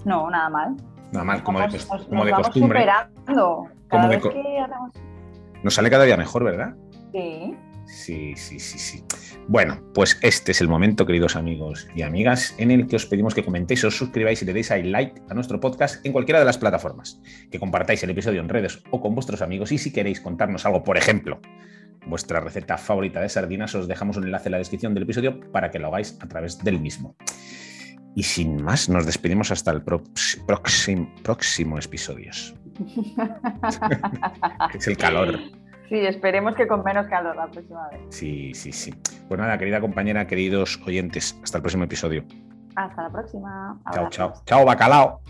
No, 0.05 0.30
nada 0.30 0.47
mal. 0.49 0.76
Nada 1.12 1.26
mal, 1.26 1.43
como, 1.43 1.60
de, 1.60 1.68
como 1.68 1.76
nos 1.99 2.26
de 2.26 2.32
vamos 2.32 2.47
costumbre. 2.47 2.80
superando. 2.80 3.68
Cada 3.88 4.01
Como 4.01 4.10
de 4.10 4.18
vez 4.18 4.34
que 4.34 5.64
Nos 5.64 5.74
sale 5.74 5.89
cada 5.89 6.05
día 6.05 6.18
mejor, 6.18 6.43
¿verdad? 6.43 6.76
Sí. 7.12 7.55
Sí, 7.86 8.34
sí, 8.36 8.60
sí, 8.60 8.78
sí. 8.78 9.03
Bueno, 9.47 9.82
pues 9.95 10.20
este 10.22 10.51
es 10.51 10.62
el 10.62 10.68
momento, 10.68 11.07
queridos 11.07 11.36
amigos 11.36 11.88
y 11.95 12.03
amigas, 12.03 12.53
en 12.60 12.70
el 12.70 12.86
que 12.86 12.97
os 12.97 13.07
pedimos 13.07 13.34
que 13.34 13.43
comentéis, 13.43 13.84
os 13.84 13.97
suscribáis 13.97 14.43
y 14.43 14.45
le 14.45 14.53
deis 14.53 14.70
ahí 14.70 14.84
like 14.84 15.20
a 15.28 15.34
nuestro 15.34 15.60
podcast 15.60 16.05
en 16.05 16.12
cualquiera 16.12 16.38
de 16.38 16.45
las 16.45 16.60
plataformas, 16.60 17.20
que 17.49 17.60
compartáis 17.60 18.03
el 18.03 18.12
episodio 18.12 18.41
en 18.41 18.49
redes 18.49 18.84
o 18.91 19.01
con 19.01 19.16
vuestros 19.16 19.41
amigos 19.41 19.72
y 19.72 19.80
si 19.80 19.91
queréis 19.91 20.22
contarnos 20.22 20.68
algo, 20.68 20.84
por 20.84 20.97
ejemplo, 20.97 21.39
vuestra 22.05 22.39
receta 22.41 22.78
favorita 22.78 23.22
de 23.22 23.30
sardinas, 23.30 23.74
os 23.74 23.88
dejamos 23.88 24.18
un 24.18 24.26
enlace 24.26 24.49
en 24.49 24.51
la 24.51 24.57
descripción 24.60 24.93
del 24.93 25.03
episodio 25.03 25.39
para 25.51 25.72
que 25.72 25.80
lo 25.80 25.88
hagáis 25.88 26.16
a 26.22 26.28
través 26.28 26.60
del 26.64 26.80
mismo. 26.80 27.16
Y 28.16 28.24
sin 28.24 28.64
más, 28.64 28.89
nos 28.89 29.05
despedimos 29.05 29.51
hasta 29.51 29.72
el 29.72 29.82
próximo, 29.82 31.10
próximo 31.24 31.78
episodio, 31.78 32.32
es 34.74 34.88
el 34.88 34.97
calor. 34.97 35.38
Sí, 35.89 36.05
esperemos 36.05 36.55
que 36.55 36.68
con 36.68 36.84
menos 36.84 37.07
calor 37.07 37.36
la 37.36 37.47
próxima 37.47 37.88
vez. 37.89 38.01
Sí, 38.10 38.53
sí, 38.53 38.72
sí. 38.72 38.93
Pues 39.28 39.39
nada, 39.39 39.57
querida 39.57 39.82
compañera, 39.82 40.28
queridos 40.28 40.80
oyentes, 40.86 41.39
hasta 41.43 41.57
el 41.57 41.64
próximo 41.64 41.86
episodio. 41.86 42.24
Hasta 42.76 43.03
la 43.03 43.10
próxima. 43.10 43.80
Chao, 43.91 44.10
chao. 44.10 44.34
Chao, 44.45 44.66
bacalao. 44.66 45.22